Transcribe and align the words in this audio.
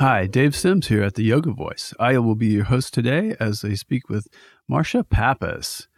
Hi, 0.00 0.28
Dave 0.28 0.54
Sims 0.54 0.86
here 0.86 1.02
at 1.02 1.16
the 1.16 1.24
Yoga 1.24 1.50
Voice. 1.50 1.92
I 1.98 2.18
will 2.18 2.36
be 2.36 2.46
your 2.46 2.66
host 2.66 2.94
today 2.94 3.34
as 3.40 3.64
I 3.64 3.74
speak 3.74 4.08
with 4.08 4.28
Marsha 4.70 5.02
Pappas. 5.02 5.88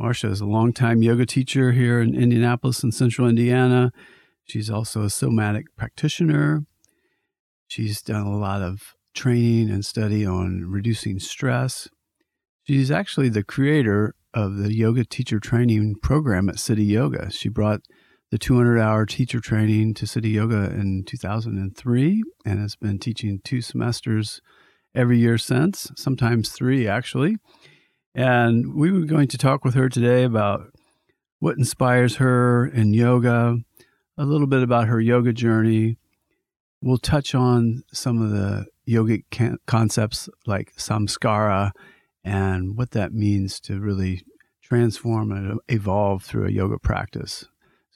Marsha 0.00 0.30
is 0.30 0.40
a 0.40 0.46
longtime 0.46 1.02
yoga 1.02 1.26
teacher 1.26 1.72
here 1.72 2.00
in 2.00 2.14
Indianapolis 2.14 2.82
and 2.82 2.94
central 2.94 3.28
Indiana. 3.28 3.92
She's 4.46 4.70
also 4.70 5.02
a 5.02 5.10
somatic 5.10 5.66
practitioner. 5.76 6.64
She's 7.68 8.00
done 8.00 8.26
a 8.26 8.38
lot 8.38 8.62
of 8.62 8.94
training 9.14 9.68
and 9.68 9.84
study 9.84 10.24
on 10.24 10.64
reducing 10.66 11.18
stress. 11.18 11.86
She's 12.62 12.90
actually 12.90 13.28
the 13.28 13.44
creator 13.44 14.14
of 14.32 14.56
the 14.56 14.74
yoga 14.74 15.04
teacher 15.04 15.38
training 15.38 15.96
program 16.02 16.48
at 16.48 16.58
City 16.58 16.84
Yoga. 16.84 17.30
She 17.30 17.50
brought 17.50 17.82
the 18.30 18.38
200 18.38 18.78
hour 18.78 19.06
teacher 19.06 19.40
training 19.40 19.94
to 19.94 20.06
City 20.06 20.30
Yoga 20.30 20.70
in 20.70 21.04
2003 21.04 22.22
and 22.44 22.60
has 22.60 22.76
been 22.76 22.98
teaching 22.98 23.40
two 23.42 23.60
semesters 23.60 24.40
every 24.94 25.18
year 25.18 25.36
since, 25.36 25.90
sometimes 25.96 26.50
three 26.50 26.86
actually. 26.86 27.36
And 28.14 28.74
we 28.74 28.90
were 28.92 29.04
going 29.04 29.28
to 29.28 29.38
talk 29.38 29.64
with 29.64 29.74
her 29.74 29.88
today 29.88 30.22
about 30.24 30.72
what 31.40 31.58
inspires 31.58 32.16
her 32.16 32.66
in 32.66 32.92
yoga, 32.92 33.58
a 34.16 34.24
little 34.24 34.46
bit 34.46 34.62
about 34.62 34.88
her 34.88 35.00
yoga 35.00 35.32
journey. 35.32 35.96
We'll 36.82 36.98
touch 36.98 37.34
on 37.34 37.82
some 37.92 38.22
of 38.22 38.30
the 38.30 38.66
yogic 38.88 39.58
concepts 39.66 40.28
like 40.46 40.74
samskara 40.76 41.72
and 42.24 42.76
what 42.76 42.92
that 42.92 43.12
means 43.12 43.60
to 43.60 43.80
really 43.80 44.22
transform 44.62 45.32
and 45.32 45.58
evolve 45.68 46.22
through 46.22 46.46
a 46.46 46.50
yoga 46.50 46.78
practice. 46.78 47.44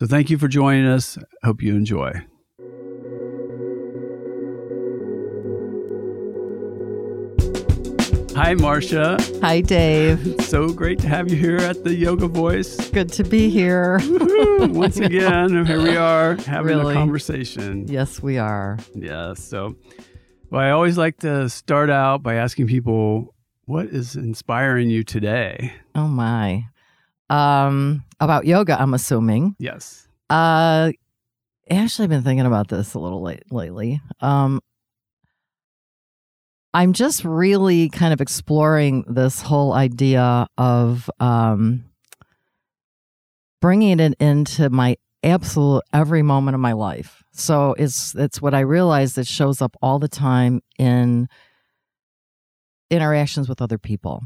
So 0.05 0.08
thank 0.08 0.28
you 0.28 0.36
for 0.36 0.48
joining 0.48 0.84
us. 0.84 1.16
Hope 1.44 1.62
you 1.62 1.74
enjoy. 1.74 2.10
Hi, 8.36 8.55
Marsha. 8.55 9.41
Hi, 9.41 9.62
Dave. 9.62 10.42
so 10.42 10.69
great 10.69 10.98
to 10.98 11.08
have 11.08 11.30
you 11.30 11.38
here 11.38 11.56
at 11.56 11.84
the 11.84 11.94
Yoga 11.94 12.28
Voice. 12.28 12.91
Good 12.91 13.12
to 13.12 13.25
be 13.25 13.48
here. 13.48 13.98
Once 14.58 14.98
again, 14.98 15.64
here 15.64 15.80
we 15.80 15.97
are 15.97 16.34
having 16.42 16.77
really? 16.77 16.92
a 16.92 16.98
conversation. 16.98 17.88
Yes, 17.88 18.22
we 18.22 18.36
are. 18.36 18.78
Yeah. 18.94 19.32
So, 19.32 19.75
well, 20.50 20.60
I 20.60 20.69
always 20.69 20.98
like 20.98 21.20
to 21.20 21.48
start 21.48 21.88
out 21.88 22.22
by 22.22 22.34
asking 22.34 22.66
people, 22.66 23.34
what 23.64 23.86
is 23.86 24.16
inspiring 24.16 24.91
you 24.91 25.02
today? 25.02 25.72
Oh, 25.94 26.08
my 26.08 26.66
um, 27.30 28.03
about 28.20 28.47
yoga, 28.47 28.81
I'm 28.81 28.95
assuming. 28.95 29.57
Yes. 29.59 30.09
Uh, 30.31 30.93
actually, 31.70 32.05
I've 32.05 32.11
been 32.11 32.23
thinking 32.23 32.47
about 32.47 32.69
this 32.69 32.95
a 32.95 32.98
little 32.98 33.23
late 33.23 33.51
lately. 33.51 34.01
Um, 34.21 34.61
I'm 36.73 36.93
just 36.93 37.25
really 37.25 37.89
kind 37.89 38.12
of 38.12 38.21
exploring 38.21 39.05
this 39.06 39.41
whole 39.41 39.73
idea 39.73 40.47
of 40.59 41.09
um, 41.21 41.84
bringing 43.61 44.00
it 44.00 44.15
into 44.19 44.71
my 44.71 44.97
absolute 45.22 45.83
every 45.93 46.22
moment 46.22 46.55
of 46.56 46.61
my 46.61 46.72
life. 46.72 47.22
So 47.33 47.75
it's 47.78 48.15
it's 48.15 48.43
what 48.43 48.55
I 48.55 48.61
realize 48.61 49.15
that 49.15 49.27
shows 49.27 49.62
up 49.62 49.77
all 49.81 49.99
the 49.99 50.09
time 50.09 50.62
in 50.78 51.28
interactions 52.91 53.49
with 53.49 53.62
other 53.62 53.78
people. 53.78 54.22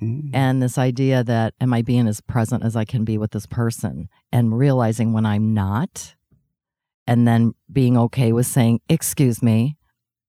Mm. 0.00 0.30
And 0.32 0.62
this 0.62 0.78
idea 0.78 1.24
that 1.24 1.54
am 1.60 1.72
I 1.72 1.82
being 1.82 2.06
as 2.06 2.20
present 2.20 2.64
as 2.64 2.76
I 2.76 2.84
can 2.84 3.04
be 3.04 3.18
with 3.18 3.32
this 3.32 3.46
person 3.46 4.08
and 4.32 4.56
realizing 4.56 5.12
when 5.12 5.26
I'm 5.26 5.54
not, 5.54 6.14
and 7.06 7.26
then 7.26 7.54
being 7.72 7.96
okay 7.96 8.32
with 8.32 8.46
saying, 8.46 8.80
Excuse 8.88 9.42
me, 9.42 9.76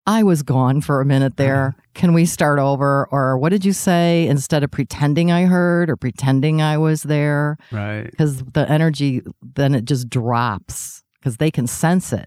I 0.08 0.22
was 0.22 0.42
gone 0.42 0.80
for 0.80 1.02
a 1.02 1.04
minute 1.04 1.36
there. 1.36 1.76
Can 1.92 2.14
we 2.14 2.24
start 2.24 2.58
over? 2.58 3.06
Or 3.10 3.36
what 3.36 3.50
did 3.50 3.66
you 3.66 3.74
say? 3.74 4.26
Instead 4.26 4.64
of 4.64 4.70
pretending 4.70 5.30
I 5.30 5.44
heard 5.44 5.90
or 5.90 5.96
pretending 5.96 6.62
I 6.62 6.78
was 6.78 7.02
there. 7.02 7.58
Right. 7.70 8.10
Because 8.10 8.42
the 8.42 8.66
energy, 8.70 9.20
then 9.42 9.74
it 9.74 9.84
just 9.84 10.08
drops 10.08 11.02
because 11.18 11.36
they 11.36 11.50
can 11.50 11.66
sense 11.66 12.14
it. 12.14 12.26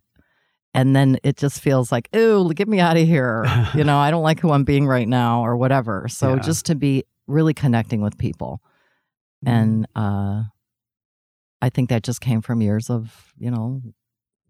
And 0.76 0.96
then 0.96 1.18
it 1.24 1.38
just 1.38 1.60
feels 1.60 1.92
like, 1.92 2.08
ooh, 2.16 2.54
get 2.54 2.68
me 2.68 2.80
out 2.80 2.98
of 2.98 3.08
here. 3.08 3.46
you 3.74 3.84
know, 3.84 3.98
I 3.98 4.12
don't 4.12 4.24
like 4.24 4.40
who 4.40 4.52
I'm 4.52 4.64
being 4.64 4.86
right 4.86 5.08
now 5.08 5.44
or 5.44 5.58
whatever. 5.58 6.08
So 6.08 6.36
yeah. 6.36 6.40
just 6.40 6.68
to 6.68 6.76
be 6.76 7.04
really 7.32 7.54
connecting 7.54 8.02
with 8.02 8.18
people. 8.18 8.62
Mm-hmm. 9.46 9.56
And 9.56 9.88
uh, 9.96 10.44
I 11.62 11.70
think 11.70 11.90
that 11.90 12.04
just 12.04 12.22
came 12.22 12.42
from 12.42 12.62
years 12.62 12.90
of, 12.90 13.34
you 13.38 13.50
know, 13.52 13.82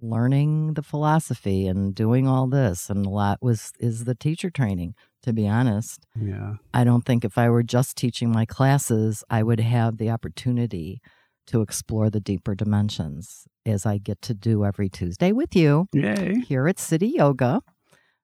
learning 0.02 0.74
the 0.74 0.82
philosophy 0.82 1.68
and 1.68 1.94
doing 1.94 2.28
all 2.28 2.48
this. 2.48 2.90
And 2.90 3.06
a 3.06 3.10
lot 3.10 3.40
was 3.42 3.72
is 3.80 4.06
the 4.06 4.16
teacher 4.16 4.50
training, 4.50 4.96
to 5.24 5.32
be 5.32 5.48
honest. 5.48 6.06
Yeah. 6.20 6.56
I 6.74 6.84
don't 6.84 7.06
think 7.06 7.24
if 7.24 7.38
I 7.38 7.50
were 7.50 7.64
just 7.64 7.96
teaching 7.96 8.32
my 8.32 8.46
classes, 8.46 9.24
I 9.30 9.44
would 9.44 9.60
have 9.60 9.98
the 9.98 10.10
opportunity 10.10 11.02
to 11.48 11.62
explore 11.62 12.10
the 12.10 12.20
deeper 12.20 12.56
dimensions 12.56 13.46
as 13.66 13.86
I 13.86 13.98
get 13.98 14.22
to 14.24 14.34
do 14.34 14.66
every 14.66 14.90
Tuesday 14.90 15.32
with 15.32 15.56
you 15.56 15.88
Yay. 15.94 16.42
here 16.48 16.68
at 16.68 16.80
City 16.80 17.08
Yoga. 17.08 17.62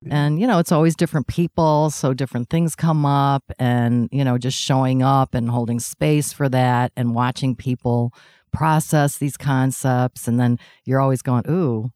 And, 0.05 0.39
you 0.39 0.45
know, 0.45 0.59
it's 0.59 0.71
always 0.71 0.95
different 0.95 1.27
people. 1.27 1.89
So 1.89 2.13
different 2.13 2.49
things 2.49 2.75
come 2.75 3.05
up 3.05 3.43
and, 3.57 4.09
you 4.11 4.23
know, 4.23 4.37
just 4.37 4.57
showing 4.57 5.01
up 5.01 5.33
and 5.33 5.49
holding 5.49 5.79
space 5.79 6.31
for 6.31 6.47
that 6.49 6.91
and 6.95 7.15
watching 7.15 7.55
people 7.55 8.13
process 8.53 9.17
these 9.17 9.37
concepts. 9.37 10.27
And 10.27 10.39
then 10.39 10.59
you're 10.85 10.99
always 10.99 11.21
going, 11.23 11.49
ooh, 11.49 11.91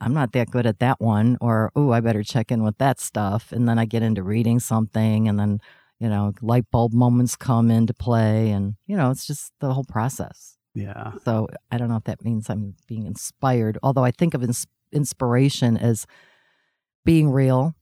I'm 0.00 0.12
not 0.12 0.32
that 0.32 0.50
good 0.50 0.66
at 0.66 0.78
that 0.80 1.00
one. 1.00 1.38
Or, 1.40 1.72
ooh, 1.76 1.92
I 1.92 2.00
better 2.00 2.22
check 2.22 2.50
in 2.50 2.62
with 2.62 2.76
that 2.78 3.00
stuff. 3.00 3.50
And 3.50 3.66
then 3.66 3.78
I 3.78 3.86
get 3.86 4.02
into 4.02 4.22
reading 4.22 4.60
something 4.60 5.26
and 5.26 5.40
then, 5.40 5.60
you 5.98 6.10
know, 6.10 6.34
light 6.42 6.70
bulb 6.70 6.92
moments 6.92 7.34
come 7.34 7.70
into 7.70 7.94
play. 7.94 8.50
And, 8.50 8.74
you 8.86 8.96
know, 8.96 9.10
it's 9.10 9.26
just 9.26 9.52
the 9.60 9.72
whole 9.72 9.84
process. 9.84 10.58
Yeah. 10.74 11.12
So 11.24 11.48
I 11.70 11.78
don't 11.78 11.88
know 11.88 11.96
if 11.96 12.04
that 12.04 12.24
means 12.24 12.50
I'm 12.50 12.74
being 12.86 13.06
inspired, 13.06 13.78
although 13.82 14.04
I 14.04 14.10
think 14.10 14.34
of 14.34 14.42
ins- 14.42 14.66
inspiration 14.92 15.78
as, 15.78 16.06
being 17.04 17.30
real, 17.30 17.74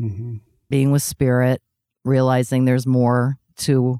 mm-hmm. 0.00 0.36
being 0.70 0.90
with 0.90 1.02
spirit, 1.02 1.62
realizing 2.04 2.64
there's 2.64 2.86
more 2.86 3.36
to 3.58 3.98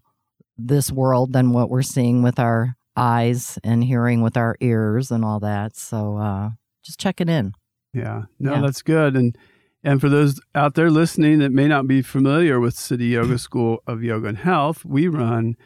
this 0.57 0.91
world 0.91 1.33
than 1.33 1.53
what 1.53 1.71
we're 1.71 1.83
seeing 1.83 2.23
with 2.23 2.39
our 2.39 2.77
eyes 2.97 3.59
and 3.63 3.85
hearing 3.85 4.23
with 4.23 4.37
our 4.37 4.57
ears 4.61 5.11
and 5.11 5.25
all 5.25 5.41
that. 5.41 5.77
So 5.77 6.17
uh, 6.17 6.51
just 6.85 6.99
checking 6.99 7.29
in. 7.29 7.53
Yeah, 7.93 8.23
no, 8.39 8.55
yeah. 8.55 8.61
that's 8.61 8.83
good. 8.83 9.17
And 9.17 9.37
and 9.85 10.01
for 10.01 10.09
those 10.09 10.41
out 10.55 10.75
there 10.75 10.91
listening 10.91 11.39
that 11.39 11.53
may 11.53 11.69
not 11.69 11.87
be 11.87 12.03
familiar 12.03 12.59
with 12.59 12.75
City 12.75 13.07
Yoga 13.09 13.39
School 13.39 13.83
of 13.87 14.03
Yoga 14.03 14.29
and 14.29 14.39
Health, 14.39 14.85
we 14.85 15.09
run 15.09 15.57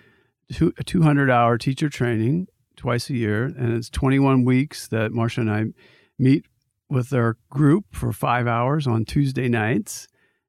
two, 0.53 0.73
a 0.79 0.85
200 0.85 1.31
hour 1.31 1.59
teacher 1.59 1.89
training 1.89 2.47
twice 2.77 3.11
a 3.11 3.15
year, 3.15 3.45
and 3.45 3.73
it's 3.73 3.89
21 3.89 4.45
weeks 4.45 4.89
that 4.89 5.13
Marsha 5.13 5.39
and 5.39 5.51
I 5.51 5.65
meet 6.19 6.47
with 6.93 7.13
our 7.13 7.39
group 7.51 7.87
for 7.93 8.12
five 8.12 8.47
hours 8.47 8.87
on 8.87 9.05
Tuesday 9.05 9.49
nights. 9.49 10.06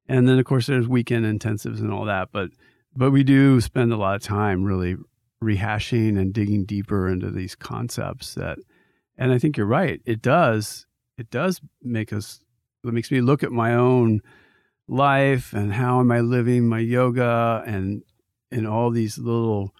And 0.07 0.27
then, 0.27 0.37
of 0.37 0.45
course, 0.45 0.67
there's 0.67 0.87
weekend 0.87 1.25
intensives 1.25 1.79
and 1.79 1.91
all 1.91 2.05
that. 2.05 2.29
But 2.31 2.49
but 2.95 3.11
we 3.11 3.23
do 3.23 3.59
spend 3.59 3.91
a 3.91 3.97
lot 3.97 4.15
of 4.15 4.21
time 4.21 4.63
really 4.63 4.97
rehashing 5.43 6.17
and 6.19 6.33
digging 6.33 6.65
deeper 6.65 7.07
into 7.07 7.31
these 7.31 7.55
concepts 7.55 8.35
that 8.35 8.59
and 9.17 9.31
I 9.31 9.37
think 9.37 9.57
you're 9.57 9.65
right. 9.65 10.01
It 10.05 10.21
does 10.21 10.85
it 11.17 11.29
does 11.29 11.61
make 11.81 12.11
us 12.11 12.41
it 12.83 12.93
makes 12.93 13.11
me 13.11 13.21
look 13.21 13.43
at 13.43 13.51
my 13.51 13.73
own 13.73 14.21
life 14.87 15.53
and 15.53 15.73
how 15.73 16.01
am 16.01 16.11
I 16.11 16.19
living 16.19 16.67
my 16.67 16.79
yoga 16.79 17.63
and 17.65 18.03
and 18.51 18.67
all 18.67 18.91
these 18.91 19.17
little 19.17 19.73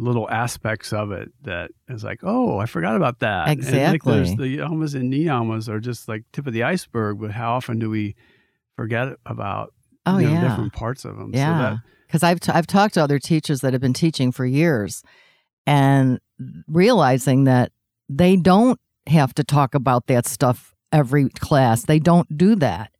little 0.00 0.28
aspects 0.30 0.92
of 0.92 1.12
it 1.12 1.30
that 1.42 1.70
is 1.88 2.02
like, 2.02 2.20
oh, 2.22 2.58
I 2.58 2.66
forgot 2.66 2.96
about 2.96 3.20
that. 3.20 3.48
Exactly. 3.48 4.18
And 4.18 4.28
like 4.28 4.38
the 4.38 4.58
yamas 4.58 4.94
and 4.94 5.12
niyamas 5.12 5.68
are 5.68 5.80
just 5.80 6.08
like 6.08 6.24
tip 6.32 6.46
of 6.46 6.52
the 6.52 6.62
iceberg, 6.62 7.20
but 7.20 7.30
how 7.30 7.52
often 7.52 7.78
do 7.78 7.90
we 7.90 8.16
forget 8.76 9.14
about 9.26 9.74
oh, 10.06 10.18
you 10.18 10.26
know, 10.26 10.32
yeah. 10.34 10.48
different 10.48 10.72
parts 10.72 11.04
of 11.04 11.16
them? 11.16 11.32
Yeah. 11.34 11.78
Because 12.06 12.22
so 12.22 12.28
I've, 12.28 12.40
t- 12.40 12.52
I've 12.52 12.66
talked 12.66 12.94
to 12.94 13.02
other 13.02 13.18
teachers 13.18 13.60
that 13.60 13.72
have 13.72 13.82
been 13.82 13.92
teaching 13.92 14.32
for 14.32 14.44
years 14.44 15.02
and 15.66 16.18
realizing 16.66 17.44
that 17.44 17.72
they 18.08 18.36
don't 18.36 18.80
have 19.06 19.34
to 19.34 19.44
talk 19.44 19.74
about 19.74 20.06
that 20.06 20.26
stuff 20.26 20.74
every 20.92 21.28
class. 21.28 21.84
They 21.84 21.98
don't 21.98 22.36
do 22.36 22.56
that. 22.56 22.90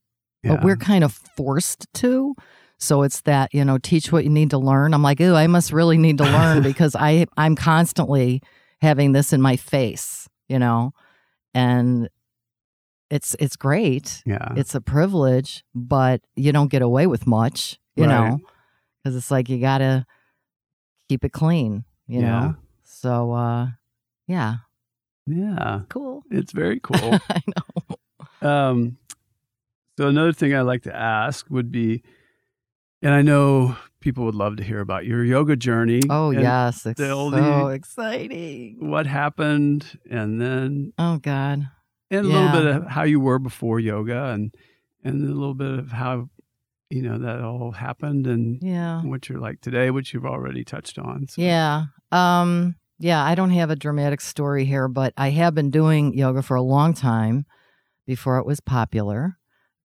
but 0.45 0.63
we're 0.63 0.77
kind 0.77 1.05
of 1.05 1.13
forced 1.13 1.87
to. 1.95 2.35
So 2.81 3.03
it's 3.03 3.21
that, 3.23 3.53
you 3.55 3.65
know, 3.65 3.77
teach 3.79 4.11
what 4.11 4.25
you 4.25 4.31
need 4.31 4.51
to 4.51 4.59
learn. 4.59 4.95
I'm 4.95 5.03
like, 5.03 5.21
ooh, 5.21 5.35
I 5.35 5.47
must 5.47 5.71
really 5.73 5.99
need 5.99 6.19
to 6.19 6.25
learn 6.25 6.63
because 6.71 6.97
I 6.97 7.27
I'm 7.37 7.55
constantly 7.55 8.41
having 8.81 9.13
this 9.13 9.33
in 9.33 9.43
my 9.43 9.57
face, 9.57 10.29
you 10.49 10.59
know. 10.59 10.93
And 11.55 12.09
it's 13.11 13.37
it's 13.39 13.57
great. 13.57 14.23
yeah. 14.25 14.55
It's 14.57 14.75
a 14.75 14.81
privilege, 14.81 15.63
but 15.75 16.23
you 16.37 16.53
don't 16.53 16.71
get 16.71 16.81
away 16.83 17.07
with 17.07 17.27
much, 17.27 17.79
you 17.97 18.05
Right. 18.07 18.11
know. 18.11 18.39
Cuz 19.05 19.15
it's 19.17 19.31
like 19.31 19.49
you 19.49 19.59
got 19.61 19.79
to 19.79 20.07
keep 21.09 21.25
it 21.25 21.33
clean, 21.33 21.85
you 22.07 22.21
Yeah. 22.21 22.27
know. 22.31 22.55
So 22.85 23.33
uh 23.33 23.69
yeah, 24.27 24.57
yeah. 25.27 25.81
cool. 25.89 26.23
It's 26.31 26.53
very 26.53 26.79
cool. 26.83 27.19
I 27.29 27.43
know. 27.47 28.49
Um, 28.49 28.97
so 29.99 30.07
another 30.09 30.33
thing 30.33 30.55
I'd 30.55 30.63
like 30.63 30.85
to 30.85 30.95
ask 30.97 31.47
would 31.51 31.71
be, 31.71 32.03
and 33.03 33.15
I 33.15 33.23
know 33.23 33.77
people 34.01 34.25
would 34.25 34.35
love 34.35 34.57
to 34.57 34.65
hear 34.65 34.81
about 34.81 35.05
your 35.07 35.25
yoga 35.25 35.57
journey. 35.57 36.01
Oh 36.09 36.31
yes, 36.31 36.87
it's 36.87 37.01
so 37.01 37.31
oldie- 37.31 37.75
exciting. 37.75 38.77
What 38.81 39.07
happened, 39.07 39.99
and 40.11 40.41
then 40.41 40.93
Oh 40.99 41.19
god. 41.19 41.69
and 42.11 42.27
a 42.27 42.29
little 42.29 42.51
bit 42.53 42.67
of 42.67 42.87
how 42.89 43.03
you 43.05 43.21
were 43.21 43.39
before 43.39 43.79
yoga, 43.81 44.27
and 44.27 44.55
and 45.05 45.23
a 45.29 45.33
little 45.33 45.55
bit 45.55 45.79
of 45.79 45.93
how 45.93 46.29
you 46.91 47.03
know 47.03 47.19
that 47.19 47.41
all 47.43 47.73
happened, 47.73 48.27
and 48.27 48.59
Yeah. 48.63 49.03
what 49.03 49.29
you're 49.29 49.39
like 49.41 49.61
today, 49.61 49.91
which 49.91 50.13
you've 50.13 50.27
already 50.27 50.65
touched 50.65 50.99
on. 50.99 51.27
So. 51.29 51.41
Yeah. 51.43 51.85
Um 52.13 52.77
yeah, 53.03 53.25
I 53.25 53.35
don't 53.35 53.51
have 53.53 53.71
a 53.71 53.77
dramatic 53.77 54.21
story 54.21 54.67
here, 54.67 54.87
but 54.87 55.15
I 55.17 55.31
have 55.31 55.55
been 55.55 55.71
doing 55.71 56.13
yoga 56.13 56.43
for 56.43 56.55
a 56.55 56.61
long 56.63 56.93
time 56.93 57.47
before 58.07 58.37
it 58.39 58.45
was 58.45 58.61
popular. 58.61 59.39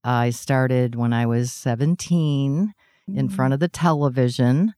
I 0.03 0.31
started 0.31 0.95
when 0.95 1.13
I 1.13 1.25
was 1.25 1.53
17 1.53 2.73
in 3.13 3.29
front 3.29 3.53
of 3.53 3.59
the 3.59 3.67
television. 3.67 4.73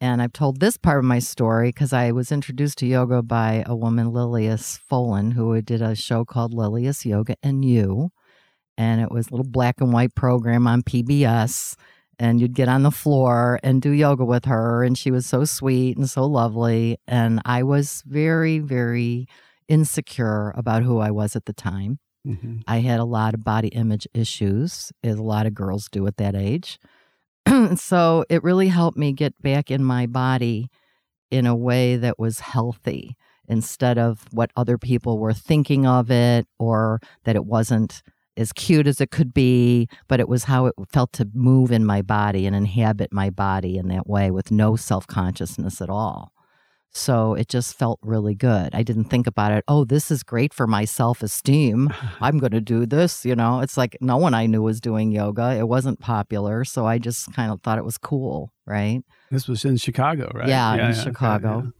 And 0.00 0.22
I've 0.22 0.32
told 0.32 0.60
this 0.60 0.76
part 0.76 0.98
of 0.98 1.04
my 1.04 1.18
story 1.18 1.68
because 1.68 1.92
I 1.92 2.12
was 2.12 2.32
introduced 2.32 2.78
to 2.78 2.86
yoga 2.86 3.22
by 3.22 3.62
a 3.66 3.76
woman, 3.76 4.12
Lilias 4.12 4.78
Folan, 4.90 5.34
who 5.34 5.60
did 5.60 5.82
a 5.82 5.94
show 5.94 6.24
called 6.24 6.54
Lilias 6.54 7.04
Yoga 7.04 7.36
and 7.42 7.64
You. 7.64 8.10
And 8.78 9.00
it 9.02 9.10
was 9.10 9.28
a 9.28 9.30
little 9.32 9.50
black 9.50 9.80
and 9.80 9.92
white 9.92 10.14
program 10.14 10.66
on 10.66 10.82
PBS. 10.82 11.74
And 12.18 12.40
you'd 12.40 12.54
get 12.54 12.68
on 12.68 12.82
the 12.82 12.90
floor 12.90 13.60
and 13.62 13.80
do 13.80 13.90
yoga 13.90 14.24
with 14.24 14.44
her. 14.46 14.84
And 14.84 14.96
she 14.96 15.10
was 15.10 15.26
so 15.26 15.44
sweet 15.44 15.96
and 15.96 16.08
so 16.08 16.24
lovely. 16.24 16.98
And 17.06 17.40
I 17.44 17.62
was 17.62 18.02
very, 18.06 18.58
very 18.58 19.26
insecure 19.68 20.52
about 20.56 20.82
who 20.82 20.98
I 20.98 21.10
was 21.10 21.36
at 21.36 21.44
the 21.44 21.52
time. 21.52 21.98
Mhm. 22.26 22.62
I 22.66 22.78
had 22.78 23.00
a 23.00 23.04
lot 23.04 23.34
of 23.34 23.44
body 23.44 23.68
image 23.68 24.06
issues, 24.12 24.92
as 25.02 25.18
a 25.18 25.22
lot 25.22 25.46
of 25.46 25.54
girls 25.54 25.88
do 25.90 26.06
at 26.06 26.16
that 26.18 26.34
age. 26.34 26.78
so 27.76 28.24
it 28.28 28.42
really 28.42 28.68
helped 28.68 28.98
me 28.98 29.12
get 29.12 29.40
back 29.42 29.70
in 29.70 29.84
my 29.84 30.06
body 30.06 30.68
in 31.30 31.46
a 31.46 31.56
way 31.56 31.96
that 31.96 32.18
was 32.18 32.40
healthy 32.40 33.16
instead 33.48 33.98
of 33.98 34.24
what 34.30 34.50
other 34.56 34.78
people 34.78 35.18
were 35.18 35.32
thinking 35.32 35.86
of 35.86 36.10
it 36.10 36.46
or 36.58 37.00
that 37.24 37.36
it 37.36 37.44
wasn't 37.44 38.02
as 38.36 38.52
cute 38.52 38.86
as 38.86 39.00
it 39.00 39.10
could 39.10 39.34
be, 39.34 39.88
but 40.08 40.20
it 40.20 40.28
was 40.28 40.44
how 40.44 40.66
it 40.66 40.74
felt 40.92 41.12
to 41.12 41.28
move 41.34 41.72
in 41.72 41.84
my 41.84 42.00
body 42.00 42.46
and 42.46 42.54
inhabit 42.54 43.12
my 43.12 43.28
body 43.28 43.76
in 43.76 43.88
that 43.88 44.06
way 44.06 44.30
with 44.30 44.50
no 44.50 44.76
self 44.76 45.06
consciousness 45.06 45.80
at 45.82 45.90
all. 45.90 46.32
So 46.92 47.34
it 47.34 47.48
just 47.48 47.78
felt 47.78 48.00
really 48.02 48.34
good. 48.34 48.74
I 48.74 48.82
didn't 48.82 49.04
think 49.04 49.26
about 49.26 49.52
it. 49.52 49.64
Oh, 49.68 49.84
this 49.84 50.10
is 50.10 50.22
great 50.22 50.52
for 50.52 50.66
my 50.66 50.84
self 50.84 51.22
esteem. 51.22 51.92
I'm 52.20 52.38
going 52.38 52.52
to 52.52 52.60
do 52.60 52.84
this. 52.84 53.24
You 53.24 53.36
know, 53.36 53.60
it's 53.60 53.76
like 53.76 53.96
no 54.00 54.16
one 54.16 54.34
I 54.34 54.46
knew 54.46 54.62
was 54.62 54.80
doing 54.80 55.12
yoga. 55.12 55.56
It 55.56 55.68
wasn't 55.68 56.00
popular. 56.00 56.64
So 56.64 56.86
I 56.86 56.98
just 56.98 57.32
kind 57.32 57.52
of 57.52 57.62
thought 57.62 57.78
it 57.78 57.84
was 57.84 57.98
cool. 57.98 58.52
Right. 58.66 59.02
This 59.30 59.46
was 59.46 59.64
in 59.64 59.76
Chicago, 59.76 60.30
right? 60.34 60.48
Yeah, 60.48 60.74
in 60.74 60.80
okay, 60.80 61.00
Chicago. 61.00 61.72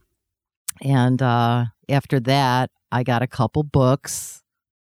And 0.81 1.21
uh, 1.21 1.65
after 1.89 2.19
that, 2.21 2.71
I 2.91 3.03
got 3.03 3.21
a 3.21 3.27
couple 3.27 3.63
books 3.63 4.41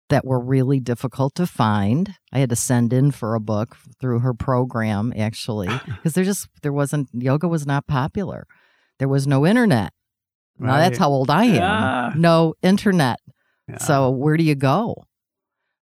that 0.09 0.25
were 0.25 0.39
really 0.39 0.81
difficult 0.81 1.33
to 1.35 1.47
find. 1.47 2.15
I 2.33 2.39
had 2.39 2.49
to 2.49 2.55
send 2.55 2.91
in 2.91 3.11
for 3.11 3.33
a 3.33 3.39
book 3.39 3.77
through 3.99 4.19
her 4.19 4.33
program, 4.33 5.13
actually, 5.17 5.69
because 5.85 6.13
there 6.13 6.25
just 6.25 6.49
there 6.61 6.73
wasn't 6.73 7.07
yoga 7.13 7.47
was 7.47 7.65
not 7.65 7.87
popular. 7.87 8.45
There 8.99 9.07
was 9.07 9.25
no 9.25 9.47
internet. 9.47 9.93
Now 10.67 10.77
that's 10.77 10.97
how 10.97 11.09
old 11.09 11.29
I 11.29 11.45
am. 11.45 11.55
Yeah. 11.55 12.13
No 12.15 12.53
internet. 12.61 13.19
Yeah. 13.67 13.77
So 13.77 14.09
where 14.09 14.37
do 14.37 14.43
you 14.43 14.55
go? 14.55 15.05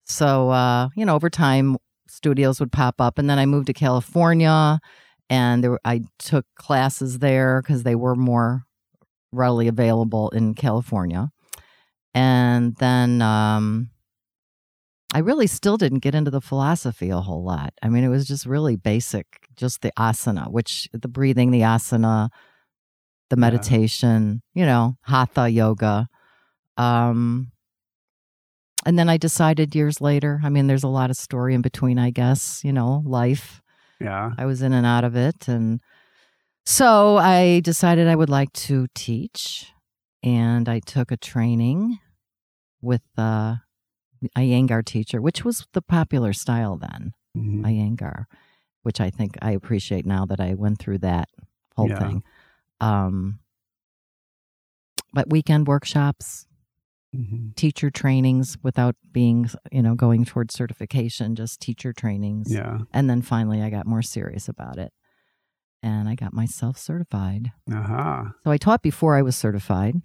So 0.05 0.51
uh, 0.51 0.89
you 0.97 1.05
know, 1.05 1.15
over 1.15 1.31
time, 1.31 1.77
studios 2.09 2.61
would 2.61 2.73
pop 2.73 3.01
up, 3.01 3.19
and 3.19 3.29
then 3.29 3.39
I 3.39 3.47
moved 3.47 3.67
to 3.67 3.73
California, 3.73 4.81
and 5.29 5.63
there 5.63 5.79
I 5.85 6.03
took 6.19 6.47
classes 6.57 7.19
there 7.19 7.61
because 7.61 7.83
they 7.83 7.95
were 7.95 8.15
more 8.15 8.65
readily 9.33 9.69
available 9.69 10.31
in 10.31 10.55
California, 10.55 11.31
and 12.15 12.75
then 12.77 13.21
um, 13.21 13.91
I 15.15 15.21
really 15.21 15.47
still 15.47 15.77
didn't 15.77 16.01
get 16.01 16.15
into 16.15 16.31
the 16.31 16.41
philosophy 16.41 17.11
a 17.11 17.21
whole 17.21 17.43
lot. 17.43 17.73
I 17.83 17.89
mean, 17.89 18.05
it 18.05 18.09
was 18.09 18.27
just 18.27 18.47
really 18.47 18.77
basic, 18.77 19.27
just 19.57 19.81
the 19.81 19.93
asana, 19.99 20.51
which 20.51 20.89
the 20.93 21.09
breathing, 21.09 21.51
the 21.51 21.63
asana, 21.63 22.29
the 23.31 23.37
Yeah. 23.37 23.41
meditation, 23.41 24.43
you 24.55 24.65
know, 24.67 24.97
hatha 25.03 25.49
yoga. 25.49 26.09
Um, 26.77 27.53
and 28.87 28.99
then 28.99 29.09
I 29.09 29.17
decided 29.17 29.75
years 29.75 30.01
later, 30.01 30.41
I 30.43 30.49
mean, 30.49 30.67
there's 30.67 30.85
a 30.85 30.89
lot 30.89 31.11
of 31.11 31.17
story 31.17 31.55
in 31.55 31.63
between, 31.63 31.99
I 31.99 32.11
guess, 32.11 32.63
you 32.65 32.73
know, 32.73 33.03
life. 33.05 33.61
yeah. 34.01 34.31
I 34.39 34.47
was 34.47 34.63
in 34.63 34.73
and 34.73 34.87
out 34.87 35.03
of 35.05 35.17
it. 35.17 35.49
And 35.49 35.81
so 36.65 37.17
I 37.17 37.61
decided 37.61 38.07
I 38.07 38.15
would 38.15 38.31
like 38.31 38.53
to 38.55 38.87
teach. 38.95 39.73
And 40.23 40.69
I 40.69 40.79
took 40.81 41.11
a 41.13 41.17
training 41.17 41.99
with 42.81 43.03
uh, 43.19 43.57
a 44.37 44.41
Iyengar 44.41 44.85
teacher, 44.85 45.21
which 45.21 45.45
was 45.45 45.67
the 45.73 45.83
popular 45.83 46.33
style 46.33 46.77
then, 46.77 47.13
Mhm. 47.37 47.63
Iyengar, 47.65 48.25
which 48.83 49.01
I 49.01 49.11
think 49.11 49.37
I 49.43 49.51
appreciate 49.53 50.07
now 50.07 50.25
that 50.27 50.41
I 50.41 50.55
went 50.55 50.79
through 50.79 50.99
that 50.99 51.29
whole 51.77 51.89
Yeah. 51.89 51.99
thing. 51.99 52.23
Um, 52.81 53.41
but 55.13 55.31
weekend 55.31 55.67
workshops, 55.67 56.47
Mhm. 57.15 57.55
teacher 57.57 57.91
trainings 57.91 58.59
without 58.63 58.95
being, 59.11 59.49
you 59.73 59.83
know, 59.83 59.95
going 59.95 60.25
towards 60.27 60.55
certification, 60.55 61.35
just 61.35 61.61
teacher 61.61 61.93
trainings. 61.93 62.53
Yeah. 62.53 62.81
And 62.93 63.09
then 63.09 63.23
finally, 63.23 63.63
I 63.63 63.71
got 63.71 63.87
more 63.87 64.03
serious 64.03 64.49
about 64.49 64.79
it 64.79 64.93
and 65.83 66.09
I 66.09 66.15
got 66.15 66.35
myself 66.35 66.77
certified. 66.77 67.51
Aha. 67.73 68.33
So 68.45 68.51
I 68.51 68.59
taught 68.59 68.83
before 68.83 69.17
I 69.17 69.23
was 69.23 69.37
certified. 69.37 69.97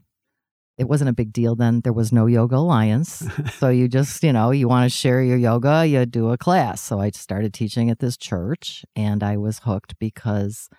It 0.77 0.86
wasn't 0.88 1.09
a 1.09 1.13
big 1.13 1.33
deal 1.33 1.55
then. 1.55 1.81
There 1.81 1.93
was 1.93 2.12
no 2.13 2.25
Yoga 2.25 2.55
Alliance. 2.55 3.21
so 3.59 3.67
you 3.69 3.88
just, 3.89 4.24
you 4.24 4.31
know, 4.31 4.51
you 4.51 4.67
want 4.69 4.89
to 4.89 4.97
share 4.97 5.21
your 5.21 5.38
yoga, 5.38 5.86
you 5.86 6.05
do 6.05 6.29
a 6.31 6.38
class. 6.38 6.79
So 6.81 7.00
I 7.00 7.12
started 7.12 7.53
teaching 7.53 7.89
at 7.89 8.00
this 8.00 8.15
church 8.17 8.86
and 8.95 9.21
I 9.24 9.36
was 9.38 9.59
hooked 9.59 10.00
because 10.00 10.69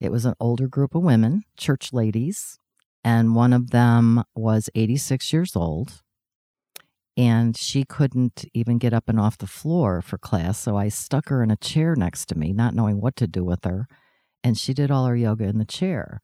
it 0.00 0.10
was 0.12 0.24
an 0.24 0.34
older 0.40 0.68
group 0.68 0.94
of 0.94 1.02
women, 1.02 1.42
church 1.56 1.92
ladies, 1.92 2.58
and 3.04 3.34
one 3.34 3.52
of 3.52 3.70
them 3.70 4.22
was 4.34 4.70
86 4.74 5.32
years 5.32 5.54
old 5.56 6.02
and 7.16 7.56
she 7.56 7.84
couldn't 7.84 8.44
even 8.54 8.78
get 8.78 8.92
up 8.94 9.08
and 9.08 9.18
off 9.18 9.38
the 9.38 9.46
floor 9.48 10.00
for 10.00 10.18
class. 10.18 10.58
So 10.58 10.76
I 10.76 10.88
stuck 10.88 11.28
her 11.30 11.42
in 11.42 11.50
a 11.50 11.56
chair 11.56 11.96
next 11.96 12.26
to 12.26 12.38
me, 12.38 12.52
not 12.52 12.74
knowing 12.74 13.00
what 13.00 13.16
to 13.16 13.26
do 13.26 13.44
with 13.44 13.64
her. 13.64 13.86
And 14.44 14.56
she 14.56 14.72
did 14.72 14.90
all 14.90 15.04
her 15.06 15.16
yoga 15.16 15.44
in 15.44 15.58
the 15.58 15.64
chair. 15.64 16.20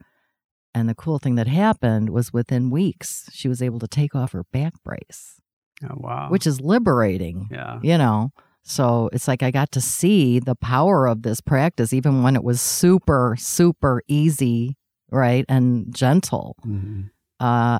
And 0.72 0.88
the 0.88 0.94
cool 0.94 1.18
thing 1.18 1.34
that 1.34 1.48
happened 1.48 2.10
was 2.10 2.32
within 2.32 2.70
weeks, 2.70 3.28
she 3.32 3.48
was 3.48 3.60
able 3.60 3.80
to 3.80 3.88
take 3.88 4.14
off 4.14 4.32
her 4.32 4.44
back 4.52 4.74
brace, 4.84 5.40
Oh, 5.82 5.96
wow. 5.96 6.28
which 6.30 6.46
is 6.46 6.60
liberating, 6.60 7.48
yeah. 7.50 7.80
you 7.82 7.98
know? 7.98 8.30
So 8.64 9.10
it's 9.12 9.28
like 9.28 9.42
I 9.42 9.50
got 9.50 9.70
to 9.72 9.80
see 9.80 10.38
the 10.40 10.54
power 10.54 11.06
of 11.06 11.22
this 11.22 11.40
practice, 11.40 11.92
even 11.92 12.22
when 12.22 12.34
it 12.34 12.42
was 12.42 12.60
super, 12.60 13.36
super 13.38 14.02
easy, 14.08 14.76
right? 15.10 15.44
And 15.48 15.94
gentle. 15.94 16.56
Mhm. 16.66 17.10
Uh, 17.38 17.78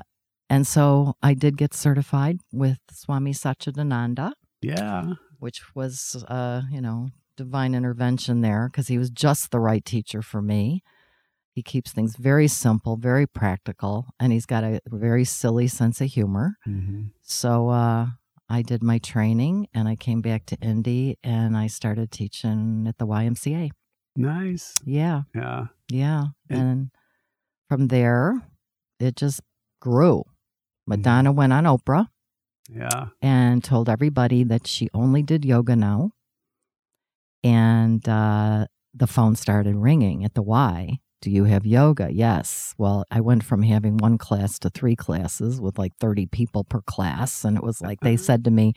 and 0.49 0.67
so 0.67 1.15
I 1.23 1.33
did 1.33 1.57
get 1.57 1.73
certified 1.73 2.37
with 2.53 2.77
Swami 2.91 3.33
Satchidananda, 3.33 4.33
Yeah. 4.61 5.13
which 5.39 5.75
was, 5.75 6.23
uh, 6.27 6.61
you 6.69 6.81
know, 6.81 7.09
divine 7.35 7.73
intervention 7.73 8.41
there 8.41 8.69
because 8.69 8.87
he 8.87 8.99
was 8.99 9.09
just 9.09 9.49
the 9.49 9.59
right 9.59 9.83
teacher 9.83 10.21
for 10.21 10.41
me. 10.41 10.83
He 11.51 11.63
keeps 11.63 11.91
things 11.91 12.15
very 12.15 12.47
simple, 12.47 12.95
very 12.95 13.25
practical, 13.25 14.05
and 14.19 14.31
he's 14.31 14.45
got 14.45 14.63
a 14.63 14.81
very 14.87 15.25
silly 15.25 15.67
sense 15.67 15.99
of 15.99 16.11
humor. 16.11 16.57
Mhm. 16.67 17.09
So 17.23 17.69
uh, 17.69 18.07
I 18.49 18.61
did 18.61 18.83
my 18.83 18.99
training 18.99 19.67
and 19.73 19.87
I 19.87 19.95
came 19.95 20.21
back 20.21 20.45
to 20.47 20.57
Indy 20.61 21.17
and 21.23 21.57
I 21.57 21.67
started 21.67 22.11
teaching 22.11 22.85
at 22.87 22.97
the 22.99 23.07
YMCA. 23.07 23.71
Nice. 24.15 24.75
Yeah. 24.85 25.23
Yeah. 25.33 25.65
Yeah. 25.89 26.23
And- 26.49 26.59
And 26.61 26.89
from 27.69 27.87
there, 27.87 28.43
it 28.99 29.15
just 29.15 29.41
grew. 29.81 30.23
Madonna 30.87 31.31
went 31.31 31.51
on 31.53 31.63
Oprah 31.65 32.07
Yeah. 32.69 33.07
and 33.21 33.63
told 33.63 33.89
everybody 33.89 34.43
that 34.43 34.67
she 34.67 34.89
only 34.93 35.23
did 35.23 35.43
yoga 35.43 35.75
now 35.75 36.11
And 37.43 38.07
uh, 38.07 38.67
the 38.93 39.07
phone 39.07 39.35
started 39.35 39.75
ringing 39.75 40.23
at 40.23 40.33
the 40.33 40.41
Y. 40.41 40.99
Do 41.21 41.31
you 41.31 41.45
have 41.45 41.65
yoga? 41.65 42.09
Yes. 42.11 42.75
Well, 42.77 43.05
I 43.09 43.21
went 43.21 43.43
from 43.43 43.63
having 43.63 43.97
one 43.97 44.17
class 44.17 44.59
to 44.59 44.69
three 44.69 44.95
classes 44.95 45.59
with 45.59 45.79
like 45.79 45.93
30 45.99 46.27
people 46.27 46.63
per 46.63 46.81
class. 46.81 47.43
And 47.43 47.57
it 47.57 47.63
was 47.63 47.81
like 47.81 48.01
they 48.01 48.13
uh-huh. 48.13 48.23
said 48.23 48.43
to 48.45 48.51
me, 48.51 48.73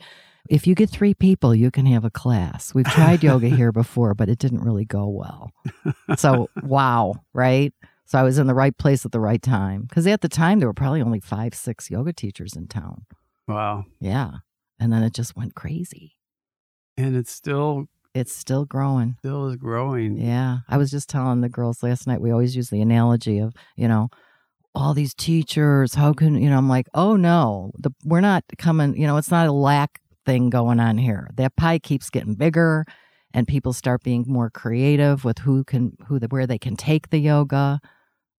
if 0.49 0.65
you 0.65 0.73
get 0.73 0.89
three 0.89 1.13
people, 1.13 1.53
you 1.53 1.69
can 1.69 1.85
have 1.85 2.05
a 2.05 2.09
class. 2.09 2.73
We've 2.73 2.85
tried 2.85 3.23
yoga 3.23 3.49
here 3.55 3.71
before, 3.71 4.15
but 4.15 4.29
it 4.29 4.39
didn't 4.39 4.63
really 4.63 4.85
go 4.85 5.07
well. 5.07 5.51
So, 6.17 6.49
wow, 6.63 7.15
right? 7.33 7.73
So 8.05 8.17
I 8.17 8.23
was 8.23 8.39
in 8.39 8.47
the 8.47 8.55
right 8.55 8.75
place 8.75 9.05
at 9.05 9.11
the 9.11 9.19
right 9.19 9.41
time. 9.41 9.83
Because 9.83 10.07
at 10.07 10.21
the 10.21 10.29
time, 10.29 10.59
there 10.59 10.67
were 10.67 10.73
probably 10.73 11.01
only 11.01 11.19
five, 11.19 11.53
six 11.53 11.91
yoga 11.91 12.13
teachers 12.13 12.55
in 12.55 12.67
town. 12.67 13.05
Wow. 13.47 13.85
Yeah. 13.99 14.31
And 14.79 14.91
then 14.91 15.03
it 15.03 15.13
just 15.13 15.35
went 15.35 15.53
crazy. 15.53 16.15
And 16.97 17.15
it's 17.15 17.31
still 17.31 17.87
It's 18.13 18.35
still 18.35 18.65
growing. 18.65 19.15
still 19.19 19.47
is 19.47 19.55
growing. 19.55 20.17
Yeah. 20.17 20.59
I 20.67 20.77
was 20.77 20.89
just 20.89 21.09
telling 21.09 21.41
the 21.41 21.49
girls 21.49 21.83
last 21.83 22.07
night, 22.07 22.21
we 22.21 22.31
always 22.31 22.55
use 22.55 22.69
the 22.69 22.81
analogy 22.81 23.39
of, 23.39 23.53
you 23.75 23.87
know, 23.87 24.09
all 24.75 24.93
these 24.93 25.13
teachers, 25.13 25.95
how 25.95 26.13
can, 26.13 26.41
you 26.41 26.49
know, 26.49 26.57
I'm 26.57 26.69
like, 26.69 26.87
oh 26.93 27.15
no, 27.15 27.71
the, 27.77 27.91
we're 28.03 28.21
not 28.21 28.43
coming, 28.57 28.95
you 28.95 29.05
know, 29.07 29.17
it's 29.17 29.31
not 29.31 29.47
a 29.47 29.51
lack 29.51 29.99
thing 30.25 30.49
going 30.49 30.79
on 30.79 30.97
here. 30.97 31.29
That 31.35 31.55
pie 31.55 31.79
keeps 31.79 32.09
getting 32.09 32.35
bigger 32.35 32.85
and 33.33 33.47
people 33.47 33.73
start 33.73 34.03
being 34.03 34.25
more 34.27 34.49
creative 34.49 35.23
with 35.23 35.39
who 35.39 35.63
can, 35.63 35.97
who, 36.07 36.19
the, 36.19 36.27
where 36.27 36.47
they 36.47 36.57
can 36.57 36.75
take 36.75 37.09
the 37.09 37.19
yoga. 37.19 37.79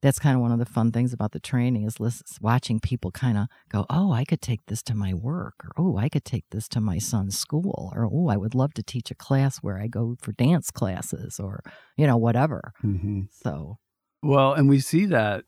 That's 0.03 0.19
kind 0.19 0.35
of 0.35 0.41
one 0.41 0.53
of 0.53 0.59
the 0.59 0.65
fun 0.65 0.93
things 0.93 1.13
about 1.13 1.33
the 1.33 1.41
training 1.41 1.85
is 1.85 2.01
listen, 2.01 2.27
watching 2.41 2.81
people 2.81 3.11
kind 3.11 3.37
of 3.37 3.49
go, 3.69 3.85
oh, 3.91 4.13
I 4.13 4.25
could 4.25 4.41
take 4.41 4.65
this 4.67 4.83
to 4.85 4.95
my 4.95 5.13
work, 5.13 5.55
or 5.65 5.73
oh, 5.77 5.97
I 5.99 6.09
could 6.09 6.25
take 6.25 6.45
this 6.51 6.69
to 6.69 6.81
my 6.81 6.99
son's 6.99 7.39
school, 7.39 7.93
or 7.95 8.09
oh, 8.11 8.29
I 8.29 8.37
would 8.37 8.55
love 8.55 8.73
to 8.75 8.83
teach 8.83 9.11
a 9.11 9.15
class 9.15 9.59
where 9.59 9.79
I 9.79 9.87
go 9.87 10.17
for 10.23 10.33
dance 10.33 10.71
classes, 10.71 11.39
or 11.39 11.63
you 11.97 12.07
know, 12.07 12.17
whatever. 12.17 12.73
hmm 12.81 13.23
So 13.31 13.79
Well, 14.23 14.55
and 14.55 14.69
we 14.69 14.81
see 14.81 15.07
that 15.07 15.45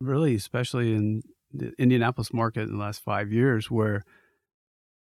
really, 0.00 0.34
especially 0.34 0.94
in 0.94 1.22
the 1.52 1.72
Indianapolis 1.78 2.32
market 2.32 2.62
in 2.62 2.72
the 2.72 2.82
last 2.82 3.02
five 3.02 3.32
years, 3.32 3.70
where 3.70 4.04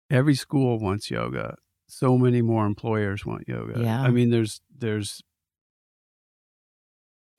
every 0.10 0.36
school 0.36 0.80
wants 0.80 1.12
yoga. 1.12 1.56
So 1.88 2.18
many 2.18 2.42
more 2.42 2.66
employers 2.66 3.26
want 3.26 3.48
yoga. 3.48 3.82
Yeah. 3.82 4.02
I 4.02 4.10
mean, 4.10 4.30
there's 4.30 4.62
there's 4.76 5.22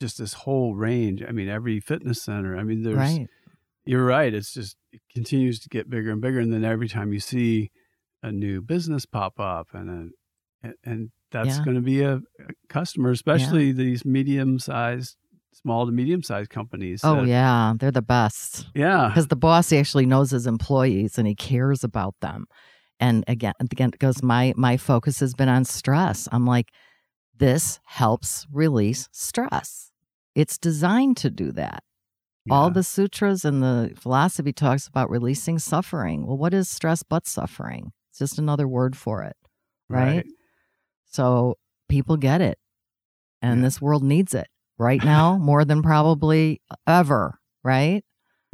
just 0.01 0.17
this 0.17 0.33
whole 0.33 0.75
range. 0.75 1.23
I 1.27 1.31
mean, 1.31 1.47
every 1.49 1.79
fitness 1.79 2.21
center. 2.23 2.57
I 2.57 2.63
mean, 2.63 2.83
there's 2.83 2.95
right, 2.97 3.27
you're 3.85 4.05
right. 4.05 4.33
It's 4.33 4.53
just 4.53 4.75
it 4.91 5.01
continues 5.13 5.59
to 5.61 5.69
get 5.69 5.89
bigger 5.89 6.11
and 6.11 6.21
bigger, 6.21 6.39
and 6.39 6.51
then 6.53 6.63
every 6.63 6.87
time 6.89 7.13
you 7.13 7.19
see 7.19 7.71
a 8.23 8.31
new 8.31 8.61
business 8.61 9.05
pop 9.05 9.39
up, 9.39 9.67
and 9.73 10.11
a, 10.63 10.69
and 10.83 11.09
that's 11.31 11.57
Yeah. 11.57 11.63
going 11.65 11.75
to 11.75 11.81
be 11.81 12.01
a, 12.01 12.15
a 12.15 12.21
customer, 12.69 13.11
especially 13.11 13.71
these 13.71 14.03
medium 14.05 14.57
sized, 14.59 15.15
small 15.53 15.85
to 15.85 15.91
medium 15.91 16.23
sized 16.23 16.49
companies. 16.49 17.01
oh 17.03 17.17
that- 17.21 17.27
yeah, 17.27 17.73
they're 17.79 17.91
the 17.91 18.01
best 18.01 18.67
yeah, 18.73 19.07
because 19.09 19.27
the 19.27 19.35
boss 19.35 19.71
actually 19.71 20.05
knows 20.05 20.31
his 20.31 20.47
employees 20.47 21.17
and 21.17 21.27
he 21.27 21.35
cares 21.35 21.83
about 21.83 22.15
them. 22.21 22.45
And 22.99 23.23
again, 23.27 23.53
again, 23.59 23.89
because 23.89 24.23
my 24.23 24.53
my 24.55 24.77
focus 24.77 25.19
has 25.19 25.33
been 25.33 25.49
on 25.49 25.65
stress. 25.65 26.27
I'm 26.31 26.45
like, 26.45 26.69
this 27.37 27.79
helps 27.85 28.47
release 28.51 29.09
stress. 29.11 29.91
It's 30.35 30.57
designed 30.57 31.17
to 31.17 31.29
do 31.29 31.51
that. 31.53 31.83
All 32.51 32.69
the 32.69 32.83
sutras 32.83 33.43
and 33.43 33.63
the 33.63 33.93
philosophy 33.95 34.53
talks 34.53 34.85
about 34.87 35.09
releasing 35.09 35.57
suffering. 35.57 36.27
Well, 36.27 36.37
what 36.37 36.53
is 36.53 36.69
stress 36.69 37.01
but 37.01 37.25
suffering? 37.25 37.91
It's 38.11 38.19
just 38.19 38.37
another 38.37 38.67
word 38.67 38.95
for 38.95 39.23
it. 39.23 39.35
right? 39.89 40.25
So 41.05 41.57
people 41.89 42.17
get 42.17 42.41
it. 42.41 42.57
And 43.41 43.59
Yeah. 43.61 43.65
this 43.67 43.81
world 43.81 44.03
needs 44.03 44.33
it 44.33 44.47
right 44.77 45.03
now 45.03 45.37
more 45.37 45.63
than 45.65 45.81
probably 45.83 46.61
ever, 46.87 47.39
right? 47.63 48.03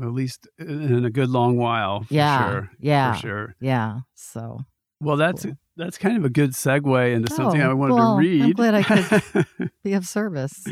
At 0.01 0.11
least 0.13 0.47
in 0.57 1.05
a 1.05 1.09
good 1.09 1.29
long 1.29 1.57
while. 1.57 2.03
For 2.03 2.13
Yeah, 2.13 2.49
sure. 2.51 2.69
yeah. 2.79 3.13
for 3.13 3.19
sure. 3.19 3.55
Yeah. 3.59 3.99
So 4.15 4.59
Well, 4.99 5.17
that's 5.17 5.43
Cool. 5.45 5.53
That's 5.77 5.97
kind 5.97 6.17
of 6.17 6.25
a 6.25 6.29
good 6.29 6.51
segue 6.51 7.13
into 7.13 7.33
something 7.33 7.61
Oh, 7.61 7.71
I 7.71 7.73
wanted 7.73 7.93
well, 7.95 8.15
to 8.15 8.19
read. 8.19 8.41
I'm 8.41 8.51
glad 8.51 8.75
I 8.75 8.83
could- 8.83 9.71
be 9.83 9.93
of 9.93 10.05
service. 10.07 10.63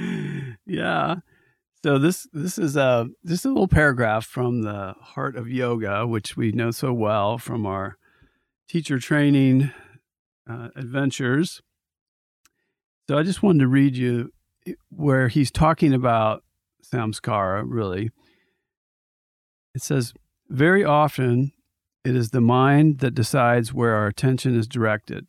yeah. 0.66 1.16
So 1.84 1.98
this 1.98 2.28
this 2.34 2.58
is 2.58 2.76
a 2.76 3.08
just 3.26 3.46
a 3.46 3.48
little 3.48 3.70
paragraph 3.70 4.26
from 4.26 4.64
the 4.64 4.96
Heart 5.02 5.38
of 5.38 5.48
Yoga, 5.48 6.06
which 6.06 6.36
we 6.36 6.52
know 6.52 6.72
so 6.72 6.92
well 6.92 7.38
from 7.38 7.66
our 7.66 7.98
teacher 8.68 9.00
training 9.00 9.72
uh, 10.50 10.70
adventures. 10.76 11.62
So 13.08 13.18
I 13.18 13.24
just 13.24 13.42
wanted 13.42 13.60
to 13.60 13.68
read 13.70 13.96
you 13.96 14.32
where 14.90 15.30
he's 15.30 15.52
talking 15.52 15.94
about 15.94 16.44
samskara. 16.84 17.64
Really, 17.66 18.12
it 19.74 19.82
says 19.82 20.14
very 20.50 20.84
often 20.84 21.54
it 22.06 22.16
is 22.16 22.30
the 22.30 22.42
mind 22.42 23.00
that 23.00 23.16
decides 23.16 23.74
where 23.74 23.96
our 23.96 24.08
attention 24.08 24.58
is 24.58 24.68
directed. 24.68 25.28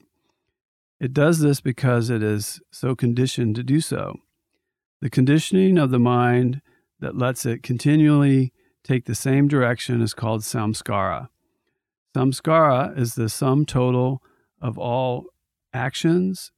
It 1.01 1.13
does 1.13 1.41
this 1.41 1.61
because 1.61 2.11
it 2.11 2.23
is 2.23 2.61
so 2.71 2.95
conditioned 2.95 3.57
to 3.57 3.63
do 3.63 3.81
so. 3.81 4.17
The 5.01 5.11
conditioning 5.11 5.79
of 5.79 5.91
the 5.91 5.99
mind 5.99 6.61
that 7.01 7.17
lets 7.17 7.47
it 7.47 7.63
continually 7.63 8.53
take 8.85 9.07
the 9.07 9.15
same 9.15 9.49
direction 9.49 10.03
is 10.03 10.15
called 10.15 10.43
samskara. 10.43 11.29
Samskara 12.15 12.97
is 12.99 13.15
the 13.15 13.29
sum 13.29 13.65
total 13.65 14.23
of 14.61 14.79
all 14.79 15.27
actions 15.73 16.53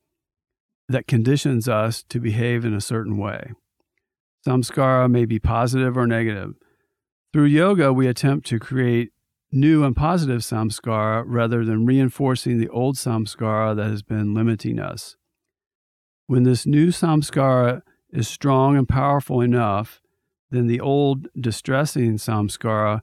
that 0.88 1.06
conditions 1.06 1.68
us 1.68 2.02
to 2.08 2.18
behave 2.18 2.64
in 2.64 2.74
a 2.74 2.80
certain 2.80 3.16
way. 3.16 3.52
Samskara 4.46 5.08
may 5.10 5.24
be 5.24 5.38
positive 5.38 5.96
or 5.96 6.06
negative. 6.06 6.54
Through 7.32 7.44
yoga, 7.44 7.92
we 7.92 8.08
attempt 8.08 8.46
to 8.48 8.58
create 8.58 9.12
new 9.52 9.84
and 9.84 9.94
positive 9.94 10.40
samskara 10.40 11.22
rather 11.26 11.64
than 11.64 11.84
reinforcing 11.84 12.58
the 12.58 12.70
old 12.70 12.96
samskara 12.96 13.76
that 13.76 13.90
has 13.90 14.02
been 14.02 14.32
limiting 14.32 14.78
us. 14.78 15.16
When 16.26 16.44
this 16.44 16.64
new 16.64 16.88
samskara 16.88 17.82
is 18.10 18.26
strong 18.26 18.76
and 18.76 18.88
powerful 18.88 19.42
enough, 19.42 20.00
then 20.50 20.66
the 20.66 20.80
old 20.80 21.28
distressing 21.38 22.16
samskara 22.16 23.02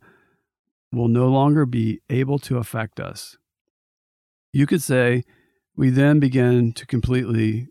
will 0.91 1.07
no 1.07 1.27
longer 1.27 1.67
be 1.67 2.01
able 2.09 2.39
to 2.39 2.57
affect 2.57 2.99
us. 2.99 3.37
You 4.51 4.65
could 4.65 4.81
say 4.81 5.23
we 5.75 5.91
then 5.91 6.19
begin 6.19 6.73
to 6.73 6.85
completely 6.87 7.67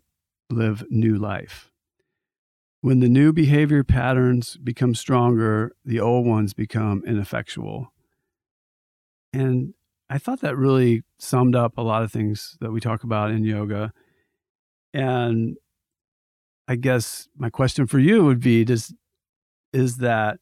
live 0.49 0.85
new 0.89 1.17
life. 1.17 1.69
When 2.81 3.01
the 3.01 3.09
new 3.09 3.33
behavior 3.33 3.83
patterns 3.83 4.55
become 4.55 4.95
stronger, 4.95 5.73
the 5.83 5.99
old 5.99 6.25
ones 6.25 6.53
become 6.53 7.03
ineffectual. 7.05 7.91
And 9.33 9.73
I 10.09 10.17
thought 10.17 10.41
that 10.41 10.57
really 10.57 11.03
summed 11.17 11.55
up 11.55 11.77
a 11.77 11.81
lot 11.81 12.03
of 12.03 12.11
things 12.11 12.57
that 12.61 12.71
we 12.71 12.79
talk 12.79 13.03
about 13.03 13.31
in 13.31 13.43
yoga. 13.43 13.93
And 14.93 15.57
I 16.67 16.75
guess 16.75 17.27
my 17.37 17.49
question 17.49 17.85
for 17.85 17.99
you 17.99 18.23
would 18.25 18.39
be 18.39 18.63
does 18.63 18.93
is 19.71 19.97
that 19.97 20.39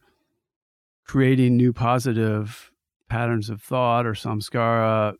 creating 1.05 1.57
new 1.57 1.73
positive 1.73 2.71
patterns 3.09 3.49
of 3.49 3.61
thought 3.61 4.05
or 4.05 4.13
samskara 4.13 5.15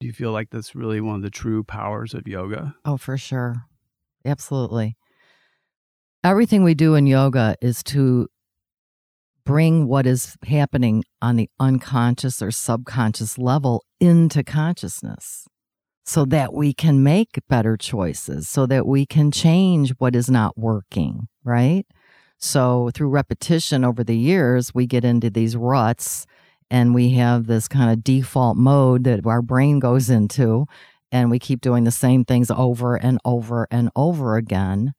do 0.00 0.06
you 0.06 0.12
feel 0.14 0.32
like 0.32 0.48
that's 0.50 0.74
really 0.74 1.00
one 1.00 1.16
of 1.16 1.22
the 1.22 1.30
true 1.30 1.62
powers 1.62 2.14
of 2.14 2.26
yoga? 2.26 2.74
Oh, 2.86 2.96
for 2.96 3.18
sure. 3.18 3.66
Absolutely. 4.24 4.96
Everything 6.24 6.64
we 6.64 6.74
do 6.74 6.94
in 6.94 7.06
yoga 7.06 7.54
is 7.60 7.82
to 7.84 8.28
bring 9.44 9.86
what 9.86 10.06
is 10.06 10.36
happening 10.46 11.04
on 11.20 11.36
the 11.36 11.48
unconscious 11.58 12.42
or 12.42 12.50
subconscious 12.50 13.38
level 13.38 13.84
into 14.00 14.42
consciousness 14.42 15.46
so 16.04 16.24
that 16.24 16.52
we 16.52 16.72
can 16.72 17.02
make 17.02 17.40
better 17.48 17.76
choices, 17.76 18.48
so 18.48 18.66
that 18.66 18.86
we 18.86 19.06
can 19.06 19.30
change 19.30 19.90
what 19.98 20.16
is 20.16 20.30
not 20.30 20.58
working, 20.58 21.28
right? 21.44 21.86
So, 22.38 22.90
through 22.94 23.10
repetition 23.10 23.84
over 23.84 24.02
the 24.02 24.16
years, 24.16 24.74
we 24.74 24.86
get 24.86 25.04
into 25.04 25.30
these 25.30 25.56
ruts 25.56 26.26
and 26.70 26.94
we 26.94 27.10
have 27.10 27.46
this 27.46 27.68
kind 27.68 27.90
of 27.90 28.02
default 28.02 28.56
mode 28.56 29.04
that 29.04 29.26
our 29.26 29.42
brain 29.42 29.78
goes 29.78 30.08
into 30.08 30.66
and 31.12 31.30
we 31.30 31.38
keep 31.38 31.60
doing 31.60 31.84
the 31.84 31.90
same 31.90 32.24
things 32.24 32.50
over 32.50 32.96
and 32.96 33.18
over 33.24 33.66
and 33.70 33.90
over 33.94 34.36
again 34.36 34.94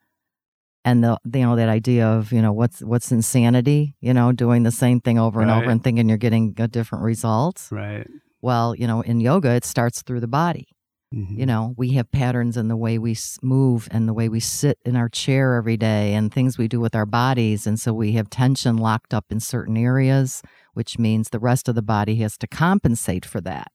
and 0.84 1.04
the 1.04 1.18
you 1.34 1.42
know 1.46 1.56
that 1.56 1.70
idea 1.70 2.08
of 2.08 2.32
you 2.32 2.42
know 2.42 2.52
what's 2.54 2.82
what's 2.82 3.12
insanity 3.12 3.96
you 4.02 4.14
know 4.14 4.32
doing 4.32 4.64
the 4.64 4.72
same 4.72 5.00
thing 5.00 5.20
over 5.20 5.42
and 5.42 5.52
over 5.52 5.70
and 5.70 5.84
thinking 5.84 6.10
you're 6.10 6.18
getting 6.18 6.54
a 6.58 6.68
different 6.68 7.04
result. 7.04 7.68
Right. 7.72 8.08
well 8.42 8.76
you 8.76 8.88
know 8.88 9.02
in 9.02 9.20
yoga 9.22 9.52
it 9.52 9.66
starts 9.66 10.02
through 10.02 10.20
the 10.22 10.28
body. 10.28 10.68
Mhm. 11.14 11.38
you 11.38 11.46
know 11.46 11.74
we 11.78 11.90
have 11.98 12.10
patterns 12.12 12.56
in 12.56 12.70
the 12.70 12.78
way 12.78 12.98
we 12.98 13.18
move 13.42 13.88
and 13.92 14.08
the 14.08 14.14
way 14.14 14.30
we 14.30 14.40
sit 14.40 14.78
in 14.86 14.96
our 14.96 15.10
chair 15.10 15.56
every 15.56 15.76
day 15.76 16.14
and 16.14 16.34
things 16.34 16.58
we 16.58 16.70
do 16.70 16.80
with 16.80 16.96
our 16.96 17.06
bodies. 17.06 17.68
And 17.68 17.78
so 17.78 17.94
we 17.94 18.14
have 18.14 18.30
tension 18.30 18.78
locked 18.78 19.14
up 19.14 19.26
in 19.30 19.40
certain 19.42 19.76
areas 19.78 20.42
which 20.74 20.98
means 20.98 21.30
the 21.30 21.40
rest 21.40 21.68
of 21.68 21.76
the 21.76 21.82
body 21.82 22.16
has 22.24 22.38
to 22.38 22.48
compensate 22.48 23.26
for 23.26 23.42
that. 23.42 23.72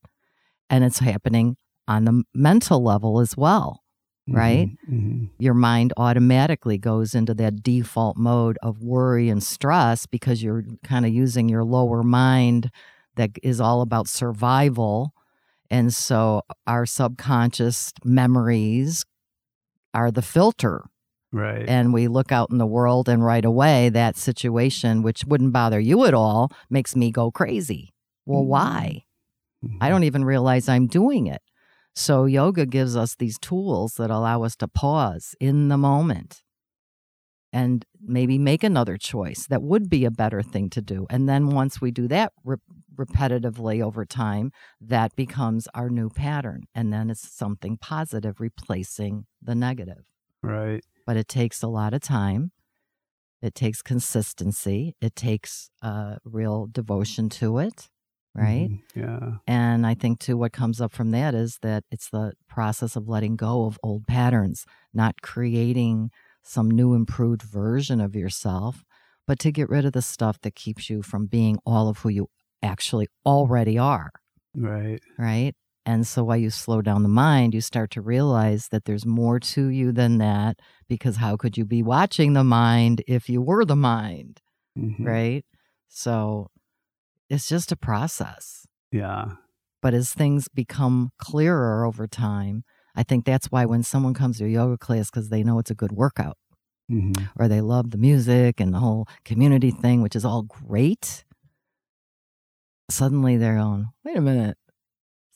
And 0.70 0.82
it's 0.82 1.00
happening 1.00 1.58
on 1.86 2.06
the 2.06 2.24
mental 2.34 2.82
level 2.82 3.20
as 3.20 3.36
well 3.36 3.82
right? 4.28 4.70
Mhm. 4.90 5.30
Your 5.38 5.54
mind 5.54 5.92
automatically 5.96 6.78
goes 6.78 7.14
into 7.14 7.34
that 7.34 7.62
default 7.62 8.16
mode 8.16 8.58
of 8.62 8.82
worry 8.82 9.28
and 9.28 9.42
stress 9.42 10.06
because 10.06 10.42
you're 10.42 10.64
kind 10.82 11.06
of 11.06 11.12
using 11.12 11.48
your 11.48 11.64
lower 11.64 12.02
mind 12.02 12.70
that 13.16 13.30
is 13.42 13.60
all 13.60 13.80
about 13.82 14.08
survival. 14.08 15.12
And 15.70 15.92
so 15.94 16.42
our 16.66 16.86
subconscious 16.86 17.92
memories 18.04 19.04
are 19.94 20.10
the 20.10 20.22
filter 20.22 20.84
Right. 21.32 21.68
and 21.68 21.92
we 21.92 22.08
look 22.08 22.32
out 22.32 22.50
in 22.50 22.58
the 22.58 22.66
world 22.66 23.08
and 23.08 23.22
right 23.24 23.44
away 23.44 23.88
that 23.90 24.16
situation 24.16 25.02
which 25.02 25.24
wouldn't 25.24 25.52
bother 25.52 25.78
you 25.80 26.04
at 26.06 26.14
all 26.14 26.50
makes 26.70 26.94
me 26.96 27.10
go 27.10 27.30
crazy 27.30 27.92
well 28.26 28.44
why 28.44 29.04
Mhm. 29.64 29.78
i 29.80 29.88
don't 29.88 30.04
even 30.04 30.24
realize 30.24 30.68
i'm 30.68 30.86
doing 30.86 31.26
it 31.26 31.42
so 31.96 32.26
yoga 32.26 32.66
gives 32.66 32.94
us 32.96 33.14
these 33.16 33.38
tools 33.38 33.94
that 33.94 34.10
allow 34.10 34.42
us 34.44 34.54
to 34.56 34.68
pause 34.68 35.34
in 35.40 35.68
the 35.68 35.78
moment 35.78 36.42
and 37.52 37.84
maybe 38.00 38.38
make 38.38 38.62
another 38.62 38.96
choice 38.98 39.46
that 39.46 39.62
would 39.62 39.88
be 39.88 40.04
a 40.04 40.10
better 40.10 40.42
thing 40.42 40.68
to 40.70 40.82
do 40.82 41.06
and 41.10 41.28
then 41.28 41.50
once 41.50 41.80
we 41.80 41.90
do 41.90 42.06
that 42.06 42.32
re- 42.44 42.56
repetitively 42.94 43.82
over 43.82 44.04
time 44.04 44.50
that 44.80 45.14
becomes 45.16 45.66
our 45.74 45.88
new 45.88 46.08
pattern 46.10 46.64
and 46.74 46.92
then 46.92 47.08
it's 47.10 47.28
something 47.34 47.76
positive 47.78 48.40
replacing 48.40 49.24
the 49.42 49.54
negative 49.54 50.04
Right. 50.42 50.84
but 51.06 51.16
it 51.16 51.28
takes 51.28 51.62
a 51.62 51.66
lot 51.68 51.92
of 51.94 52.00
time. 52.02 52.52
It 53.42 53.54
takes 53.54 53.82
consistency. 53.82 54.94
It 55.00 55.14
takes 55.14 55.70
uh, 55.82 56.16
real 56.24 56.66
devotion 56.70 57.28
to 57.40 57.58
it, 57.58 57.88
right? 58.36 58.70
Mhm. 58.70 58.82
Yeah. 58.94 59.38
And 59.46 59.86
I 59.86 59.94
think 59.94 60.18
too, 60.20 60.36
what 60.36 60.52
comes 60.52 60.80
up 60.80 60.92
from 60.92 61.12
that 61.12 61.34
is 61.34 61.58
that 61.62 61.84
it's 61.90 62.10
the 62.10 62.32
process 62.48 62.96
of 62.96 63.08
letting 63.08 63.36
go 63.36 63.66
of 63.66 63.78
old 63.82 64.06
patterns, 64.06 64.64
not 64.94 65.22
creating 65.22 66.10
some 66.42 66.70
new 66.70 66.94
improved 66.94 67.42
version 67.42 68.00
of 68.00 68.16
yourself, 68.16 68.84
but 69.26 69.38
to 69.40 69.52
get 69.52 69.68
rid 69.68 69.84
of 69.84 69.92
the 69.92 70.02
stuff 70.02 70.40
that 70.42 70.54
keeps 70.56 70.90
you 70.90 71.02
from 71.02 71.26
being 71.26 71.58
all 71.66 71.88
of 71.88 71.98
who 71.98 72.08
you 72.08 72.28
actually 72.62 73.08
already 73.26 73.78
are 73.78 74.10
Right. 74.54 75.00
right? 75.18 75.54
And 75.84 76.06
so 76.06 76.24
while 76.24 76.36
you 76.36 76.50
slow 76.50 76.82
down 76.82 77.02
the 77.02 77.08
mind, 77.08 77.54
you 77.54 77.60
start 77.60 77.90
to 77.92 78.00
realize 78.02 78.68
that 78.70 78.84
there's 78.84 79.06
more 79.06 79.38
to 79.40 79.68
you 79.68 79.92
than 79.92 80.18
that 80.18 80.58
because 80.88 81.16
how 81.16 81.36
could 81.36 81.56
you 81.56 81.64
be 81.64 81.82
watching 81.82 82.32
the 82.32 82.42
mind 82.44 83.02
if 83.06 83.28
you 83.28 83.40
were 83.40 83.64
the 83.64 83.76
mind, 83.76 84.40
Mhm. 84.76 85.06
right? 85.06 85.44
So 85.88 86.48
it's 87.28 87.48
just 87.48 87.72
a 87.72 87.76
process. 87.76 88.66
Yeah. 88.92 89.32
But 89.82 89.94
as 89.94 90.12
things 90.12 90.48
become 90.48 91.10
clearer 91.18 91.84
over 91.84 92.06
time, 92.06 92.64
I 92.94 93.02
think 93.02 93.24
that's 93.24 93.46
why 93.50 93.64
when 93.66 93.82
someone 93.82 94.14
comes 94.14 94.38
to 94.38 94.44
a 94.44 94.48
yoga 94.48 94.78
class 94.78 95.10
because 95.10 95.28
they 95.28 95.42
know 95.44 95.58
it's 95.58 95.70
a 95.70 95.74
good 95.74 95.92
workout 95.92 96.38
Mhm. 96.90 97.28
or 97.38 97.46
they 97.48 97.60
love 97.60 97.90
the 97.90 97.98
music 97.98 98.58
and 98.60 98.72
the 98.72 98.78
whole 98.78 99.06
community 99.24 99.70
thing, 99.70 100.02
which 100.02 100.16
is 100.16 100.24
all 100.24 100.42
great, 100.42 101.24
suddenly 102.90 103.36
they're 103.36 103.56
going, 103.56 103.88
wait 104.04 104.16
a 104.16 104.20
minute, 104.20 104.56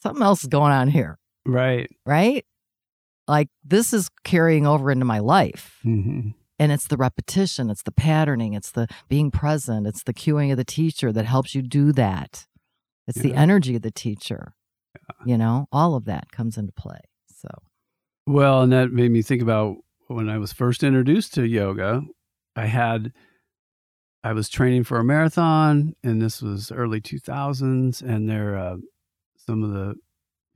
something 0.02 0.23
else 0.23 0.42
is 0.42 0.49
going 0.49 0.73
on 0.73 0.88
here. 0.88 1.18
Right. 1.47 1.90
right? 2.06 2.44
Like 3.26 3.49
this 3.64 3.92
is 3.92 4.09
carrying 4.25 4.66
over 4.66 4.90
into 4.90 5.04
my 5.04 5.18
life. 5.20 5.80
Mhm. 5.85 6.35
And 6.61 6.71
it's 6.71 6.87
the 6.87 6.99
repetition, 6.99 7.71
it's 7.71 7.83
the 7.83 7.90
patterning, 7.90 8.52
it's 8.52 8.71
the 8.71 8.87
being 9.09 9.31
present, 9.31 9.87
it's 9.87 10.02
the 10.02 10.12
cueing 10.12 10.50
of 10.52 10.59
the 10.59 10.64
teacher 10.64 11.11
that 11.11 11.25
helps 11.25 11.55
you 11.55 11.62
do 11.62 11.90
that. 11.93 12.47
It's 13.09 13.19
the 13.19 13.35
energy 13.35 13.75
of 13.76 13.83
the 13.83 13.90
teacher. 13.90 14.52
You 15.25 15.38
know, 15.38 15.67
all 15.73 15.95
of 15.95 16.05
that 16.05 16.31
comes 16.33 16.59
into 16.59 16.73
play. 16.73 17.00
So, 17.35 17.49
Well, 18.26 18.61
and 18.62 18.71
that 18.73 18.93
made 18.93 19.11
me 19.11 19.23
think 19.23 19.40
about 19.40 19.76
when 20.08 20.28
I 20.28 20.37
was 20.37 20.52
first 20.52 20.82
introduced 20.84 21.32
to 21.34 21.47
yoga. 21.47 22.02
I 22.54 22.67
had, 22.67 23.13
I 24.23 24.34
was 24.34 24.50
training 24.50 24.84
for 24.84 24.99
a 24.99 25.04
marathon, 25.04 25.95
and 26.04 26.21
this 26.21 26.43
was 26.43 26.71
early 26.71 27.00
2000s. 27.00 28.02
And 28.02 28.28
there, 28.28 28.56
uh, 28.58 28.76
some 29.39 29.63
of 29.65 29.71
the 29.71 29.95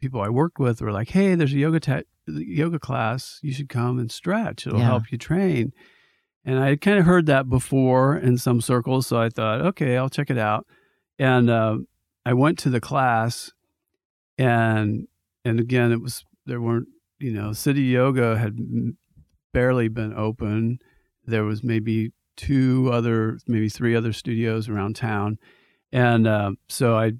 people 0.02 0.20
I 0.20 0.28
worked 0.28 0.58
with 0.58 0.82
were 0.82 0.92
like, 0.92 1.08
"Hey, 1.10 1.34
there's 1.34 1.54
a 1.54 1.58
yoga 1.58 1.80
ta- 1.80 2.02
yoga 2.26 2.78
class. 2.78 3.40
You 3.42 3.52
should 3.52 3.70
come 3.70 3.98
and 3.98 4.10
stretch. 4.12 4.66
It'll 4.66 4.78
Yeah. 4.80 4.84
help 4.86 5.10
you 5.10 5.16
train." 5.16 5.72
And 6.44 6.58
I 6.58 6.68
had 6.68 6.80
kind 6.80 6.98
of 6.98 7.06
heard 7.06 7.26
that 7.26 7.48
before 7.48 8.16
in 8.16 8.36
some 8.36 8.60
circles, 8.60 9.06
so 9.06 9.18
I 9.18 9.30
thought, 9.30 9.60
"Okay, 9.60 9.96
I'll 9.96 10.10
check 10.10 10.30
it 10.30 10.38
out." 10.38 10.66
And 11.18 11.48
uh, 11.48 11.78
I 12.26 12.34
went 12.34 12.58
to 12.60 12.70
the 12.70 12.80
class, 12.80 13.52
and 14.36 15.08
and 15.44 15.58
again, 15.58 15.92
it 15.92 16.02
was 16.02 16.24
there 16.44 16.60
weren't 16.60 16.88
you 17.24 17.32
know, 17.32 17.52
City 17.52 17.82
Yoga 17.82 18.36
had 18.36 18.58
barely 19.52 19.88
been 19.88 20.12
open. 20.14 20.78
There 21.26 21.44
was 21.44 21.62
maybe 21.62 22.12
two 22.36 22.90
other, 22.92 23.38
maybe 23.46 23.68
three 23.68 23.94
other 23.94 24.12
studios 24.12 24.68
around 24.68 24.96
town, 24.96 25.38
and 25.92 26.26
uh, 26.26 26.52
so 26.68 26.96
I, 26.96 27.12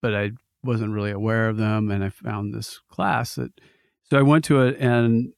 but 0.00 0.14
I 0.14 0.30
wasn't 0.64 0.94
really 0.94 1.10
aware 1.10 1.48
of 1.48 1.56
them, 1.56 1.90
and 1.90 2.02
I 2.02 2.08
found 2.08 2.54
this 2.54 2.80
class 2.88 3.34
that, 3.34 3.50
so 4.04 4.18
I 4.18 4.22
went 4.22 4.44
to 4.46 4.62
it, 4.62 4.76
and 4.78 5.34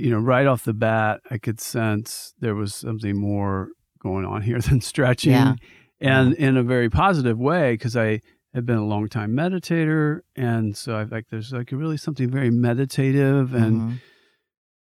you 0.00 0.10
know, 0.10 0.18
right 0.18 0.46
off 0.46 0.64
the 0.64 0.72
bat, 0.74 1.20
I 1.30 1.38
could 1.38 1.60
sense 1.60 2.34
there 2.40 2.54
was 2.54 2.74
something 2.74 3.16
more 3.16 3.68
going 4.02 4.24
on 4.24 4.42
here 4.42 4.60
than 4.68 4.80
stretching, 4.80 5.32
Yeah. 5.32 5.54
and 6.00 6.34
in 6.34 6.56
a 6.56 6.62
very 6.62 6.88
positive 6.90 7.38
way 7.38 7.74
because 7.74 7.96
I 7.96 8.20
had 8.54 8.66
been 8.66 8.78
a 8.78 8.86
long 8.86 9.08
time 9.08 9.32
meditator, 9.32 10.20
and 10.34 10.76
so 10.76 10.96
I 10.96 11.04
like 11.04 11.26
there's 11.30 11.52
like 11.52 11.70
really 11.72 11.96
something 11.96 12.28
very 12.30 12.50
meditative 12.50 13.54
and 13.54 13.80
mhm. 13.80 14.00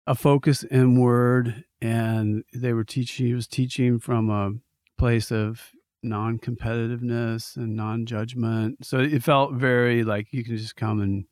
a 0.07 0.15
focus 0.15 0.63
inward. 0.71 1.63
And 1.81 2.43
they 2.53 2.73
were 2.73 2.83
teaching. 2.83 3.27
He 3.27 3.33
was 3.33 3.47
teaching 3.47 3.99
from 3.99 4.29
a 4.29 4.51
place 4.97 5.31
of 5.31 5.71
non-competitiveness 6.03 7.55
and 7.55 7.75
non-judgment. 7.75 8.85
So 8.85 8.99
it 8.99 9.23
felt 9.23 9.53
very 9.53 10.03
like 10.03 10.27
you 10.31 10.43
can 10.43 10.57
just 10.57 10.75
come 10.75 10.99
and 11.01 11.25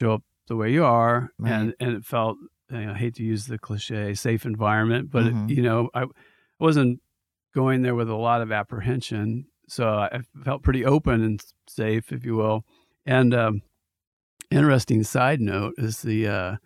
show 0.00 0.14
up 0.14 0.22
the 0.48 0.56
way 0.56 0.72
you 0.72 0.84
are, 0.84 1.30
Right. 1.38 1.52
and 1.52 1.74
and 1.80 1.96
it 1.96 2.04
felt. 2.04 2.36
You 2.80 2.86
know, 2.86 2.92
I 2.92 2.96
hate 2.98 3.14
to 3.16 3.22
use 3.22 3.46
the 3.46 3.58
cliche 3.58 4.14
safe 4.14 4.44
environment, 4.44 5.10
but 5.10 5.24
Mhm. 5.24 5.50
it, 5.50 5.54
you 5.56 5.62
know, 5.62 5.90
I 5.94 6.04
wasn't 6.58 7.00
going 7.54 7.82
there 7.82 7.94
with 7.94 8.08
a 8.10 8.14
lot 8.16 8.40
of 8.42 8.50
apprehension. 8.52 9.46
So 9.68 9.88
I 9.88 10.20
felt 10.44 10.62
pretty 10.62 10.84
open 10.84 11.22
and 11.22 11.42
safe, 11.68 12.12
if 12.12 12.24
you 12.24 12.36
will. 12.36 12.64
And 13.06 13.32
um, 13.34 13.62
interesting 14.50 15.02
side 15.02 15.40
note 15.40 15.74
is 15.78 16.02
the 16.02 16.26
uh, 16.28 16.56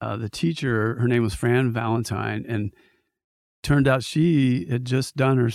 uh, 0.00 0.16
the 0.16 0.28
teacher. 0.28 0.96
Her 1.00 1.08
name 1.08 1.22
was 1.22 1.34
Fran 1.34 1.72
Valentine, 1.72 2.44
and 2.48 2.72
turned 3.62 3.86
out 3.88 4.02
she 4.02 4.66
had 4.68 4.84
just 4.84 5.16
done 5.16 5.38
her 5.38 5.50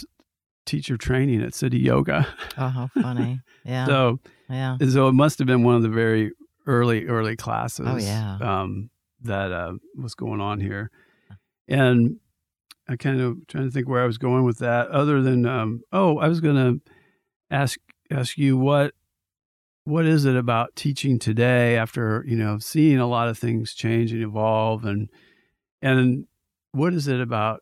teacher 0.65 0.97
training 0.97 1.41
at 1.41 1.53
City 1.53 1.77
Yoga. 1.79 2.27
Oh, 2.57 2.67
how 2.69 2.87
funny. 2.87 3.41
Yeah. 3.65 3.85
so 3.85 4.19
yeah. 4.49 4.77
so 4.89 5.09
it 5.09 5.13
must 5.13 5.39
have 5.39 5.45
been 5.47 5.63
one 5.63 5.75
of 5.75 5.81
the 5.81 5.89
very 5.89 6.31
early 6.65 7.05
early 7.05 7.35
classes. 7.35 7.85
Oh, 7.87 7.97
yeah. 7.97 8.37
Um, 8.41 8.89
that 9.27 9.51
uh, 9.51 9.73
was 9.95 10.15
going 10.15 10.41
on 10.41 10.59
here, 10.59 10.91
and 11.67 12.17
I 12.87 12.95
kind 12.95 13.21
of 13.21 13.47
trying 13.47 13.65
to 13.65 13.71
think 13.71 13.87
where 13.87 14.03
I 14.03 14.07
was 14.07 14.17
going 14.17 14.43
with 14.43 14.59
that. 14.59 14.89
Other 14.89 15.21
than 15.21 15.45
um, 15.45 15.81
oh, 15.91 16.17
I 16.17 16.27
was 16.27 16.41
going 16.41 16.55
to 16.55 16.91
ask 17.51 17.79
ask 18.11 18.37
you 18.37 18.57
what 18.57 18.93
what 19.83 20.05
is 20.05 20.25
it 20.25 20.35
about 20.35 20.75
teaching 20.75 21.19
today 21.19 21.77
after 21.77 22.23
you 22.27 22.35
know 22.35 22.57
seeing 22.59 22.99
a 22.99 23.07
lot 23.07 23.27
of 23.27 23.37
things 23.37 23.73
change 23.73 24.11
and 24.11 24.23
evolve 24.23 24.85
and 24.85 25.09
and 25.81 26.25
what 26.71 26.93
is 26.93 27.07
it 27.07 27.21
about 27.21 27.61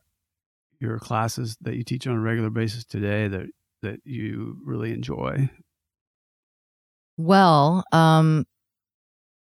your 0.80 0.98
classes 0.98 1.56
that 1.60 1.76
you 1.76 1.84
teach 1.84 2.06
on 2.06 2.16
a 2.16 2.20
regular 2.20 2.50
basis 2.50 2.84
today 2.84 3.28
that 3.28 3.46
that 3.82 4.00
you 4.04 4.56
really 4.64 4.92
enjoy 4.92 5.48
Well, 7.16 7.82
um, 7.92 8.46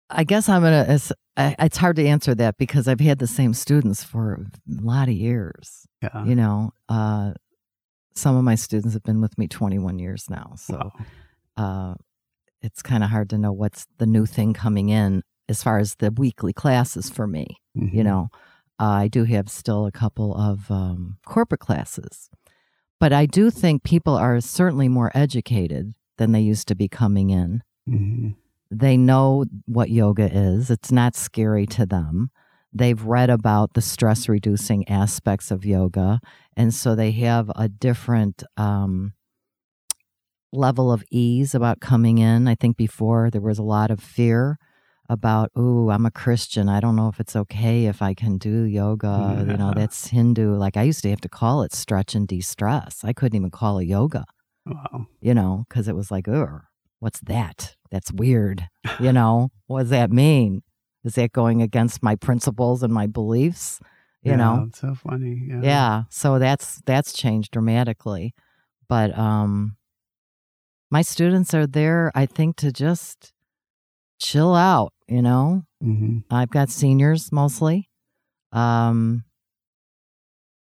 I 0.10 0.24
guess 0.24 0.50
I'm 0.50 0.62
gonna. 0.63 0.86
It's, 0.89 1.12
it's 1.38 1.78
hard 1.78 1.95
to 1.98 2.06
answer 2.06 2.36
that 2.36 2.58
because 2.58 2.88
I've 2.88 3.00
had 3.00 3.19
the 3.19 3.28
same 3.28 3.54
students 3.54 4.04
for 4.04 4.34
a 4.34 4.82
lot 4.82 5.08
of 5.08 5.13
years. 5.13 5.86
yeah 6.02 6.26
You 6.26 6.36
know, 6.36 6.72
uh, 6.89 7.34
some 8.15 8.36
of 8.36 8.43
my 8.43 8.56
students 8.56 8.93
have 8.93 9.04
been 9.04 9.22
with 9.22 9.38
me 9.38 9.48
21 9.48 10.00
years 10.00 10.30
now, 10.30 10.54
so 10.58 10.76
Wow. 10.76 10.91
uh, 11.58 11.95
it's 12.62 12.82
kind 12.82 13.04
of 13.04 13.10
hard 13.10 13.30
to 13.30 13.38
know 13.38 13.54
what's 13.54 13.86
the 14.00 14.06
new 14.06 14.26
thing 14.26 14.54
coming 14.54 14.89
in 14.89 15.24
as 15.48 15.63
far 15.63 15.80
as 15.80 15.95
the 15.95 16.12
weekly 16.12 16.54
classes 16.54 17.10
for 17.10 17.26
me. 17.28 17.58
Mhm. 17.78 17.93
You 17.93 18.04
know, 18.04 18.30
uh, 18.80 18.86
I 19.04 19.08
do 19.08 19.24
have 19.26 19.50
still 19.50 19.86
a 19.86 19.91
couple 19.91 20.36
of 20.36 20.69
um, 20.72 21.17
corporate 21.26 21.62
classes, 21.62 22.30
but 23.00 23.13
I 23.13 23.26
do 23.26 23.50
think 23.50 23.84
people 23.84 24.15
are 24.15 24.41
certainly 24.41 24.89
more 24.89 25.12
educated 25.13 25.93
than 26.17 26.34
they 26.34 26.41
used 26.41 26.67
to 26.67 26.76
be 26.76 26.89
coming 26.89 27.30
in. 27.30 27.63
Mhm. 27.88 28.36
They 28.71 28.97
know 28.97 29.45
what 29.65 29.89
yoga 29.89 30.29
is, 30.32 30.69
it's 30.69 30.91
not 30.91 31.15
scary 31.15 31.65
to 31.67 31.86
them. 31.86 32.29
They've 32.71 33.01
read 33.03 33.32
about 33.32 33.73
the 33.73 33.82
stress 33.82 34.29
reducing 34.29 34.88
aspects 34.88 35.49
of 35.49 35.65
yoga. 35.65 36.19
And 36.55 36.71
so 36.73 36.93
they 36.93 37.12
have 37.13 37.49
a 37.55 37.67
different 37.67 38.43
um, 38.58 39.13
level 40.51 40.91
of 40.91 41.03
ease 41.10 41.55
about 41.55 41.79
coming 41.79 42.19
in. 42.19 42.47
I 42.47 42.55
think 42.55 42.77
before 42.77 43.29
there 43.32 43.41
was 43.41 43.58
a 43.58 43.63
lot 43.63 43.89
of 43.91 43.99
fear 43.99 44.58
about, 45.10 45.49
"Ooh, 45.58 45.89
I'm 45.89 46.05
a 46.05 46.12
Christian. 46.12 46.69
I 46.69 46.79
don't 46.79 46.95
know 46.95 47.08
if 47.10 47.19
it's 47.19 47.36
okay 47.36 47.86
if 47.88 48.01
I 48.03 48.13
can 48.13 48.38
do 48.38 48.63
yoga. 48.65 49.43
You 49.47 49.58
know, 49.58 49.73
that's 49.75 50.08
Hindu." 50.10 50.53
Like 50.55 50.77
I 50.77 50.84
used 50.84 51.01
to 51.03 51.10
have 51.10 51.21
to 51.21 51.29
call 51.29 51.63
it 51.63 51.73
stretch 51.73 52.13
and 52.13 52.27
de-stress. 52.27 53.03
I 53.03 53.13
couldn't 53.13 53.36
even 53.36 53.49
call 53.49 53.79
it 53.79 53.86
yoga, 53.86 54.25
Wow. 54.67 55.08
you 55.21 55.34
know, 55.34 55.65
because 55.67 55.88
it 55.88 55.95
was 55.95 56.12
like, 56.12 56.27
"Ugh, 56.27 56.62
what's 56.99 57.21
that? 57.21 57.75
That's 57.91 58.12
weird." 58.12 58.67
You 58.99 59.13
know, 59.13 59.49
what 59.67 59.82
does 59.82 59.89
that 59.91 60.12
mean? 60.12 60.63
Is 61.04 61.15
that 61.15 61.32
going 61.32 61.62
against 61.62 62.04
my 62.04 62.15
principles 62.15 62.84
and 62.84 62.93
my 62.93 63.08
beliefs? 63.08 63.80
You 64.23 64.32
Yeah, 64.32 64.38
know, 64.38 64.65
it's 64.67 64.80
so 64.82 64.93
funny. 64.95 65.45
Yeah. 65.47 65.62
yeah 65.62 66.04
so 66.10 66.39
that's 66.39 66.82
that's 66.86 67.13
changed 67.13 67.52
dramatically 67.52 68.34
but 68.89 69.17
um 69.17 69.78
my 70.91 71.02
students 71.02 71.54
are 71.54 71.65
there 71.67 72.12
i 72.15 72.25
think 72.25 72.56
to 72.58 72.71
just 72.71 73.32
chill 74.19 74.54
out 74.56 74.91
you 75.08 75.21
know 75.21 75.63
hmm 75.82 76.17
i've 76.30 76.49
got 76.49 76.69
seniors 76.69 77.32
mostly 77.32 77.89
um 78.52 79.23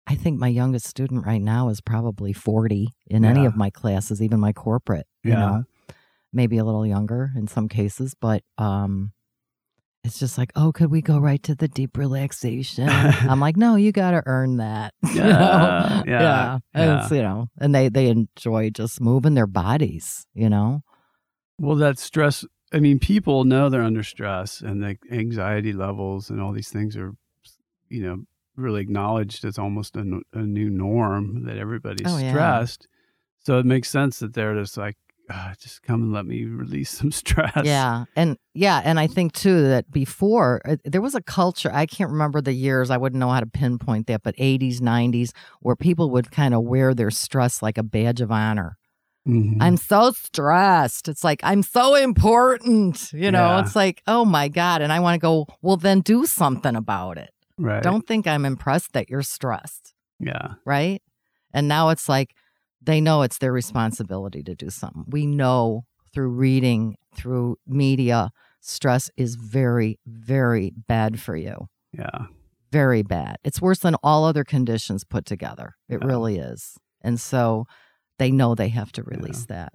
i 0.07 0.15
think 0.15 0.39
my 0.39 0.47
youngest 0.47 0.87
student 0.87 1.25
right 1.25 1.41
now 1.41 1.69
is 1.69 1.81
probably 1.81 2.33
40 2.33 2.89
in 3.07 3.25
any 3.25 3.45
of 3.45 3.55
my 3.55 3.69
classes 3.69 4.21
even 4.21 4.39
my 4.39 4.53
corporate 4.53 5.07
you 5.23 5.31
Yeah. 5.31 5.39
know 5.39 5.63
maybe 6.33 6.57
a 6.57 6.63
little 6.65 6.85
younger 6.85 7.31
in 7.35 7.47
some 7.47 7.67
cases 7.69 8.15
but 8.19 8.43
um 8.57 9.11
it's 10.05 10.19
just 10.19 10.37
like, 10.37 10.51
oh, 10.57 10.73
could 10.73 10.91
we 10.91 11.01
go 11.01 11.17
right 11.17 11.41
to 11.43 11.55
the 11.55 11.69
deep 11.69 11.97
relaxation? 11.97 12.89
I'm 12.89 13.39
like, 13.39 13.55
no, 13.55 13.77
you 13.77 13.93
got 13.93 14.11
to 14.11 14.21
earn 14.25 14.57
that. 14.57 14.93
you 15.13 15.21
know? 15.21 15.23
Yeah, 15.23 16.03
yeah, 16.05 16.19
yeah. 16.21 16.59
And 16.73 16.99
it's, 16.99 17.09
you 17.11 17.21
know, 17.21 17.47
and 17.57 17.73
they 17.73 17.87
they 17.87 18.07
enjoy 18.07 18.69
just 18.69 18.99
moving 18.99 19.33
their 19.33 19.47
bodies. 19.47 20.27
You 20.33 20.49
know, 20.49 20.81
Well, 21.57 21.77
that 21.77 21.99
stress. 21.99 22.43
I 22.73 22.79
mean, 22.79 22.99
people 22.99 23.45
know 23.45 23.69
they're 23.69 23.81
under 23.81 24.03
stress, 24.03 24.59
and 24.59 24.83
the 24.83 24.97
anxiety 25.09 25.71
levels 25.71 26.29
and 26.29 26.41
all 26.41 26.51
these 26.51 26.67
things 26.69 26.97
are, 26.97 27.13
you 27.87 28.01
know, 28.03 28.23
really 28.57 28.81
acknowledged 28.81 29.45
as 29.45 29.57
almost 29.57 29.95
a 29.95 30.03
new 30.35 30.69
norm 30.69 31.45
that 31.45 31.57
everybody's 31.57 32.07
Oh, 32.11 32.17
yeah. 32.17 32.29
stressed. 32.29 32.89
So 33.39 33.57
it 33.57 33.65
makes 33.65 33.87
sense 33.89 34.19
that 34.19 34.33
they're 34.33 34.55
just 34.59 34.75
like, 34.75 34.97
ah, 35.29 35.53
just 35.59 35.81
come 35.83 36.01
and 36.03 36.13
let 36.13 36.25
me 36.25 36.45
release 36.45 36.89
some 36.89 37.11
stress. 37.21 37.61
Yeah. 37.65 38.05
And 38.15 38.37
yeah. 38.53 38.81
And 38.83 38.99
I 38.99 39.07
think 39.07 39.33
too 39.33 39.63
that 39.69 39.89
before 39.91 40.61
uh, 40.65 40.75
there 40.85 41.01
was 41.01 41.15
a 41.15 41.21
culture, 41.21 41.71
I 41.73 41.85
can't 41.85 42.11
remember 42.11 42.41
the 42.41 42.53
years, 42.53 42.89
I 42.89 42.97
wouldn't 42.97 43.19
know 43.19 43.29
how 43.29 43.39
to 43.39 43.45
pinpoint 43.47 44.07
that, 44.07 44.23
but 44.23 44.35
80s, 44.37 44.79
90s, 44.79 45.31
where 45.61 45.75
people 45.75 46.09
would 46.11 46.31
kind 46.31 46.53
of 46.53 46.63
wear 46.63 46.93
their 46.93 47.11
stress 47.11 47.61
like 47.61 47.77
a 47.77 47.83
badge 47.83 48.21
of 48.21 48.31
honor. 48.31 48.77
Mhm. 49.27 49.57
I'm 49.61 49.77
so 49.77 50.11
stressed. 50.11 51.07
It's 51.07 51.23
like, 51.23 51.39
I'm 51.43 51.63
so 51.63 51.95
important. 51.95 53.11
You 53.13 53.31
know, 53.31 53.47
Yeah. 53.55 53.61
it's 53.61 53.75
like, 53.75 54.01
oh 54.07 54.25
my 54.25 54.49
God. 54.49 54.81
And 54.81 54.91
I 54.91 54.99
want 54.99 55.15
to 55.15 55.19
go, 55.19 55.47
well, 55.61 55.77
then 55.77 56.01
do 56.01 56.25
something 56.25 56.75
about 56.75 57.17
it. 57.17 57.29
right. 57.57 57.81
Don't 57.83 58.05
think 58.05 58.27
I'm 58.27 58.43
impressed 58.45 58.91
that 58.93 59.09
you're 59.09 59.21
stressed. 59.21 59.93
Yeah. 60.19 60.55
Right. 60.65 61.01
And 61.53 61.67
now 61.67 61.89
it's 61.89 62.09
like 62.09 62.35
they 62.85 62.99
know 63.01 63.21
it's 63.21 63.37
their 63.37 63.51
responsibility 63.53 64.43
to 64.43 64.55
do 64.55 64.69
something. 64.69 65.05
We 65.07 65.25
know 65.25 65.83
through 66.13 66.29
reading, 66.29 66.95
through 67.15 67.57
media, 67.65 68.29
stress 68.59 69.09
is 69.17 69.35
very, 69.35 69.99
very 70.05 70.71
bad 70.87 71.19
for 71.19 71.35
you. 71.35 71.67
Yeah. 71.91 72.25
Very 72.71 73.03
bad. 73.03 73.37
It's 73.43 73.61
worse 73.61 73.79
than 73.79 73.95
all 74.03 74.25
other 74.25 74.43
conditions 74.43 75.03
put 75.03 75.25
together. 75.25 75.75
It 75.89 75.99
Yeah. 76.01 76.07
really 76.07 76.37
is. 76.37 76.77
And 77.01 77.19
so 77.19 77.65
they 78.19 78.31
know 78.31 78.55
they 78.55 78.69
have 78.69 78.91
to 78.93 79.03
release 79.03 79.45
that. 79.45 79.73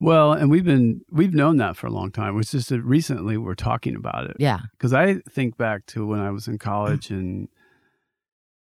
Well, 0.00 0.32
and 0.32 0.50
we've 0.50 0.64
been 0.64 1.02
we've 1.12 1.34
known 1.34 1.58
that 1.58 1.76
for 1.76 1.86
a 1.86 1.90
long 1.92 2.10
time. 2.10 2.36
It's 2.40 2.50
just 2.50 2.70
that 2.70 2.82
recently 2.82 3.36
we're 3.36 3.54
talking 3.54 3.94
about 3.94 4.28
it. 4.30 4.36
Yeah. 4.40 4.58
because 4.72 4.92
I 4.92 5.20
think 5.30 5.56
back 5.56 5.86
to 5.86 6.04
when 6.06 6.18
I 6.20 6.30
was 6.30 6.48
in 6.48 6.58
college 6.58 7.10
in 7.10 7.48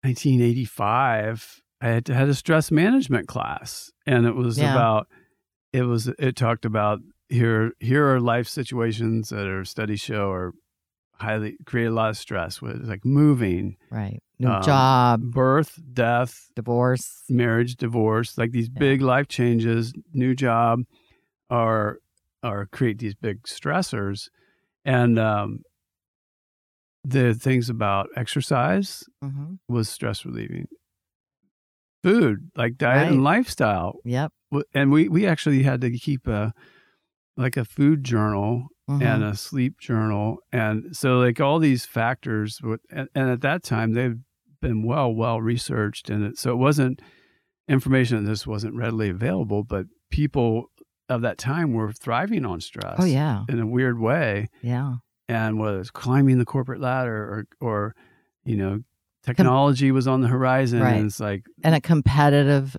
1985. 0.02 1.61
I 1.82 1.88
had, 1.88 2.08
had 2.08 2.28
a 2.28 2.34
stress 2.34 2.70
management 2.70 3.26
class, 3.28 3.90
and 4.06 4.24
it 4.24 4.36
was 4.36 4.58
Yeah. 4.58 4.70
about 4.70 5.08
it 5.72 5.82
was 5.82 6.06
it 6.18 6.36
talked 6.36 6.64
about 6.64 7.00
here 7.28 7.72
here 7.80 8.06
are 8.06 8.20
life 8.20 8.46
situations 8.46 9.30
that 9.30 9.46
our 9.48 9.64
studies 9.64 10.00
show 10.00 10.30
are 10.30 10.52
highly 11.14 11.56
create 11.66 11.86
a 11.86 11.90
lot 11.92 12.10
of 12.10 12.16
stress 12.16 12.62
with 12.62 12.82
like 12.84 13.04
moving, 13.04 13.76
Right. 13.90 14.22
New 14.38 14.48
Um, 14.48 14.62
job, 14.62 15.20
birth, 15.22 15.78
death, 15.92 16.48
divorce. 16.56 17.22
marriage, 17.28 17.76
divorce, 17.76 18.38
like 18.38 18.52
these 18.52 18.68
Yeah. 18.68 18.78
big 18.78 19.02
life 19.02 19.28
changes, 19.28 19.92
new 20.12 20.34
job, 20.34 20.80
are 21.50 21.98
are 22.44 22.66
create 22.66 22.98
these 22.98 23.14
big 23.14 23.42
stressors, 23.42 24.28
and 24.84 25.18
um, 25.18 25.62
the 27.04 27.34
things 27.34 27.68
about 27.68 28.08
exercise 28.16 29.02
hmm 29.20 29.54
was 29.68 29.88
stress 29.88 30.24
relieving. 30.24 30.66
Food, 32.02 32.50
like 32.56 32.76
diet 32.76 33.12
and 33.12 33.22
lifestyle, 33.24 33.98
Yep. 34.04 34.32
And 34.74 34.90
we 34.92 35.08
we 35.08 35.26
actually 35.26 35.62
had 35.62 35.80
to 35.82 35.90
keep 35.98 36.26
a 36.26 36.52
like 37.36 37.56
a 37.56 37.64
food 37.64 38.04
journal 38.04 38.66
Mhm. 38.90 39.02
and 39.02 39.24
a 39.24 39.36
sleep 39.36 39.78
journal, 39.78 40.38
and 40.52 40.94
so 40.96 41.18
like 41.20 41.40
all 41.40 41.58
these 41.60 41.86
factors, 41.86 42.60
would, 42.62 42.80
and, 42.90 43.08
and 43.14 43.30
at 43.30 43.40
that 43.42 43.62
time 43.62 43.92
they've 43.92 44.18
been 44.60 44.82
well 44.82 45.14
well 45.14 45.40
researched, 45.40 46.10
and 46.10 46.24
it, 46.24 46.38
so 46.38 46.50
it 46.52 46.56
wasn't 46.56 47.00
information 47.68 48.24
that 48.24 48.28
this 48.30 48.46
wasn't 48.46 48.74
readily 48.74 49.08
available, 49.08 49.62
but 49.64 49.86
people 50.10 50.66
of 51.08 51.22
that 51.22 51.38
time 51.38 51.72
were 51.72 51.92
thriving 51.92 52.44
on 52.44 52.60
stress. 52.60 52.96
oh, 52.98 53.04
yeah. 53.04 53.44
in 53.48 53.60
a 53.60 53.66
weird 53.66 53.98
way, 54.00 54.48
Yeah. 54.62 54.96
and 55.28 55.58
whether 55.58 55.78
it's 55.80 55.90
climbing 55.90 56.38
the 56.38 56.44
corporate 56.44 56.80
ladder 56.80 57.14
or 57.14 57.44
or 57.60 57.94
you 58.44 58.56
know 58.56 58.80
technology 59.24 59.90
was 59.92 60.06
on 60.08 60.20
the 60.20 60.28
horizon, 60.28 60.80
Right. 60.80 60.96
and 60.96 61.06
it's 61.06 61.20
like 61.20 61.42
And 61.64 61.74
a 61.74 61.80
competitive 61.80 62.76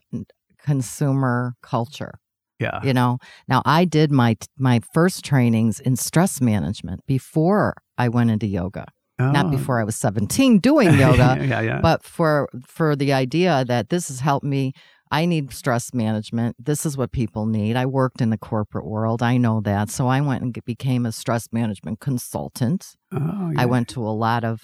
consumer 0.64 1.54
culture. 1.62 2.14
yeah, 2.60 2.80
you 2.84 2.94
know? 2.94 3.18
Now 3.48 3.62
i 3.66 3.86
did 3.86 4.12
my 4.12 4.38
my 4.58 4.80
first 4.94 5.24
trainings 5.26 5.80
in 5.80 5.96
stress 5.96 6.40
management 6.42 7.02
before 7.08 7.76
i 7.98 8.08
went 8.08 8.30
into 8.32 8.48
yoga. 8.48 8.86
Not 9.20 9.46
Oh. 9.48 9.50
before 9.50 9.80
i 9.80 9.84
was 9.84 9.96
17 9.96 10.60
doing 10.60 10.90
yoga 11.06 11.38
yeah, 11.42 11.62
yeah, 11.62 11.80
but 11.82 12.04
for 12.04 12.48
for 12.68 12.96
the 12.96 13.12
idea 13.14 13.64
that 13.68 13.90
this 13.90 14.08
has 14.10 14.20
helped 14.22 14.46
me 14.46 14.74
i 15.12 15.26
need 15.26 15.52
stress 15.54 15.94
management. 15.94 16.56
This 16.70 16.86
is 16.88 16.98
what 16.98 17.12
people 17.12 17.46
need. 17.46 17.76
I 17.76 17.86
worked 17.86 18.20
in 18.22 18.30
the 18.32 18.38
corporate 18.52 18.88
world. 18.94 19.22
I 19.22 19.38
know 19.38 19.62
that. 19.62 19.90
So 19.92 20.08
i 20.08 20.20
went 20.22 20.42
and 20.44 20.52
became 20.66 21.06
a 21.06 21.12
stress 21.12 21.46
management 21.52 22.00
consultant. 22.00 22.82
Oh, 23.12 23.52
yeah. 23.54 23.62
I 23.62 23.66
went 23.74 23.88
to 23.90 24.02
a 24.02 24.16
lot 24.28 24.44
of 24.44 24.56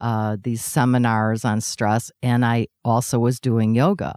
uh, 0.00 0.36
these 0.42 0.64
seminars 0.64 1.44
on 1.44 1.60
stress, 1.60 2.10
and 2.22 2.44
I 2.44 2.68
also 2.84 3.18
was 3.18 3.40
doing 3.40 3.74
yoga. 3.74 4.14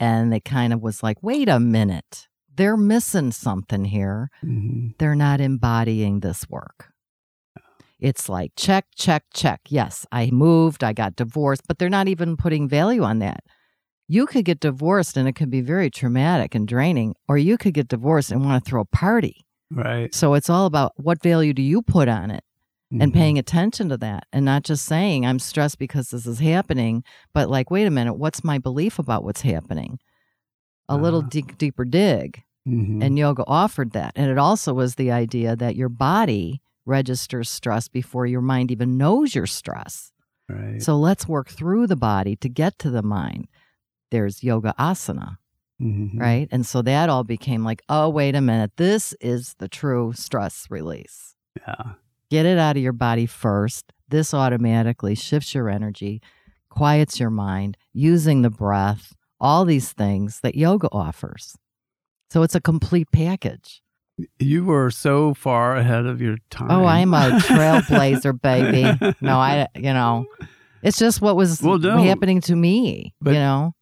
And 0.00 0.32
it 0.32 0.44
kind 0.44 0.72
of 0.72 0.80
was 0.80 1.02
like, 1.02 1.22
wait 1.22 1.48
a 1.48 1.58
minute, 1.58 2.28
they're 2.54 2.76
missing 2.76 3.32
something 3.32 3.84
here. 3.84 4.30
Mhm. 4.44 4.96
They're 4.98 5.16
not 5.16 5.40
embodying 5.40 6.20
this 6.20 6.48
work. 6.48 6.92
It's 8.00 8.28
like, 8.28 8.52
check, 8.56 8.86
check, 8.94 9.24
check. 9.34 9.60
Yes, 9.68 10.06
I 10.12 10.30
moved, 10.30 10.84
I 10.84 10.92
got 10.92 11.16
divorced, 11.16 11.62
but 11.66 11.78
they're 11.78 11.88
not 11.88 12.06
even 12.06 12.36
putting 12.36 12.68
value 12.68 13.02
on 13.02 13.18
that. 13.18 13.40
You 14.06 14.26
could 14.26 14.44
get 14.44 14.60
divorced 14.60 15.16
and 15.16 15.28
it 15.28 15.34
could 15.34 15.50
be 15.50 15.60
very 15.60 15.90
traumatic 15.90 16.54
and 16.54 16.66
draining, 16.66 17.14
or 17.28 17.36
you 17.38 17.58
could 17.58 17.74
get 17.74 17.88
divorced 17.88 18.30
and 18.30 18.44
want 18.44 18.62
to 18.64 18.68
throw 18.70 18.82
a 18.82 18.84
party. 18.84 19.44
right, 19.70 20.14
So 20.14 20.34
it's 20.34 20.48
all 20.48 20.66
about 20.66 20.92
what 20.96 21.20
value 21.22 21.52
do 21.52 21.60
you 21.62 21.82
put 21.82 22.08
on 22.08 22.30
it? 22.30 22.44
And 22.90 23.12
Mhm. 23.12 23.14
paying 23.14 23.38
attention 23.38 23.88
to 23.90 23.96
that 23.98 24.26
and 24.32 24.44
not 24.44 24.62
just 24.62 24.84
saying 24.86 25.26
I'm 25.26 25.38
stressed 25.38 25.78
because 25.78 26.10
this 26.10 26.26
is 26.26 26.38
happening, 26.38 27.04
but 27.34 27.50
like, 27.50 27.70
wait 27.70 27.86
a 27.86 27.90
minute, 27.90 28.14
what's 28.14 28.42
my 28.44 28.58
belief 28.58 28.98
about 28.98 29.24
what's 29.24 29.42
happening? 29.42 29.98
A 30.88 30.96
little 30.96 31.22
Ah. 31.22 31.28
deep, 31.28 31.58
deeper 31.58 31.84
dig. 31.84 32.42
Mhm. 32.66 33.02
And 33.02 33.18
yoga 33.18 33.44
offered 33.46 33.92
that. 33.92 34.12
And 34.16 34.30
it 34.30 34.38
also 34.38 34.72
was 34.74 34.94
the 34.94 35.10
idea 35.10 35.54
that 35.56 35.76
your 35.76 35.88
body 35.90 36.60
registers 36.86 37.48
stress 37.50 37.88
before 37.88 38.26
your 38.26 38.40
mind 38.40 38.70
even 38.70 38.96
knows 38.96 39.34
you're 39.34 39.46
stressed. 39.46 40.12
right, 40.48 40.80
So 40.80 40.96
let's 40.98 41.28
work 41.28 41.48
through 41.50 41.86
the 41.88 41.96
body 41.96 42.34
to 42.36 42.48
get 42.48 42.78
to 42.78 42.90
the 42.90 43.02
mind. 43.02 43.48
There's 44.10 44.42
yoga 44.42 44.74
asana, 44.78 45.36
Mhm. 45.78 46.18
right? 46.18 46.48
And 46.50 46.64
so 46.64 46.80
that 46.80 47.10
all 47.10 47.22
became 47.24 47.64
like, 47.64 47.82
oh, 47.90 48.08
wait 48.08 48.34
a 48.34 48.40
minute, 48.40 48.72
this 48.78 49.12
is 49.20 49.54
the 49.58 49.68
true 49.68 50.14
stress 50.14 50.66
release 50.70 51.34
Yeah, 51.54 51.92
get 52.30 52.46
it 52.46 52.58
out 52.58 52.76
of 52.76 52.82
your 52.82 52.92
body 52.92 53.26
first. 53.26 53.92
This 54.08 54.32
automatically 54.34 55.14
shifts 55.14 55.54
your 55.54 55.68
energy, 55.68 56.20
quiets 56.70 57.20
your 57.20 57.30
mind, 57.30 57.76
using 57.92 58.42
the 58.42 58.50
breath, 58.50 59.14
all 59.40 59.64
these 59.64 59.92
things 59.92 60.40
that 60.42 60.54
yoga 60.54 60.88
offers. 60.92 61.56
So 62.30 62.42
it's 62.42 62.54
a 62.54 62.60
complete 62.60 63.10
package. 63.12 63.82
you 64.38 64.64
were 64.64 64.90
so 64.90 65.32
far 65.34 65.76
ahead 65.76 66.04
of 66.06 66.20
your 66.20 66.36
time. 66.50 66.70
Oh, 66.70 66.84
I'm 66.86 67.14
a 67.14 67.30
trailblazer, 67.40 68.40
baby. 68.40 68.82
No, 69.20 69.38
I, 69.38 69.68
you 69.76 69.92
know, 69.92 70.26
it's 70.82 70.98
just 70.98 71.20
what 71.22 71.36
was 71.36 71.62
Well, 71.62 71.78
no. 71.78 72.02
happening 72.02 72.40
to 72.42 72.56
me, 72.56 73.14
But- 73.20 73.34
you 73.34 73.38
know? 73.40 73.74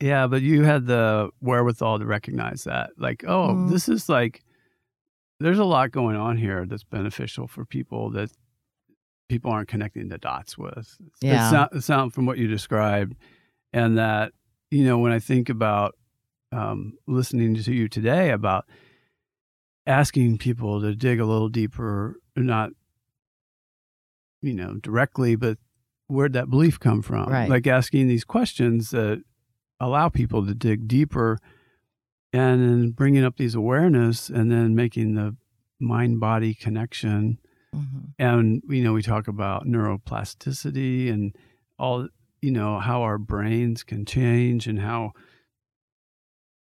Yeah, 0.00 0.26
but 0.26 0.42
you 0.42 0.64
had 0.64 0.86
the 0.86 1.30
wherewithal 1.40 2.00
to 2.00 2.04
recognize 2.04 2.64
that. 2.64 2.90
Like, 2.98 3.24
oh, 3.26 3.50
Mm. 3.50 3.70
this 3.70 3.88
is 3.88 4.08
like 4.08 4.42
there's 5.40 5.58
a 5.58 5.64
lot 5.64 5.90
going 5.90 6.16
on 6.16 6.36
here 6.36 6.66
that's 6.66 6.84
beneficial 6.84 7.46
for 7.46 7.64
people 7.64 8.10
that 8.10 8.30
people 9.28 9.50
aren't 9.50 9.68
connecting 9.68 10.08
the 10.08 10.18
dots 10.18 10.56
with. 10.56 10.96
Yeah. 11.20 11.46
It 11.46 11.50
sound, 11.50 11.68
it 11.72 11.80
sound 11.82 12.14
from 12.14 12.26
what 12.26 12.38
you 12.38 12.46
described, 12.46 13.16
and 13.72 13.98
that 13.98 14.32
you 14.70 14.84
know 14.84 14.98
when 14.98 15.12
I 15.12 15.18
think 15.18 15.48
about 15.48 15.94
um, 16.52 16.94
listening 17.06 17.54
to 17.54 17.72
you 17.72 17.88
today 17.88 18.30
about 18.30 18.64
asking 19.86 20.38
people 20.38 20.80
to 20.80 20.94
dig 20.94 21.20
a 21.20 21.24
little 21.24 21.48
deeper, 21.48 22.16
not 22.36 22.70
you 24.40 24.54
know 24.54 24.74
directly, 24.74 25.36
but 25.36 25.58
where'd 26.06 26.34
that 26.34 26.50
belief 26.50 26.78
come 26.78 27.02
from? 27.02 27.28
Right. 27.28 27.48
Like 27.48 27.66
asking 27.66 28.08
these 28.08 28.24
questions 28.24 28.90
that 28.90 29.22
allow 29.80 30.08
people 30.08 30.46
to 30.46 30.54
dig 30.54 30.86
deeper 30.86 31.38
and 32.34 32.60
then 32.60 32.90
bringing 32.90 33.24
up 33.24 33.36
these 33.36 33.54
awareness 33.54 34.28
and 34.28 34.50
then 34.50 34.74
making 34.74 35.14
the 35.14 35.36
mind 35.80 36.20
body 36.20 36.52
connection 36.54 37.38
Mm-hmm. 37.74 37.98
and 38.20 38.62
you 38.68 38.84
know 38.84 38.92
we 38.92 39.02
talk 39.02 39.26
about 39.26 39.66
neuroplasticity 39.66 41.10
and 41.12 41.34
all 41.76 42.06
you 42.40 42.52
know 42.52 42.78
how 42.78 43.02
our 43.02 43.18
brains 43.18 43.82
can 43.82 44.04
change 44.04 44.68
and 44.68 44.78
how 44.78 45.10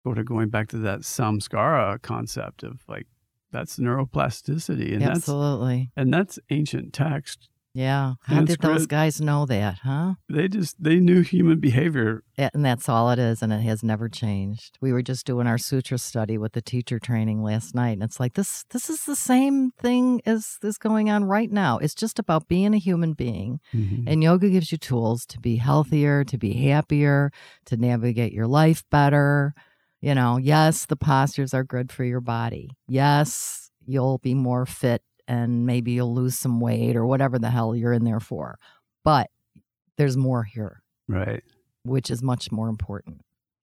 sort 0.03 0.17
of 0.17 0.25
going 0.25 0.49
back 0.49 0.67
to 0.69 0.77
that 0.79 1.01
samskara 1.01 2.01
concept 2.01 2.63
of 2.63 2.81
like 2.89 3.07
that's 3.49 3.77
neuroplasticity 3.79 4.91
and 4.91 5.01
that's 5.01 5.19
Absolutely. 5.19 5.89
and 5.95 6.13
that's 6.13 6.37
ancient 6.49 6.91
text 6.91 7.47
Yeah. 7.73 8.13
How 8.23 8.41
did 8.41 8.61
those 8.61 8.87
guys 8.87 9.21
know 9.21 9.45
that, 9.45 9.79
huh? 9.83 10.15
they 10.27 10.47
just 10.47 10.81
they 10.81 10.99
knew 10.99 11.21
human 11.21 11.59
behavior 11.59 12.23
And 12.53 12.65
that's 12.65 12.89
all 12.89 13.11
it 13.11 13.19
is, 13.19 13.41
and 13.41 13.53
it 13.53 13.61
has 13.61 13.83
never 13.83 14.09
changed. 14.09 14.77
We 14.81 14.91
were 14.91 15.01
just 15.01 15.25
doing 15.25 15.45
our 15.45 15.57
sutra 15.57 15.97
study 15.97 16.37
with 16.37 16.53
the 16.53 16.61
teacher 16.61 16.99
training 16.99 17.43
last 17.43 17.75
night, 17.75 17.91
and 17.91 18.03
it's 18.03 18.19
like 18.19 18.33
this. 18.33 18.65
This 18.71 18.89
is 18.89 19.05
the 19.05 19.15
same 19.15 19.71
thing 19.71 20.21
as 20.25 20.57
is 20.63 20.77
going 20.77 21.09
on 21.09 21.25
right 21.25 21.51
now. 21.51 21.77
It's 21.77 21.95
just 21.95 22.17
about 22.17 22.47
being 22.47 22.73
a 22.73 22.79
human 22.79 23.13
being, 23.13 23.59
mm-hmm. 23.73 24.07
and 24.07 24.23
yoga 24.23 24.49
gives 24.49 24.71
you 24.71 24.77
tools 24.77 25.25
to 25.27 25.39
be 25.39 25.57
healthier, 25.57 26.23
to 26.23 26.37
be 26.37 26.53
happier, 26.53 27.31
to 27.65 27.77
navigate 27.77 28.33
your 28.33 28.47
life 28.47 28.83
better. 28.89 29.53
You 30.01 30.15
know, 30.15 30.37
yes, 30.37 30.85
the 30.85 30.95
postures 30.95 31.53
are 31.53 31.65
good 31.65 31.91
for 31.91 32.05
your 32.05 32.21
body. 32.21 32.71
Yes, 32.87 33.69
you'll 33.85 34.19
be 34.19 34.33
more 34.33 34.65
fit 34.65 35.03
and 35.29 35.65
maybe 35.65 35.91
you'll 35.93 36.13
lose 36.13 36.37
some 36.37 36.59
weight 36.59 36.95
or 36.97 37.05
whatever 37.05 37.39
the 37.39 37.49
hell 37.51 37.73
you're 37.75 37.93
in 37.93 38.03
there 38.03 38.19
for. 38.19 38.57
But 39.05 39.29
there's 39.97 40.17
more 40.17 40.43
here, 40.43 40.81
right 41.07 41.43
which 41.83 42.11
is 42.11 42.21
much 42.21 42.51
more 42.51 42.67
important, 42.67 43.21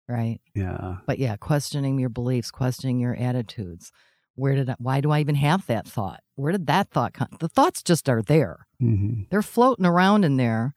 right? 0.08 0.40
yeah 0.56 0.98
But 1.06 1.20
yeah, 1.20 1.36
questioning 1.38 2.00
your 2.00 2.10
beliefs, 2.10 2.50
questioning 2.50 3.00
your 3.00 3.16
attitudes. 3.16 3.92
Where 4.36 4.56
did 4.56 4.70
I, 4.70 4.76
why 4.80 5.02
do 5.02 5.12
I 5.12 5.20
even 5.20 5.36
have 5.36 5.66
that 5.68 5.86
thought? 5.88 6.22
Where 6.36 6.52
did 6.52 6.66
that 6.68 6.90
thought 6.90 7.14
come? 7.14 7.28
The 7.40 7.50
thoughts 7.50 7.84
just 7.84 8.08
are 8.10 8.22
there. 8.24 8.66
hmm 8.80 9.24
They're 9.30 9.42
floating 9.42 9.86
around 9.86 10.24
in 10.26 10.38
there. 10.38 10.74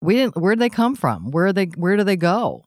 We 0.00 0.14
didn't. 0.14 0.36
Where 0.36 0.54
did 0.54 0.60
they 0.62 0.68
come 0.68 0.94
from? 0.96 1.30
Where 1.30 1.52
they? 1.52 1.66
Where 1.66 1.96
do 1.96 2.04
they 2.04 2.16
go? 2.16 2.66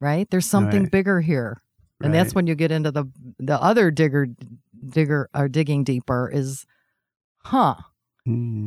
Right. 0.00 0.28
There's 0.30 0.46
something 0.46 0.82
Right. 0.84 0.90
bigger 0.92 1.20
here, 1.20 1.60
and 2.00 2.14
that's 2.14 2.34
when 2.34 2.46
you 2.46 2.54
get 2.54 2.70
into 2.72 2.90
the 2.90 3.04
the 3.38 3.60
other 3.62 3.90
digger, 3.90 4.28
digger 4.86 5.28
or 5.34 5.48
digging 5.48 5.84
deeper 5.84 6.30
is, 6.32 6.66
huh? 7.44 7.74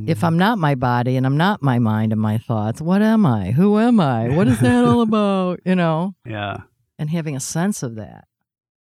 If 0.08 0.24
I'm 0.24 0.38
not 0.38 0.58
my 0.58 0.74
body 0.74 1.16
and 1.16 1.26
I'm 1.28 1.38
not 1.38 1.62
my 1.62 1.78
mind 1.78 2.12
and 2.12 2.20
my 2.20 2.40
thoughts, 2.40 2.82
what 2.82 3.04
am 3.04 3.26
I? 3.26 3.52
Who 3.52 3.78
am 3.78 4.00
I? 4.00 4.30
What 4.30 4.48
is 4.48 4.60
that 4.62 4.84
all 4.84 5.02
about? 5.08 5.60
You 5.66 5.76
know, 5.76 6.16
yeah 6.26 6.62
and 6.98 7.10
having 7.10 7.36
a 7.36 7.40
sense 7.40 7.84
of 7.84 7.96
that, 7.96 8.26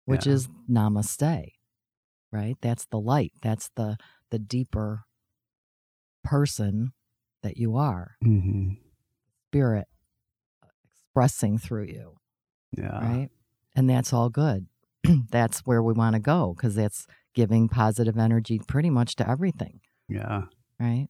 which 0.05 0.27
Yeah. 0.27 0.35
is 0.35 0.49
namaste, 0.71 1.53
right? 2.33 2.57
That's 2.61 2.87
the 2.87 3.01
light. 3.01 3.33
That's 3.43 3.71
the 3.75 3.97
the 4.31 4.39
deeper 4.39 5.03
person 6.23 6.93
that 7.43 7.57
you 7.57 7.77
are, 7.77 8.13
hmm 8.23 8.75
spirit 9.49 9.89
expressing 10.93 11.59
through 11.59 11.87
you, 11.87 12.19
yeah 12.77 13.01
right? 13.01 13.29
And 13.75 13.91
that's 13.91 14.13
all 14.13 14.31
good. 14.31 14.67
that's 15.31 15.61
where 15.61 15.83
we 15.83 15.93
want 15.93 16.15
to 16.15 16.21
go 16.21 16.55
because 16.57 16.75
that's 16.75 17.07
giving 17.35 17.69
positive 17.69 18.19
energy 18.19 18.59
pretty 18.67 18.91
much 18.91 19.17
to 19.17 19.29
everything, 19.29 19.81
yeah 20.09 20.43
right? 20.79 21.09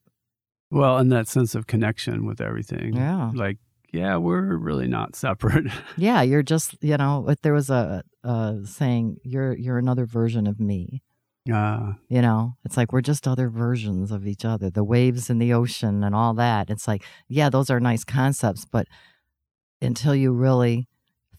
well 0.70 0.98
and 0.98 1.10
that 1.10 1.26
sense 1.28 1.54
of 1.54 1.66
connection 1.66 2.26
with 2.26 2.40
everything 2.40 2.94
Yeah. 2.94 3.30
like 3.34 3.58
yeah 3.92 4.16
we're 4.16 4.56
really 4.56 4.86
not 4.86 5.16
separate 5.16 5.66
Yeah, 5.96 6.22
you're 6.22 6.42
just, 6.44 6.76
you 6.82 6.96
know, 6.96 7.34
there 7.42 7.52
was 7.54 7.70
a, 7.70 8.02
a 8.22 8.58
saying, 8.64 9.16
you're 9.24 9.56
you're 9.56 9.78
another 9.78 10.06
version 10.06 10.46
of 10.46 10.60
me. 10.60 11.02
uh 11.52 11.94
You 12.08 12.22
know, 12.22 12.54
it's 12.64 12.76
like 12.76 12.92
we're 12.92 13.00
just 13.00 13.26
other 13.26 13.48
versions 13.48 14.12
of 14.12 14.26
each 14.26 14.44
other. 14.44 14.70
The 14.70 14.84
waves 14.84 15.28
in 15.30 15.38
the 15.38 15.52
ocean 15.54 16.04
and 16.04 16.14
all 16.14 16.34
that. 16.34 16.70
It's 16.70 16.86
like, 16.86 17.02
yeah, 17.28 17.48
those 17.50 17.68
are 17.70 17.80
nice 17.80 18.04
concepts, 18.04 18.64
but 18.64 18.86
until 19.82 20.14
you 20.14 20.30
really 20.32 20.86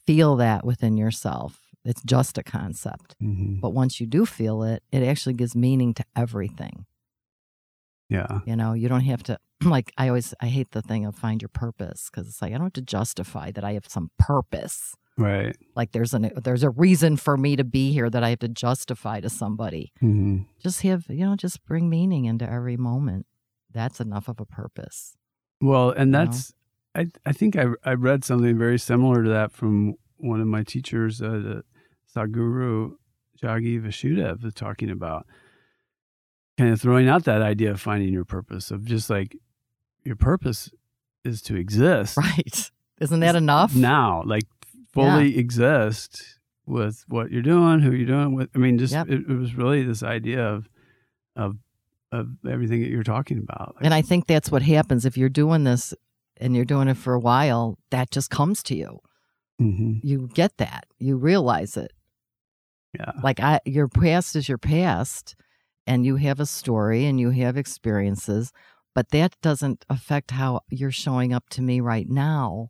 feel 0.05 0.35
that 0.37 0.65
within 0.65 0.97
yourself, 0.97 1.59
it's 1.84 2.02
just 2.04 2.38
a 2.38 2.44
concept. 2.44 3.15
mhm. 3.22 3.60
But 3.62 3.72
once 3.72 4.00
you 4.00 4.08
do 4.08 4.26
feel 4.26 4.63
it, 4.63 4.84
it 4.91 5.04
actually 5.04 5.34
gives 5.34 5.56
meaning 5.56 5.94
to 5.96 6.06
everything. 6.15 6.86
yeah 8.10 8.39
You 8.46 8.56
know, 8.56 8.74
you 8.74 8.88
don't 8.89 9.02
have 9.02 9.24
to 9.24 9.38
like 9.63 9.91
I 9.98 10.08
always 10.08 10.34
I 10.41 10.48
hate 10.48 10.72
the 10.72 10.82
thing 10.82 11.06
of 11.06 11.15
find 11.15 11.41
your 11.41 11.50
purpose 11.50 12.10
because 12.12 12.28
it's 12.28 12.41
like 12.41 12.52
I 12.54 12.58
don't 12.58 12.65
have 12.67 12.74
to 12.74 12.82
justify 12.82 13.52
that 13.52 13.63
I 13.63 13.74
have 13.74 13.88
some 13.88 14.12
purpose. 14.17 14.96
right 15.17 15.56
Like 15.76 15.91
there's 15.91 16.13
an 16.13 16.32
there's 16.44 16.63
a 16.63 16.70
reason 16.70 17.17
for 17.17 17.38
me 17.38 17.56
to 17.56 17.63
be 17.63 17.91
here 17.94 18.10
that 18.10 18.24
I 18.24 18.30
have 18.30 18.39
to 18.39 18.48
justify 18.48 19.20
to 19.22 19.30
somebody. 19.30 19.91
hmm 20.00 20.39
Just 20.60 20.82
have 20.84 21.06
you 21.10 21.26
know, 21.26 21.36
just 21.36 21.63
bring 21.65 21.89
meaning 21.89 22.26
into 22.26 22.50
every 22.50 22.78
moment. 22.78 23.26
That's 23.74 24.00
enough 24.02 24.28
of 24.28 24.39
a 24.39 24.46
purpose. 24.46 25.15
well 25.62 25.89
and 25.91 26.08
You 26.10 26.12
know? 26.20 26.26
that's 26.26 26.54
i 26.96 27.08
i 27.26 27.32
think 27.32 27.56
i 27.56 27.65
i 27.86 27.94
read 27.94 28.26
something 28.26 28.58
very 28.58 28.78
similar 28.80 29.24
to 29.24 29.30
that 29.30 29.52
from 29.54 29.94
one 30.17 30.41
of 30.41 30.48
my 30.48 30.62
teachers 30.63 31.22
uh, 31.22 31.30
the 31.48 31.63
Sadhguru 32.15 32.93
Jaggi 33.41 33.82
Vasudev 33.82 34.43
was 34.43 34.54
talking 34.54 34.89
about 34.89 35.26
kind 36.58 36.71
of 36.71 36.82
throwing 36.82 37.08
out 37.08 37.24
that 37.26 37.41
idea 37.41 37.71
of 37.71 37.82
finding 37.82 38.12
your 38.13 38.26
purpose 38.26 38.71
of 38.71 38.86
just 38.86 39.10
like 39.10 39.36
your 40.04 40.15
purpose 40.15 40.69
is 41.24 41.41
to 41.43 41.56
exist 41.56 42.17
Right. 42.17 42.71
Isn't 43.00 43.19
that 43.21 43.36
enough? 43.36 43.74
now, 43.76 44.21
like 44.26 44.43
fully 44.93 45.38
exist 45.38 46.38
with 46.67 47.04
what 47.08 47.32
you're 47.32 47.41
doing, 47.41 47.80
who 47.80 47.91
you're 47.91 48.06
doing 48.06 48.36
with. 48.36 48.50
I 48.54 48.60
mean, 48.60 48.78
just 48.78 48.93
Yep. 48.93 49.08
it, 49.10 49.21
it 49.30 49.36
was 49.38 49.56
really 49.56 49.84
this 49.84 50.04
idea 50.04 50.45
of 50.45 50.69
of 51.36 51.58
of 52.12 52.28
everything 52.47 52.82
that 52.82 52.89
you're 52.89 53.04
talking 53.04 53.38
about. 53.39 53.76
Like, 53.76 53.86
And 53.86 53.93
I 53.93 54.02
think 54.02 54.28
that's 54.28 54.52
what 54.52 54.62
happens 54.62 55.06
if 55.06 55.17
you're 55.17 55.30
doing 55.30 55.63
this 55.63 55.93
and 56.38 56.56
you're 56.56 56.65
doing 56.65 56.89
it 56.89 56.97
for 56.97 57.13
a 57.13 57.19
while, 57.19 57.78
that 57.89 58.12
just 58.12 58.30
comes 58.30 58.62
to 58.63 58.76
you. 58.76 59.00
mhm, 59.62 60.02
You 60.04 60.30
get 60.34 60.58
that. 60.58 60.86
You 61.00 61.15
realize 61.15 61.78
it. 61.78 61.93
Yeah, 62.93 63.12
Like 63.23 63.39
I 63.39 63.60
your 63.65 63.88
past 63.88 64.36
is 64.36 64.49
your 64.49 64.58
past 64.58 65.36
and 65.88 66.06
you 66.06 66.17
have 66.17 66.39
a 66.39 66.45
story 66.45 67.06
and 67.06 67.19
you 67.19 67.32
have 67.32 67.58
experiences, 67.58 68.51
but 68.95 69.10
that 69.10 69.36
doesn't 69.41 69.86
affect 69.89 70.32
how 70.32 70.62
you're 70.69 70.91
showing 70.91 71.34
up 71.34 71.49
to 71.49 71.62
me 71.62 71.82
right 71.82 72.10
now. 72.10 72.69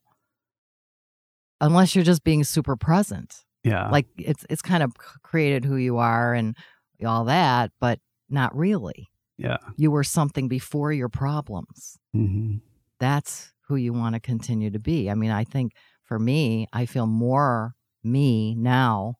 Unless 1.60 1.96
you're 1.96 2.04
just 2.04 2.24
being 2.24 2.44
super 2.44 2.76
present. 2.76 3.46
yeah, 3.64 3.90
Like 3.92 4.08
it's 4.18 4.46
it's 4.50 4.62
kind 4.62 4.82
of 4.84 4.94
created 5.24 5.66
who 5.66 5.76
you 5.76 5.98
are 5.98 6.34
and 6.34 6.56
all 7.06 7.26
that, 7.26 7.72
but 7.80 8.00
not 8.30 8.56
really. 8.56 9.10
yeah, 9.38 9.58
You 9.78 9.92
were 9.92 10.04
something 10.04 10.48
before 10.48 10.92
your 10.94 11.10
problems. 11.10 11.98
hmm 12.14 12.62
That's 13.00 13.54
who 13.68 13.76
you 13.76 13.94
want 13.94 14.16
to 14.16 14.20
continue 14.20 14.70
to 14.72 14.80
be. 14.80 15.10
I 15.10 15.16
mean, 15.16 15.32
I 15.32 15.44
think 15.44 15.74
for 16.04 16.20
me, 16.20 16.68
I 16.74 16.86
feel 16.86 17.08
more 17.08 17.76
me 18.04 18.56
now 18.56 19.16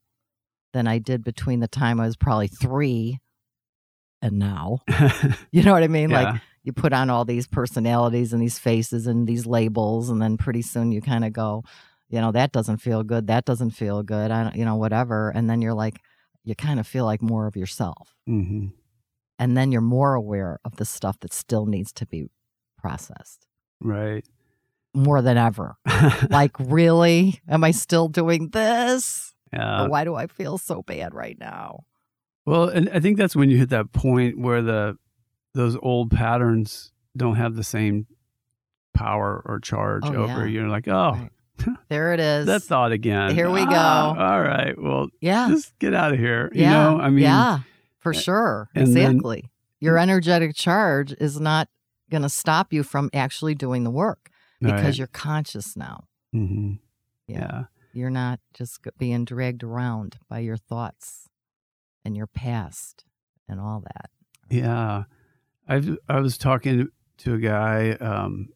than 0.74 0.88
I 0.88 0.98
did 1.00 1.24
between 1.24 1.60
the 1.60 1.68
time 1.68 2.00
I 2.00 2.06
was 2.06 2.16
probably 2.18 2.48
three 2.48 3.20
and 4.22 4.40
now. 4.40 4.80
You 5.52 5.64
know 5.64 5.74
what 5.74 5.84
I 5.84 5.88
mean? 5.88 6.10
yeah, 6.10 6.22
Like 6.22 6.42
you 6.64 6.74
put 6.74 6.94
on 6.94 7.10
all 7.10 7.26
these 7.26 7.48
personalities 7.48 8.34
and 8.34 8.42
these 8.42 8.60
faces 8.60 9.08
and 9.08 9.28
these 9.28 9.46
labels, 9.46 10.10
and 10.10 10.22
then 10.22 10.38
pretty 10.38 10.62
soon 10.62 10.92
you 10.92 11.02
kind 11.02 11.26
of 11.26 11.34
go, 11.34 11.64
you 12.10 12.22
know, 12.22 12.32
that 12.32 12.52
doesn't 12.52 12.78
feel 12.78 13.04
good. 13.04 13.28
That 13.28 13.46
doesn't 13.46 13.72
feel 13.72 14.04
good. 14.04 14.32
I 14.32 14.44
don't, 14.44 14.56
you 14.56 14.66
know, 14.66 14.76
whatever. 14.76 15.30
And 15.30 15.50
then 15.50 15.62
you're 15.62 15.74
like, 15.74 16.00
you 16.44 16.56
kind 16.56 16.80
of 16.80 16.88
feel 16.88 17.06
like 17.06 17.22
more 17.22 17.48
of 17.48 17.56
yourself. 17.56 18.16
hmm 18.28 18.68
And 19.40 19.58
then 19.58 19.72
you're 19.72 19.82
more 19.82 20.14
aware 20.14 20.60
of 20.64 20.76
the 20.78 20.86
stuff 20.86 21.20
that 21.22 21.34
still 21.34 21.66
needs 21.66 21.92
to 21.94 22.06
be 22.06 22.30
processed 22.78 23.46
right. 23.80 24.26
more 24.94 25.22
than 25.22 25.38
ever. 25.38 25.78
like, 26.30 26.52
really? 26.60 27.40
Am 27.48 27.64
I 27.64 27.72
still 27.72 28.08
doing 28.08 28.50
this? 28.50 29.34
Why 29.54 30.04
do 30.04 30.16
I 30.16 30.28
feel 30.28 30.58
so 30.58 30.82
bad 30.82 31.14
right 31.14 31.38
now? 31.40 31.84
Well, 32.46 32.70
and 32.70 32.90
I 32.90 33.00
think 33.00 33.18
that's 33.18 33.36
when 33.36 33.50
you 33.50 33.58
hit 33.58 33.70
that 33.70 33.92
point 33.92 34.40
where 34.40 34.62
the 34.62 34.98
those 35.54 35.78
old 35.82 36.12
patterns 36.12 36.92
don't 37.16 37.36
have 37.36 37.56
the 37.56 37.64
same 37.64 38.08
power 38.94 39.42
or 39.46 39.60
charge 39.60 40.04
Oh, 40.06 40.14
over 40.16 40.28
yeah. 40.28 40.46
you. 40.46 40.60
You're 40.62 40.70
like, 40.70 40.88
oh, 40.88 41.12
Right. 41.14 41.30
There 41.90 42.14
it 42.14 42.20
is. 42.20 42.46
that 42.48 42.64
thought 42.64 42.92
again. 42.92 43.36
Here 43.36 43.50
we 43.52 43.64
go. 43.66 43.72
Ah, 43.72 44.32
all 44.34 44.42
right. 44.42 44.74
Well, 44.82 45.08
yeah. 45.20 45.48
just 45.50 45.78
get 45.80 45.94
out 45.94 46.12
of 46.14 46.20
here. 46.20 46.50
You 46.54 46.62
yeah. 46.62 46.72
know, 46.72 47.00
I 47.00 47.10
mean, 47.10 47.24
yeah, 47.24 47.60
for 48.00 48.14
sure. 48.14 48.70
and 48.74 48.96
then- 48.96 49.12
exactly. 49.18 49.50
Your 49.80 49.98
energetic 49.98 50.56
charge 50.56 51.12
is 51.14 51.40
not 51.40 51.68
going 52.12 52.22
to 52.24 52.30
stop 52.30 52.72
you 52.72 52.84
from 52.84 53.10
actually 53.14 53.56
doing 53.56 53.84
the 53.84 53.90
work 53.90 54.30
because 54.60 54.84
right. 54.84 54.98
you're 54.98 55.08
conscious 55.08 55.76
now. 55.76 56.04
Mhm. 56.36 56.78
Yeah. 57.28 57.40
yeah. 57.40 57.64
You're 57.94 58.10
not 58.10 58.40
just 58.54 58.80
being 58.98 59.26
dragged 59.26 59.64
around 59.64 60.18
by 60.30 60.40
your 60.40 60.58
thoughts 60.58 61.30
and 62.06 62.16
your 62.16 62.28
past 62.28 63.04
and 63.48 63.60
all 63.60 63.82
that. 63.82 64.10
Yeah. 64.50 65.04
I 65.68 65.82
I 66.10 66.20
was 66.20 66.38
talking 66.38 66.88
to 67.20 67.34
a 67.34 67.38
guy, 67.38 67.92
um, 68.02 68.50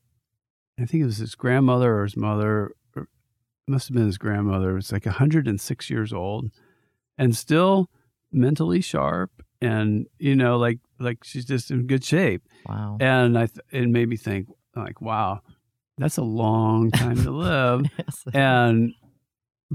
I 0.80 0.86
think 0.86 1.04
it 1.04 1.06
was 1.06 1.17
his 1.17 1.36
grandmother 1.36 2.00
or 2.00 2.04
his 2.04 2.17
mother, 2.17 2.74
or 2.95 3.04
it 3.04 3.08
must 3.67 3.88
have 3.88 3.95
been 3.95 4.08
his 4.08 4.17
grandmother. 4.17 4.78
It's 4.78 4.91
like 4.91 5.06
106 5.06 5.89
years 5.89 6.12
old 6.12 6.50
and 7.17 7.36
still 7.36 7.89
mentally 8.32 8.82
sharp. 8.82 9.32
And, 9.62 10.08
you 10.19 10.36
know, 10.36 10.58
like, 10.58 10.80
like 11.00 11.24
she's 11.24 11.45
just 11.45 11.71
in 11.71 11.88
good 11.88 12.04
shape. 12.04 12.43
Wow. 12.67 12.98
And 13.00 13.38
I, 13.38 13.45
th- 13.48 13.60
it 13.71 13.88
made 13.88 14.10
me 14.10 14.17
think, 14.17 14.48
like, 14.76 15.02
wow, 15.02 15.39
that's 15.98 16.17
a 16.17 16.24
long 16.24 16.91
time 16.91 17.24
to 17.24 17.32
live. 17.32 17.86
Yes. 17.98 18.24
and 18.34 18.93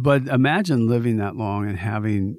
but 0.02 0.26
imagine 0.28 0.88
living 0.88 1.16
that 1.18 1.36
long 1.36 1.68
and 1.68 1.78
having 1.78 2.36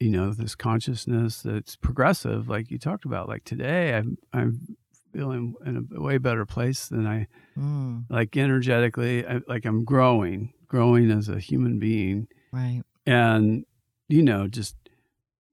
you 0.00 0.10
know 0.10 0.32
this 0.32 0.54
consciousness 0.54 1.42
that's 1.42 1.76
progressive 1.76 2.48
like 2.48 2.70
you 2.70 2.78
talked 2.78 3.04
about. 3.04 3.28
Like 3.28 3.44
today 3.44 3.94
i'm 3.94 4.16
i'm 4.32 4.76
feeling 5.12 5.54
in 5.66 5.88
a 5.94 6.00
way 6.00 6.18
better 6.18 6.46
place 6.46 6.88
than 6.88 7.06
i 7.06 7.26
Mm, 7.54 8.06
like 8.08 8.34
energetically 8.36 9.26
I, 9.26 9.40
like 9.46 9.66
i'm 9.66 9.84
growing 9.84 10.54
growing 10.68 11.10
as 11.10 11.28
a 11.28 11.38
human 11.38 11.78
being. 11.78 12.28
Right. 12.50 12.82
and 13.06 13.64
you 14.08 14.22
know 14.22 14.48
just 14.48 14.74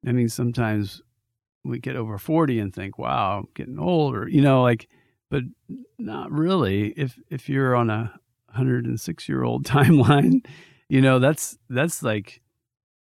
i 0.08 0.12
mean 0.13 0.30
sometimes 0.30 1.02
we 1.65 1.80
get 1.80 1.97
over 1.97 2.17
40 2.17 2.58
and 2.60 2.73
think 2.73 2.97
wow 2.97 3.39
i'm 3.39 3.47
getting 3.54 3.80
older 3.80 4.30
you 4.30 4.41
know 4.41 4.62
like 4.63 4.88
but 5.30 5.43
not 5.99 6.32
really. 6.32 6.88
If 6.97 7.19
if 7.30 7.49
you're 7.49 7.75
on 7.75 7.89
a 7.89 8.13
106 8.47 9.30
year 9.30 9.43
old 9.43 9.63
timeline 9.75 10.45
you 10.89 11.02
know 11.02 11.19
that's 11.19 11.58
that's 11.69 12.02
like 12.04 12.41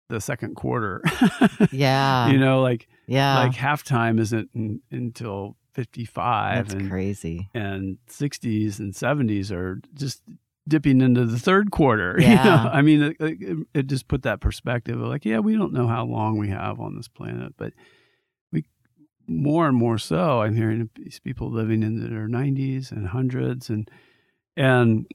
the 0.10 0.20
second 0.22 0.56
quarter 0.56 1.02
Yeah. 1.72 2.30
you 2.30 2.38
know 2.38 2.62
like 2.62 2.88
yeah. 3.08 3.40
like 3.40 3.54
halftime 3.54 4.20
isn't 4.20 4.50
in, 4.54 4.82
until 4.92 5.58
55 5.74 6.56
That's 6.68 6.74
and 6.76 6.90
crazy. 6.90 7.50
and 7.54 7.98
60s 8.10 8.80
and 8.80 8.94
70s 8.94 9.52
are 9.52 9.82
just 9.94 10.22
dipping 10.68 11.02
into 11.02 11.26
the 11.26 11.38
third 11.40 11.72
quarter. 11.72 12.16
you 12.20 12.28
Yeah. 12.28 12.44
know? 12.44 12.70
I 12.72 12.82
mean, 12.84 13.02
it, 13.02 13.16
it, 13.20 13.58
it 13.74 13.88
just 13.88 14.08
put 14.08 14.22
that 14.24 14.40
perspective 14.40 15.02
of 15.02 15.08
like, 15.10 15.26
yeah, 15.26 15.40
we 15.40 15.56
don't 15.58 15.74
know 15.74 15.88
how 15.88 16.06
long 16.06 16.38
we 16.38 16.48
have 16.50 16.80
on 16.80 16.96
this 16.96 17.08
planet, 17.10 17.54
but 17.58 17.74
we 18.52 18.64
more 19.28 19.68
and 19.68 19.76
more 19.76 19.98
so. 19.98 20.42
I'm 20.42 20.56
hearing 20.56 20.90
these 20.96 21.20
people 21.20 21.50
living 21.52 21.82
into 21.84 22.08
their 22.08 22.28
90s 22.30 22.92
and 22.92 23.08
hundreds, 23.08 23.70
and 23.70 23.90
and 24.56 25.08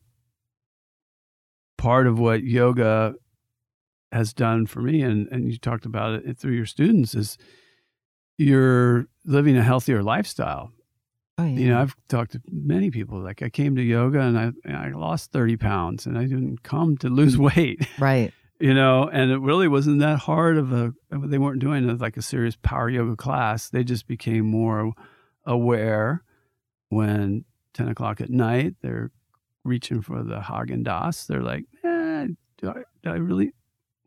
part 1.79 2.07
of 2.07 2.19
what 2.19 2.43
yoga 2.43 3.15
has 4.13 4.35
done 4.35 4.67
for 4.67 4.83
me, 4.83 5.01
and 5.01 5.27
and 5.33 5.51
you 5.51 5.59
talked 5.59 5.87
about 5.87 6.27
it 6.27 6.39
through 6.39 6.53
your 6.53 6.67
students, 6.67 7.15
is 7.15 7.39
you're 8.37 9.07
living 9.25 9.57
a 9.57 9.63
healthier 9.63 10.03
lifestyle 10.03 10.73
Oh, 11.39 11.45
yeah. 11.45 11.59
you 11.59 11.69
know, 11.69 11.81
I've 11.81 11.95
talked 12.09 12.33
to 12.33 12.43
many 12.51 12.91
people. 12.91 13.21
Like 13.21 13.43
I 13.43 13.49
came 13.49 13.77
to 13.77 13.83
yoga 13.83 14.21
and 14.21 14.37
I 14.37 14.51
and 14.65 14.77
I 14.77 14.91
lost 14.91 15.31
thirty 15.31 15.57
pounds, 15.57 16.05
and 16.05 16.19
I 16.19 16.23
didn't 16.23 16.65
come 16.65 16.97
to 16.99 17.09
lose 17.09 17.37
mm. 17.37 17.55
weight. 17.55 17.89
right. 17.99 18.33
You 18.61 18.75
know, 18.75 19.09
and 19.09 19.31
it 19.31 19.39
really 19.39 19.69
wasn't 19.69 20.01
that 20.01 20.19
hard 20.19 20.59
of 20.59 20.73
a. 20.73 20.93
They 21.13 21.39
weren't 21.39 21.61
doing 21.61 21.89
it 21.89 22.01
like 22.01 22.17
a 22.17 22.23
serious 22.23 22.57
power 22.61 22.91
yoga 22.91 23.15
class. 23.15 23.71
They 23.71 23.85
just 23.85 24.09
became 24.09 24.47
more 24.47 24.95
aware 25.47 26.25
when 26.89 27.45
ten 27.73 27.87
o'clock 27.87 28.21
at 28.21 28.31
night 28.31 28.75
they're 28.83 29.13
reaching 29.65 30.01
for 30.03 30.23
the 30.23 30.41
Haagen 30.41 30.85
Dazs. 30.85 31.27
They're 31.27 31.43
like, 31.43 31.65
eh, 31.85 32.27
do 32.59 32.69
I, 32.71 32.75
do 33.03 33.11
I 33.11 33.17
really? 33.17 33.53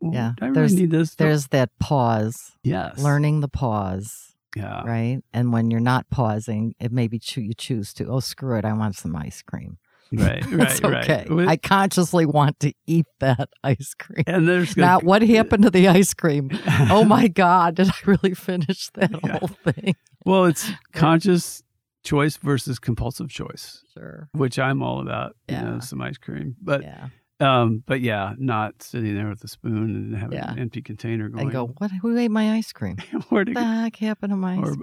well, 0.00 0.12
Yeah, 0.14 0.32
do 0.36 0.44
I 0.44 0.48
really 0.48 0.54
there's- 0.54 0.72
need 0.72 0.90
this? 0.90 1.14
There's 1.14 1.46
that 1.48 1.70
pause, 1.78 2.52
yes, 2.62 2.98
learning 2.98 3.40
the 3.40 3.48
pause, 3.48 4.34
Yeah, 4.56 4.82
right? 4.84 5.20
And 5.32 5.52
when 5.52 5.70
you're 5.70 5.80
not 5.80 6.10
pausing, 6.10 6.74
it 6.80 6.92
maybe 6.92 7.18
choo- 7.18 7.42
you 7.42 7.54
choose 7.54 7.92
to, 7.94 8.06
oh, 8.06 8.20
screw 8.20 8.56
it, 8.58 8.64
I 8.64 8.72
want 8.72 8.96
some 8.96 9.14
ice 9.16 9.42
cream. 9.42 9.78
right, 10.12 10.44
right, 10.52 10.70
It's 10.70 10.82
right. 10.82 11.04
okay. 11.08 11.26
With- 11.32 11.48
I 11.48 11.56
consciously 11.56 12.26
want 12.26 12.58
to 12.60 12.72
eat 12.86 13.06
that 13.20 13.48
ice 13.64 13.94
cream. 13.94 14.24
and 14.26 14.46
there's 14.48 14.76
Not 14.76 15.04
what 15.04 15.22
happened 15.22 15.62
to 15.62 15.70
the 15.70 15.88
ice 15.88 16.12
cream. 16.14 16.50
Oh 16.90 17.04
my 17.04 17.28
God, 17.28 17.76
did 17.76 17.88
I 17.88 17.94
really 18.04 18.34
finish 18.34 18.90
that 18.94 19.10
Yeah. 19.24 19.38
whole 19.38 19.48
thing? 19.72 19.94
Well, 20.26 20.44
it's 20.46 20.68
conscious 20.92 21.62
choice 22.02 22.36
versus 22.36 22.78
compulsive 22.78 23.28
choice, 23.28 23.84
Sure. 23.94 24.28
which 24.32 24.58
I'm 24.58 24.82
all 24.82 25.00
about. 25.00 25.36
You 25.48 25.54
Yeah. 25.56 25.62
know, 25.62 25.80
some 25.80 26.00
ice 26.02 26.18
cream, 26.18 26.56
but 26.60 26.82
yeah. 26.82 27.08
um, 27.40 27.82
but 27.86 28.00
yeah, 28.00 28.34
not 28.38 28.82
sitting 28.82 29.14
there 29.14 29.28
with 29.28 29.42
a 29.44 29.48
spoon 29.48 29.94
and 29.96 30.16
having 30.16 30.38
Yeah. 30.38 30.52
an 30.52 30.58
empty 30.58 30.82
container 30.82 31.28
going. 31.28 31.44
And 31.44 31.52
go, 31.52 31.66
what? 31.78 31.90
Who 32.02 32.16
ate 32.16 32.30
my 32.30 32.52
ice 32.52 32.72
cream? 32.72 32.96
where 33.28 33.44
What 33.44 33.54
the 33.54 33.62
heck 33.62 33.96
happened 33.96 34.30
to 34.32 34.36
my 34.36 34.54
ice 34.54 34.58
or 34.60 34.74
cream? 34.74 34.82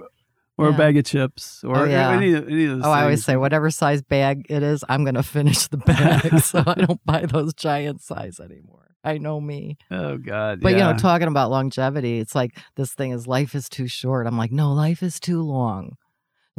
or 0.58 0.68
a 0.68 0.72
bag 0.74 0.96
of 0.98 1.04
chips 1.06 1.64
or 1.64 1.78
Oh, 1.78 1.84
yeah. 1.84 2.10
any 2.10 2.34
any 2.34 2.64
of 2.66 2.78
those. 2.78 2.86
Oh, 2.86 2.90
I 2.90 3.02
always 3.02 3.24
say, 3.24 3.36
whatever 3.36 3.70
size 3.70 4.02
bag 4.02 4.44
it 4.50 4.62
is, 4.62 4.84
I'm 4.88 5.04
going 5.04 5.14
to 5.14 5.22
finish 5.22 5.68
the 5.68 5.78
bag. 5.78 6.38
so 6.40 6.62
I 6.66 6.74
don't 6.86 7.04
buy 7.06 7.24
those 7.26 7.54
giant 7.54 8.02
size 8.02 8.38
anymore. 8.40 8.88
I 9.02 9.16
know 9.16 9.40
me. 9.40 9.78
Oh 9.90 10.18
God, 10.18 10.60
But, 10.60 10.72
you 10.72 10.78
know, 10.78 10.94
talking 10.94 11.28
about 11.28 11.50
longevity, 11.50 12.18
it's 12.18 12.34
like 12.34 12.58
this 12.76 12.92
thing 12.92 13.12
is 13.12 13.26
life 13.26 13.54
is 13.54 13.70
too 13.70 13.88
short. 13.88 14.26
I'm 14.26 14.36
like, 14.36 14.52
no, 14.52 14.74
life 14.74 15.02
is 15.02 15.18
too 15.18 15.40
long. 15.42 15.96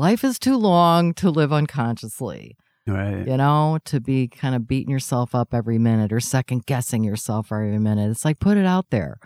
Life 0.02 0.24
is 0.24 0.40
too 0.40 0.58
long 0.58 1.14
to 1.14 1.30
live 1.30 1.54
unconsciously, 1.54 2.58
right. 2.88 3.28
you 3.28 3.38
know, 3.38 3.78
to 3.86 4.00
be 4.00 4.28
kind 4.28 4.56
of 4.56 4.68
beating 4.68 4.90
yourself 4.90 5.36
up 5.36 5.54
every 5.54 5.78
minute 5.78 6.12
or 6.12 6.20
second 6.20 6.66
guessing 6.66 7.04
yourself 7.04 7.52
every 7.52 7.78
minute. 7.78 8.10
It's 8.10 8.26
like, 8.26 8.40
put 8.40 8.58
it 8.58 8.66
out 8.66 8.88
there 8.90 9.20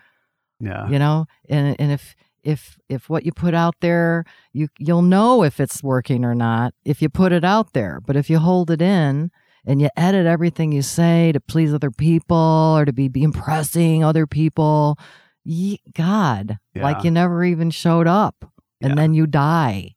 Yeah, 0.59 0.89
you 0.89 0.99
know 0.99 1.27
and 1.47 1.77
and 1.79 1.91
if 1.93 2.13
if 2.43 2.77
if 2.89 3.09
what 3.09 3.25
you 3.25 3.31
put 3.31 3.53
out 3.53 3.75
there 3.79 4.25
you 4.51 4.67
you'll 4.77 5.01
know 5.01 5.43
if 5.43 5.61
it's 5.61 5.81
working 5.81 6.25
or 6.25 6.35
not 6.35 6.73
if 6.83 7.01
you 7.01 7.07
put 7.09 7.31
it 7.31 7.45
out 7.45 7.71
there 7.71 8.01
but 8.05 8.15
if 8.17 8.29
you 8.29 8.37
hold 8.39 8.69
it 8.69 8.81
in 8.81 9.31
and 9.65 9.81
you 9.81 9.89
edit 9.97 10.25
everything 10.25 10.71
you 10.73 10.81
say 10.81 11.31
to 11.31 11.39
please 11.39 11.73
other 11.73 11.89
people 11.89 12.75
or 12.77 12.83
to 12.85 12.91
be, 12.93 13.07
be 13.07 13.23
impressing 13.23 14.03
other 14.03 14.27
people 14.27 14.97
ye, 15.45 15.79
god 15.95 16.57
Yeah. 16.75 16.83
like 16.83 17.03
you 17.05 17.11
never 17.11 17.43
even 17.45 17.71
showed 17.71 18.07
up 18.07 18.35
and 18.81 18.91
Yeah. 18.91 18.95
then 18.95 19.13
you 19.13 19.25
die 19.25 19.94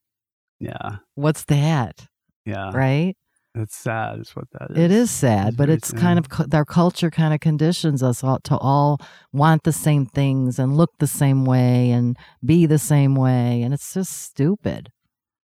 yeah, 0.61 0.97
what's 1.14 1.44
that 1.44 2.07
yeah. 2.44 2.71
right 2.75 3.16
It's 3.55 3.77
sad. 3.77 4.21
Is 4.21 4.31
what 4.37 4.44
that 4.53 4.71
is. 4.71 4.79
it 4.79 4.90
is 4.90 5.11
sad, 5.11 5.49
It's 5.49 5.57
but 5.57 5.68
it's 5.71 5.92
kind 5.92 6.18
of 6.18 6.27
our 6.53 6.64
culture 6.64 7.11
kind 7.11 7.35
of 7.35 7.40
conditions 7.40 8.03
us 8.03 8.23
all 8.23 8.38
to 8.44 8.57
all 8.59 8.99
want 9.33 9.64
the 9.64 9.73
same 9.73 10.07
things 10.07 10.59
and 10.59 10.77
look 10.77 10.90
the 10.99 11.07
same 11.07 11.44
way 11.44 11.90
and 11.90 12.16
be 12.44 12.66
the 12.66 12.79
same 12.79 13.14
way, 13.14 13.62
and 13.62 13.73
it's 13.75 13.92
just 13.94 14.12
stupid, 14.23 14.90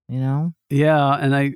you 0.10 0.20
know. 0.20 0.54
Yeah, 0.70 1.13
and 1.16 1.36
I, 1.36 1.54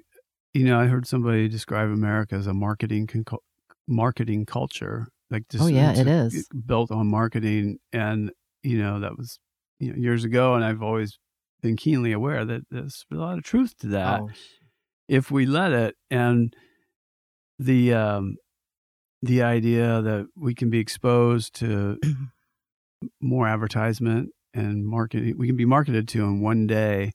you 0.53 0.65
know, 0.65 0.79
I 0.79 0.85
heard 0.87 1.05
somebody 1.07 1.47
describe 1.49 1.89
America 1.89 2.35
as 2.35 2.47
a 2.47 2.53
marketing 2.53 3.07
con- 3.07 3.39
marketing 3.87 4.45
culture, 4.45 5.07
like 5.29 5.43
oh, 5.43 5.51
just 5.51 5.63
Oh, 5.63 5.67
yeah, 5.67 5.91
it 5.93 6.07
is. 6.07 6.47
built 6.65 6.91
on 6.91 7.07
marketing, 7.07 7.79
and 7.91 8.31
you 8.63 8.77
know 8.77 8.99
that 9.01 9.17
was 9.17 9.39
you 9.79 9.91
know 9.91 9.97
years 9.97 10.23
ago, 10.23 10.55
and 10.55 10.63
I've 10.63 10.81
always 10.83 11.17
been 11.61 11.75
keenly 11.75 12.11
aware 12.11 12.45
that 12.45 12.61
there's 12.69 13.05
a 13.11 13.15
lot 13.15 13.37
of 13.37 13.43
truth 13.43 13.77
to 13.79 13.87
that 13.87 14.21
Oh, 14.21 14.29
if 15.07 15.31
we 15.31 15.45
let 15.45 15.71
it, 15.71 15.95
and 16.09 16.53
the 17.59 17.93
um, 17.93 18.35
the 19.21 19.41
idea 19.41 20.01
that 20.01 20.27
we 20.35 20.53
can 20.53 20.69
be 20.69 20.79
exposed 20.79 21.55
to 21.55 21.97
more 23.21 23.47
advertisement 23.47 24.29
and 24.53 24.85
marketing, 24.85 25.35
we 25.37 25.47
can 25.47 25.55
be 25.55 25.65
marketed 25.65 26.07
to 26.09 26.23
in 26.23 26.41
one 26.41 26.67
day 26.67 27.13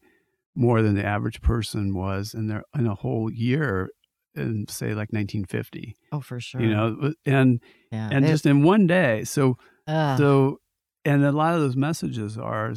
more 0.55 0.83
than 0.83 0.95
the 0.95 1.05
average 1.05 1.41
person 1.41 1.95
was 1.95 2.35
in 2.35 2.49
their 2.49 2.63
in 2.77 2.87
a 2.87 2.95
whole 2.95 3.31
year 3.31 3.89
in 4.35 4.67
say 4.69 4.89
like 4.89 5.13
1950 5.13 5.95
oh, 6.13 6.21
for 6.21 6.41
sure. 6.41 6.61
you 6.61 6.71
know 6.71 7.13
and 7.27 7.61
yeah, 7.91 8.09
and 8.11 8.27
just 8.27 8.47
in 8.47 8.63
one 8.63 8.87
day 8.87 9.25
so 9.25 9.57
ugh, 9.87 10.19
so 10.19 10.59
and 11.05 11.25
a 11.25 11.33
lot 11.33 11.55
of 11.55 11.61
those 11.61 11.77
messages 11.77 12.39
are 12.39 12.73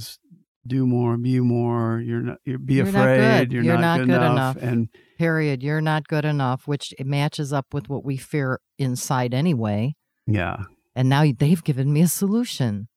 do 0.68 0.86
more 0.88 1.16
be 1.18 1.40
more 1.40 2.00
you're 2.00 2.22
not 2.22 2.38
you're 2.46 2.58
be 2.58 2.76
You're 2.76 2.86
not 2.86 2.96
afraid 2.96 3.40
good. 3.40 3.52
you're, 3.54 3.64
You're 3.64 3.78
not, 3.78 3.82
not 3.82 3.98
good, 4.00 4.08
good 4.08 4.16
enough. 4.16 4.58
enough. 4.58 4.58
and 4.72 4.90
period. 5.18 5.62
You're 5.64 5.82
not 5.82 6.08
good 6.08 6.26
enough, 6.26 6.68
which 6.68 6.94
it 7.00 7.06
matches 7.06 7.54
up 7.54 7.68
with 7.74 7.88
what 7.90 8.04
we 8.04 8.18
fear 8.18 8.60
inside 8.78 9.34
anyway. 9.34 9.96
yeah 10.28 10.58
And 10.96 11.08
now 11.10 11.24
they've 11.38 11.64
given 11.64 11.94
me 11.94 12.02
a 12.02 12.08
solution. 12.08 12.88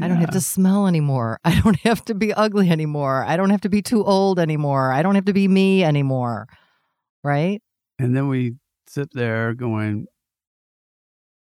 I 0.00 0.08
don't 0.08 0.16
have 0.16 0.32
to 0.32 0.40
smell 0.40 0.88
anymore. 0.88 1.38
I 1.44 1.60
don't 1.60 1.78
have 1.80 2.04
to 2.06 2.14
be 2.14 2.34
ugly 2.34 2.68
anymore. 2.68 3.24
I 3.24 3.36
don't 3.36 3.50
have 3.50 3.60
to 3.60 3.68
be 3.68 3.80
too 3.80 4.02
old 4.04 4.40
anymore. 4.40 4.92
I 4.92 5.02
don't 5.02 5.14
have 5.14 5.26
to 5.26 5.32
be 5.32 5.46
me 5.48 5.84
anymore. 5.84 6.46
Right? 7.22 7.62
and 8.00 8.16
then 8.16 8.26
we 8.28 8.54
sit 8.88 9.08
there 9.14 9.54
going 9.54 10.06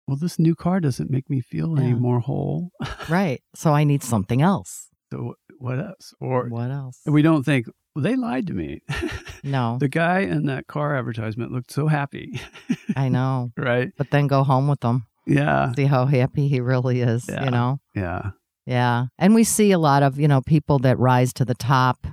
well, 0.08 0.18
this 0.18 0.38
new 0.38 0.54
car 0.54 0.80
doesn't 0.80 1.10
make 1.10 1.30
me 1.32 1.42
feel 1.42 1.80
any 1.80 1.96
more 1.96 2.20
whole. 2.20 2.70
Right. 3.10 3.42
So 3.56 3.74
I 3.74 3.84
need 3.84 4.04
something 4.04 4.42
else. 4.44 4.90
So 5.16 5.36
what 5.60 5.80
else? 5.80 6.14
Or 6.20 6.48
What 6.50 6.72
else? 6.72 7.00
we 7.06 7.22
don't 7.22 7.44
think 7.44 7.68
well, 7.96 8.04
they 8.04 8.16
lied 8.16 8.48
to 8.48 8.54
me. 8.54 8.82
No, 9.44 9.78
the 9.80 9.88
guy 9.88 10.22
in 10.22 10.48
that 10.48 10.66
car 10.66 10.96
advertisement 10.98 11.52
looked 11.52 11.72
so 11.72 11.86
happy, 11.88 12.42
I 12.96 13.10
know. 13.10 13.52
right? 13.56 13.92
But 13.96 14.10
then 14.10 14.26
go 14.26 14.44
home 14.44 14.68
with 14.68 14.80
them. 14.80 15.06
Yeah, 15.28 15.72
See 15.76 15.86
how 15.86 16.08
happy 16.08 16.48
he 16.48 16.62
really 16.62 17.02
is, 17.02 17.28
Yeah. 17.30 17.46
you 17.46 17.52
know? 17.52 17.78
yeah, 17.94 18.32
Yeah. 18.66 19.06
And 19.20 19.36
we 19.36 19.44
see 19.44 19.72
a 19.72 19.78
lot 19.78 20.02
of, 20.02 20.20
you 20.20 20.28
know, 20.28 20.42
people 20.42 20.80
that 20.80 20.98
rise 20.98 21.32
to 21.34 21.46
the 21.46 21.54
top 21.54 22.08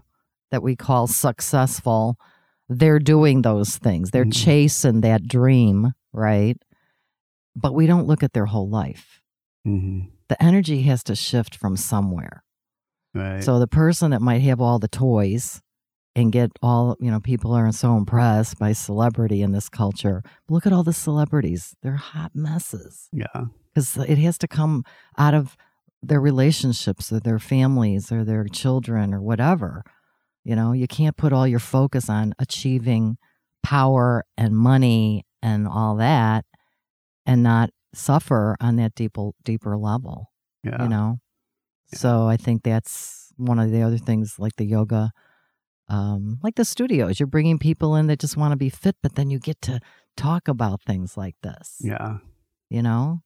that 0.50 0.62
we 0.62 0.76
call 0.76 1.07
successful. 1.07 2.18
They're 2.68 2.98
doing 2.98 3.40
those 3.42 3.78
things. 3.78 4.11
They're 4.11 4.26
Mhm. 4.26 4.44
chasing 4.44 5.00
that 5.00 5.26
dream, 5.26 5.92
right? 6.12 6.59
But 7.57 7.72
we 7.74 7.86
don't 7.86 8.07
look 8.07 8.22
at 8.22 8.34
their 8.34 8.46
whole 8.46 8.68
life. 8.68 9.22
hmm 9.64 10.00
The 10.28 10.42
energy 10.42 10.82
has 10.82 11.03
to 11.05 11.14
shift 11.16 11.57
from 11.57 11.76
somewhere. 11.78 12.44
Right. 13.14 13.42
So 13.42 13.58
the 13.58 13.66
person 13.66 14.10
that 14.10 14.22
might 14.22 14.42
have 14.42 14.60
all 14.60 14.78
the 14.78 14.88
toys 14.88 15.60
and 16.14 16.30
get 16.30 16.50
all, 16.62 16.96
you 17.00 17.10
know, 17.10 17.20
people 17.20 17.52
are 17.52 17.70
so 17.72 17.96
impressed 17.96 18.58
by 18.58 18.72
celebrity 18.72 19.42
in 19.42 19.52
this 19.52 19.68
culture. 19.68 20.22
Look 20.48 20.66
at 20.66 20.72
all 20.72 20.82
the 20.82 20.92
celebrities. 20.92 21.74
They're 21.82 21.96
hot 21.96 22.32
messes 22.34 23.08
yeah, 23.12 23.44
because 23.74 23.96
it 23.96 24.18
has 24.18 24.36
to 24.38 24.48
come 24.48 24.84
out 25.16 25.34
of 25.34 25.56
their 26.02 26.20
relationships 26.20 27.12
or 27.12 27.20
their 27.20 27.38
families 27.38 28.10
or 28.12 28.24
their 28.24 28.44
children 28.44 29.14
or 29.14 29.22
whatever. 29.22 29.84
You 30.44 30.56
know, 30.56 30.72
you 30.72 30.88
can't 30.88 31.16
put 31.16 31.32
all 31.32 31.46
your 31.46 31.60
focus 31.60 32.10
on 32.10 32.34
achieving 32.38 33.16
power 33.62 34.24
and 34.36 34.56
money 34.56 35.24
and 35.42 35.66
all 35.68 35.96
that 35.96 36.44
and 37.26 37.42
not 37.42 37.70
suffer 37.94 38.56
on 38.60 38.76
that 38.76 38.94
deeper 38.94 39.30
deeper 39.44 39.76
level 39.76 40.32
yeah, 40.64 40.82
you 40.82 40.88
know 40.88 41.18
Yeah. 41.93 41.99
so 41.99 42.28
i 42.28 42.36
think 42.36 42.62
that's 42.62 43.32
one 43.36 43.59
of 43.59 43.70
the 43.70 43.82
other 43.82 43.99
things 43.99 44.38
like 44.38 44.57
the 44.57 44.64
yoga 44.66 45.11
um 45.88 46.38
like 46.43 46.55
the 46.57 46.64
studios 46.64 47.18
you're 47.18 47.26
bringing 47.26 47.59
people 47.59 47.97
in 47.97 48.07
that 48.07 48.20
just 48.20 48.36
want 48.36 48.53
to 48.53 48.57
be 48.57 48.68
fit 48.70 48.97
but 49.03 49.14
then 49.14 49.30
you 49.30 49.38
get 49.38 49.61
to 49.62 49.80
talk 50.16 50.49
about 50.49 50.82
things 50.82 51.16
like 51.16 51.36
this 51.43 51.78
yeah, 51.80 52.18
you 52.70 52.82
know? 52.82 53.20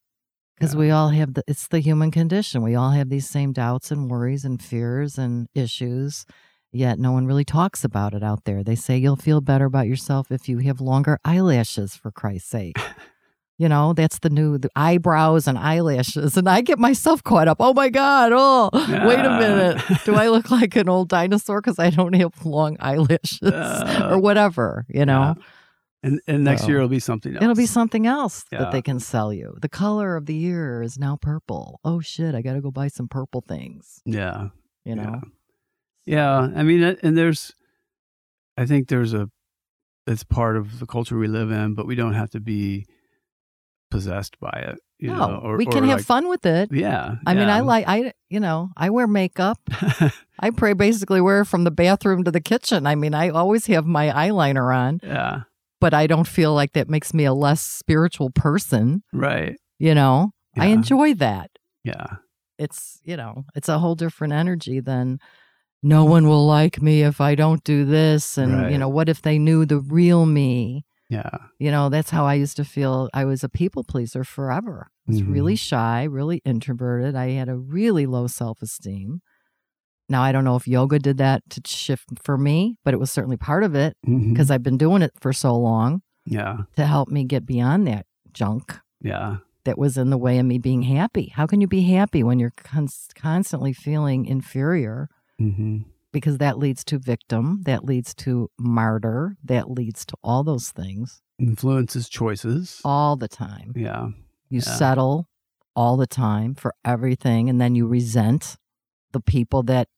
Because 0.59 0.73
Yeah. 0.75 0.81
we 0.81 0.91
all 0.91 1.09
have 1.11 1.35
the 1.35 1.43
it's 1.47 1.69
the 1.69 1.81
human 1.81 2.11
condition. 2.11 2.62
We 2.62 2.75
all 2.75 2.91
have 2.93 3.11
these 3.11 3.29
same 3.29 3.53
doubts 3.53 3.91
and 3.91 4.09
worries 4.11 4.45
and 4.45 4.62
fears 4.62 5.19
and 5.19 5.49
issues 5.55 6.25
yet 6.73 6.99
no 6.99 7.12
one 7.12 7.27
really 7.27 7.45
talks 7.45 7.85
about 7.85 8.12
it 8.14 8.23
out 8.23 8.45
there. 8.45 8.62
They 8.64 8.75
say 8.77 8.97
you'll 8.99 9.17
feel 9.17 9.41
better 9.41 9.64
about 9.67 9.87
yourself 9.87 10.31
if 10.31 10.49
you 10.49 10.59
have 10.59 10.81
longer 10.81 11.19
eyelashes 11.25 11.95
for 11.97 12.11
christ's 12.11 12.49
sake 12.49 12.79
you 13.59 13.68
know 13.68 13.92
that's 13.94 14.18
the 14.20 14.30
new 14.30 14.59
the 14.59 14.68
eyebrows 14.76 15.46
and 15.48 15.57
eyelashes 15.59 16.36
and 16.36 16.48
i 16.48 16.61
get 16.61 16.78
myself 16.78 17.22
caught 17.24 17.48
up 17.48 17.57
oh 17.61 17.72
my 17.72 17.88
god 17.88 18.32
oh 18.34 18.68
wait 18.72 19.18
a 19.18 19.38
minute 19.38 19.82
do 20.04 20.14
i 20.14 20.28
look 20.28 20.50
like 20.59 20.76
an 20.76 20.88
old 20.88 21.09
dinosaur 21.09 21.61
because 21.61 21.78
i 21.78 21.88
don't 21.90 22.14
have 22.14 22.32
long 22.44 22.76
eyelashes 22.80 23.40
Uh, 23.42 24.09
or 24.12 24.18
whatever 24.18 24.84
you 24.88 25.04
know 25.07 25.34
yeah. 25.36 25.42
And 26.02 26.20
and 26.28 26.44
next 26.44 26.62
So, 26.62 26.68
year 26.68 26.76
it'll 26.76 26.88
be 26.90 27.00
something 27.00 27.32
else. 27.34 27.42
It'll 27.42 27.57
be 27.57 27.66
something 27.66 28.07
else 28.07 28.44
Yeah. 28.52 28.59
that 28.61 28.70
they 28.70 28.82
can 28.82 29.00
sell 29.00 29.32
you. 29.32 29.57
The 29.61 29.68
color 29.68 30.14
of 30.16 30.26
the 30.26 30.34
year 30.34 30.80
is 30.82 30.98
now 30.98 31.16
purple. 31.20 31.80
Oh 31.84 32.00
shit, 32.00 32.34
I 32.34 32.42
got 32.42 32.52
to 32.52 32.61
go 32.61 32.70
buy 32.70 32.86
some 32.88 33.09
purple 33.09 33.40
things, 33.40 34.02
Yeah, 34.04 34.48
you 34.84 34.94
know? 34.94 35.20
yeah. 36.04 36.48
I 36.54 36.62
mean, 36.62 36.82
and 37.02 37.16
there's, 37.18 37.52
I 38.57 38.66
think 38.66 38.86
there's 38.88 39.14
a, 39.14 39.30
it's 40.07 40.22
part 40.22 40.57
of 40.57 40.78
the 40.78 40.86
culture 40.86 41.18
we 41.18 41.26
live 41.28 41.50
in, 41.50 41.74
but 41.74 41.86
we 41.86 41.96
don't 41.96 42.14
have 42.14 42.30
to 42.32 42.40
be 42.40 42.86
possessed 43.91 44.39
by 44.41 44.64
it. 44.68 44.78
You 44.99 45.09
no, 45.11 45.16
know, 45.26 45.41
or, 45.43 45.57
we 45.59 45.66
can 45.66 45.84
have 45.84 45.99
like- 45.99 46.07
fun 46.07 46.28
with 46.28 46.47
it. 46.47 46.70
Yeah, 46.72 47.16
I 47.26 47.34
mean. 47.34 47.49
I 47.49 47.61
like, 47.61 47.84
I, 47.87 48.12
you 48.30 48.41
know, 48.41 48.70
I 48.76 48.89
wear 48.91 49.07
makeup. 49.07 49.59
I 50.41 50.51
pray 50.51 50.72
basically 50.72 51.20
wear 51.20 51.45
from 51.45 51.64
the 51.64 51.70
bathroom 51.70 52.24
to 52.24 52.30
the 52.30 52.41
kitchen. 52.41 52.87
I 52.87 52.95
mean, 52.95 53.14
I 53.14 53.28
always 53.28 53.66
have 53.66 53.84
my 53.84 54.09
eyeliner 54.09 54.74
on, 54.74 55.01
yeah, 55.03 55.43
but 55.80 55.93
I 55.93 56.07
don't 56.07 56.26
feel 56.26 56.55
like 56.55 56.72
that 56.72 56.89
makes 56.89 57.12
me 57.12 57.24
a 57.24 57.34
less 57.34 57.61
spiritual 57.61 58.30
person. 58.30 59.03
right. 59.12 59.57
You 59.78 59.95
know, 59.95 60.32
I 60.57 60.68
enjoy 60.68 61.12
that. 61.14 61.51
Yeah, 61.84 62.07
it's 62.59 62.99
you 63.05 63.16
know 63.16 63.45
it's 63.55 63.68
a 63.68 63.78
whole 63.78 63.95
different 63.95 64.32
energy 64.32 64.80
than 64.80 65.18
no 65.82 66.07
one 66.07 66.26
will 66.26 66.47
like 66.47 66.80
me 66.80 67.03
if 67.03 67.20
i 67.20 67.34
don't 67.34 67.62
do 67.62 67.84
this 67.84 68.39
and 68.39 68.72
you 68.72 68.78
know 68.78 68.89
what 68.89 69.11
if 69.11 69.20
they 69.20 69.39
knew 69.39 69.66
the 69.66 69.78
real 69.78 70.24
me 70.24 70.84
yeah, 71.09 71.30
you 71.59 71.70
know 71.70 71.88
that's 71.88 72.11
how 72.11 72.24
i 72.26 72.34
used 72.34 72.57
to 72.57 72.64
feel. 72.64 73.09
I 73.14 73.24
was 73.24 73.44
a 73.44 73.48
people 73.48 73.84
pleaser 73.84 74.24
forever. 74.24 74.88
I 75.09 75.12
was 75.12 75.22
Mhm. 75.22 75.32
really 75.32 75.57
shy 75.57 76.02
really 76.04 76.42
introverted. 76.44 77.14
I 77.14 77.30
had 77.30 77.48
a 77.48 77.57
really 77.57 78.07
low 78.07 78.26
self-esteem. 78.26 79.20
Now 80.09 80.22
i 80.22 80.30
don't 80.32 80.44
know 80.44 80.57
if 80.57 80.68
yoga 80.68 80.98
did 80.98 81.18
that 81.18 81.42
to 81.50 81.61
shift 81.66 82.04
for 82.22 82.36
me 82.38 82.76
but 82.84 82.94
it 82.94 83.00
was 83.00 83.11
certainly 83.11 83.36
part 83.36 83.64
of 83.64 83.74
it 83.74 83.96
because 84.30 84.50
i've 84.52 84.62
been 84.62 84.76
doing 84.78 85.02
it 85.02 85.12
for 85.20 85.32
so 85.32 85.57
long 85.57 86.02
yeah, 86.24 86.59
to 86.76 86.86
help 86.86 87.09
me 87.09 87.24
get 87.24 87.44
beyond 87.46 87.86
that 87.86 88.07
junk 88.32 88.78
yeah, 89.00 89.36
that 89.64 89.78
was 89.78 89.96
in 89.96 90.11
the 90.11 90.18
way 90.18 90.38
of 90.40 90.46
me 90.46 90.59
being 90.59 90.82
happy. 90.82 91.26
How 91.34 91.46
can 91.46 91.61
you 91.61 91.68
be 91.68 91.82
happy 91.82 92.22
when 92.24 92.38
you're 92.40 92.52
cons- 92.57 93.09
constantly 93.14 93.72
feeling 93.72 94.26
inferior? 94.26 95.09
hmm 95.38 95.78
Because 96.17 96.39
that 96.39 96.57
leads 96.57 96.83
to 96.85 96.99
victim, 96.99 97.61
that 97.67 97.85
leads 97.85 98.14
to 98.25 98.49
martyr, 98.59 99.37
that 99.45 99.71
leads 99.71 100.07
to 100.07 100.14
all 100.25 100.43
those 100.45 100.71
things 100.71 101.21
influences 101.39 102.09
choices. 102.09 102.81
all 102.87 103.17
the 103.17 103.29
time. 103.29 103.75
Yeah, 103.77 104.09
You 104.49 104.61
Yeah. 104.64 104.73
settle 104.83 105.29
all 105.75 105.99
the 105.99 106.07
time 106.07 106.55
for 106.55 106.73
everything, 106.87 107.51
and 107.51 107.61
then 107.61 107.75
you 107.75 107.87
resent 107.87 108.57
the 109.12 109.21
people 109.21 109.62
that 109.64 109.89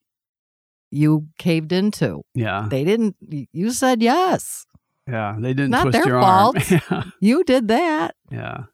you 0.90 1.28
caved 1.38 1.70
into. 1.70 2.22
yeah, 2.34 2.66
They 2.68 2.82
didn't, 2.82 3.14
you 3.52 3.70
said 3.70 4.02
yes. 4.02 4.66
yeah. 5.06 5.36
They 5.38 5.54
didn't 5.54 5.70
Not 5.70 5.82
twist 5.82 5.98
their 5.98 6.08
your 6.08 6.20
fault. 6.20 6.56
arm. 6.90 7.12
You 7.20 7.44
did 7.44 7.68
that. 7.68 8.16
yeah, 8.32 8.64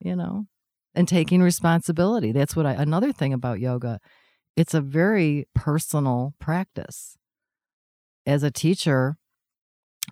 you 0.00 0.14
know, 0.16 0.44
and 0.94 1.08
taking 1.08 1.40
responsibility. 1.40 2.30
That's 2.32 2.54
what 2.54 2.66
I, 2.66 2.72
another 2.74 3.10
thing 3.12 3.32
about 3.32 3.58
yoga, 3.60 4.00
it's 4.56 4.74
a 4.74 4.80
very 4.80 5.46
personal 5.54 6.34
practice. 6.38 7.16
As 8.26 8.42
a 8.42 8.50
teacher, 8.50 9.16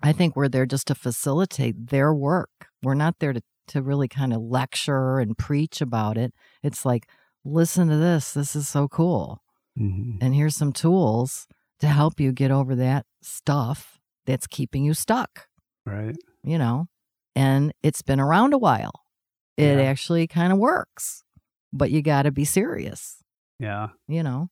I 0.01 0.11
think 0.13 0.35
we're 0.35 0.47
there 0.49 0.65
just 0.65 0.87
to 0.87 0.95
facilitate 0.95 1.87
their 1.89 2.13
work. 2.13 2.49
We're 2.81 2.93
not 2.95 3.15
there 3.19 3.33
to, 3.33 3.41
to 3.67 3.81
really 3.81 4.07
kind 4.07 4.33
of 4.33 4.41
lecture 4.41 5.19
and 5.19 5.37
preach 5.37 5.81
about 5.81 6.17
it. 6.17 6.33
It's 6.63 6.85
like, 6.85 7.07
listen 7.45 7.87
to 7.89 7.97
this. 7.97 8.33
This 8.33 8.55
is 8.55 8.67
so 8.67 8.87
cool. 8.87 9.41
hmm 9.77 10.17
And 10.21 10.33
here's 10.33 10.55
some 10.55 10.73
tools 10.73 11.47
to 11.79 11.87
help 11.87 12.19
you 12.19 12.31
get 12.31 12.51
over 12.51 12.75
that 12.75 13.05
stuff 13.21 13.99
that's 14.25 14.47
keeping 14.47 14.83
you 14.83 14.93
stuck 14.93 15.47
right. 15.85 16.15
you 16.43 16.57
know, 16.57 16.87
and 17.35 17.73
it's 17.83 18.01
been 18.01 18.19
around 18.19 18.53
a 18.53 18.57
while. 18.57 18.91
It 19.57 19.77
Yeah. 19.77 19.83
actually 19.83 20.27
kind 20.27 20.51
of 20.53 20.59
works, 20.59 21.23
but 21.73 21.89
you 21.91 22.01
got 22.01 22.23
to 22.23 22.31
be 22.31 22.45
serious, 22.45 23.23
Yeah, 23.59 23.89
you 24.07 24.23
know, 24.23 24.49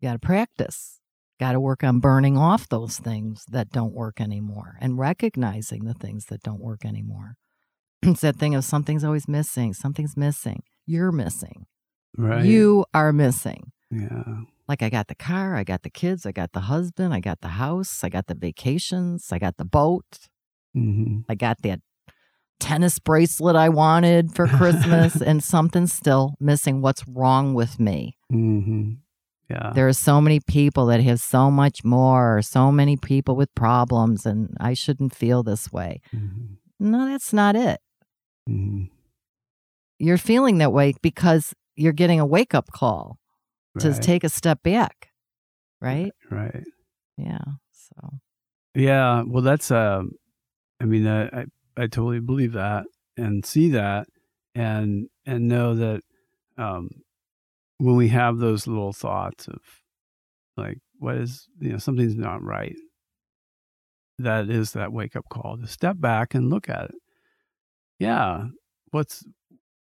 you 0.00 0.08
got 0.08 0.14
to 0.14 0.18
practice, 0.18 1.00
got 1.38 1.52
to 1.52 1.60
work 1.60 1.82
on 1.84 2.00
burning 2.00 2.36
off 2.36 2.68
those 2.68 2.98
things 2.98 3.44
that 3.50 3.70
don't 3.70 3.92
work 3.94 4.20
anymore 4.20 4.76
and 4.80 4.98
recognizing 4.98 5.84
the 5.84 5.94
things 5.94 6.26
that 6.26 6.42
don't 6.42 6.60
work 6.60 6.84
anymore. 6.84 7.36
it's 8.02 8.20
that 8.22 8.36
thing 8.36 8.54
of 8.54 8.64
something's 8.64 9.04
always 9.04 9.28
missing, 9.28 9.74
something's 9.74 10.16
missing, 10.16 10.62
you're 10.86 11.12
missing, 11.12 11.66
right. 12.16 12.44
you 12.44 12.84
are 12.94 13.12
missing. 13.12 13.72
Yeah, 13.90 14.42
Like 14.68 14.82
I 14.82 14.88
got 14.90 15.08
the 15.08 15.16
car, 15.16 15.56
I 15.56 15.64
got 15.64 15.82
the 15.82 15.90
kids, 15.90 16.24
I 16.24 16.32
got 16.32 16.52
the 16.52 16.60
husband, 16.60 17.12
I 17.12 17.20
got 17.20 17.40
the 17.40 17.48
house, 17.48 18.04
I 18.04 18.08
got 18.08 18.28
the 18.28 18.34
vacations, 18.36 19.32
I 19.32 19.38
got 19.38 19.56
the 19.56 19.64
boat, 19.64 20.28
hmm 20.74 21.20
I 21.28 21.34
got 21.34 21.62
that 21.62 21.80
tennis 22.60 22.98
bracelet 22.98 23.56
I 23.56 23.68
wanted 23.68 24.34
for 24.34 24.46
Christmas, 24.58 25.20
and 25.20 25.42
something's 25.42 25.92
still 25.92 26.34
missing. 26.38 26.80
What's 26.82 27.06
wrong 27.08 27.54
with 27.54 27.80
me? 27.80 28.16
hmm 28.30 28.92
Yeah, 29.48 29.72
There 29.74 29.88
are 29.88 29.92
so 29.92 30.20
many 30.20 30.40
people 30.40 30.86
that 30.86 31.00
have 31.00 31.20
so 31.20 31.50
much 31.50 31.82
more, 31.84 32.42
so 32.42 32.70
many 32.70 32.96
people 32.96 33.34
with 33.36 33.52
problems, 33.54 34.26
and 34.26 34.56
I 34.60 34.74
shouldn't 34.74 35.14
feel 35.14 35.42
this 35.42 35.72
way. 35.72 36.00
hmm 36.10 36.54
No, 36.78 37.06
that's 37.06 37.32
not 37.32 37.56
it. 37.56 37.80
hmm 38.46 38.84
You're 39.98 40.18
feeling 40.18 40.58
that 40.58 40.72
way 40.72 40.94
because 41.02 41.52
you're 41.76 41.92
getting 41.92 42.20
a 42.20 42.26
wake 42.26 42.54
up 42.54 42.70
call 42.72 43.18
to 43.78 43.88
take 44.00 44.24
a 44.24 44.28
step 44.28 44.62
back, 44.62 45.10
right? 45.80 46.12
right. 46.30 46.64
Yeah. 47.16 47.44
So, 47.72 48.18
Yeah, 48.74 49.22
well, 49.26 49.42
that's 49.42 49.70
um, 49.70 50.12
I 50.80 50.84
mean, 50.86 51.06
I, 51.06 51.26
I 51.26 51.44
I 51.80 51.86
totally 51.86 52.20
believe 52.20 52.52
that 52.52 52.84
and 53.16 53.44
see 53.44 53.70
that 53.70 54.06
and 54.54 55.08
and 55.24 55.48
know 55.48 55.74
that 55.74 56.02
um, 56.58 56.90
when 57.78 57.96
we 57.96 58.08
have 58.08 58.38
those 58.38 58.66
little 58.66 58.92
thoughts 58.92 59.48
of 59.48 59.60
like, 60.56 60.78
what 60.98 61.16
is 61.16 61.48
you 61.60 61.70
know 61.72 61.78
something's 61.78 62.16
not 62.16 62.42
right, 62.42 62.76
that 64.18 64.50
is 64.50 64.72
that 64.72 64.92
wake 64.92 65.16
up 65.16 65.28
call 65.30 65.56
to 65.58 65.66
step 65.66 65.96
back 65.98 66.34
and 66.34 66.50
look 66.50 66.68
at 66.68 66.86
it. 66.90 66.96
Yeah, 67.98 68.46
what's 68.90 69.24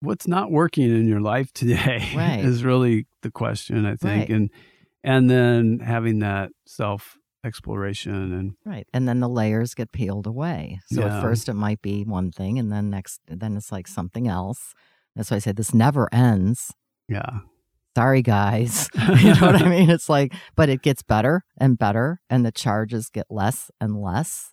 what's 0.00 0.28
not 0.28 0.50
working 0.50 0.90
in 0.90 1.08
your 1.08 1.20
life 1.20 1.52
today 1.54 2.12
Right. 2.14 2.44
is 2.44 2.64
really 2.64 3.06
the 3.22 3.30
question 3.30 3.86
I 3.86 3.96
think 3.96 4.28
Right. 4.28 4.30
and 4.30 4.50
and 5.04 5.30
then 5.30 5.78
having 5.80 6.18
that 6.20 6.50
self 6.66 7.16
exploration 7.44 8.32
and 8.32 8.54
Right. 8.64 8.86
And 8.92 9.08
then 9.08 9.20
the 9.20 9.28
layers 9.28 9.74
get 9.74 9.92
peeled 9.92 10.26
away. 10.26 10.80
So 10.86 11.00
Yeah. 11.02 11.16
at 11.16 11.20
first 11.22 11.48
it 11.48 11.54
might 11.54 11.80
be 11.80 12.04
one 12.04 12.30
thing 12.32 12.58
and 12.58 12.70
then 12.72 12.90
next 12.90 13.20
then 13.26 13.56
it's 13.56 13.72
like 13.72 13.86
something 13.88 14.26
else. 14.28 14.74
That's 15.16 15.30
why 15.30 15.36
I 15.36 15.40
said 15.40 15.56
this 15.56 15.72
never 15.74 16.08
ends. 16.12 16.72
yeah 17.08 17.40
Sorry 17.96 18.22
guys. 18.22 18.88
you 19.22 19.34
know 19.34 19.46
what 19.46 19.62
I 19.62 19.68
mean? 19.68 19.90
It's 19.90 20.08
like 20.08 20.34
but 20.56 20.68
it 20.68 20.82
gets 20.82 21.02
better 21.02 21.42
and 21.56 21.78
better 21.78 22.20
and 22.28 22.44
the 22.44 22.52
charges 22.52 23.08
get 23.10 23.26
less 23.30 23.70
and 23.80 24.00
less 24.00 24.52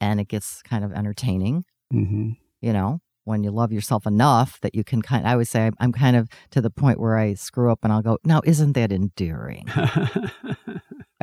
and 0.00 0.20
it 0.20 0.28
gets 0.28 0.62
kind 0.62 0.84
of 0.84 0.92
entertaining, 0.92 1.64
hmm 1.90 2.30
you 2.60 2.72
know, 2.72 3.00
when 3.24 3.44
you 3.44 3.50
love 3.50 3.72
yourself 3.72 4.06
enough 4.06 4.58
that 4.62 4.74
you 4.74 4.82
can 4.84 5.02
kind 5.02 5.26
I 5.26 5.32
always 5.32 5.50
say 5.50 5.70
I'm 5.78 5.92
kind 5.92 6.16
of 6.16 6.28
to 6.52 6.60
the 6.62 6.70
point 6.70 6.98
where 6.98 7.16
I 7.16 7.34
screw 7.34 7.70
up 7.70 7.80
and 7.82 7.92
I'll 7.92 8.02
go, 8.02 8.18
"Now 8.24 8.40
isn't 8.44 8.72
that 8.72 8.90
endearing?" 8.92 9.66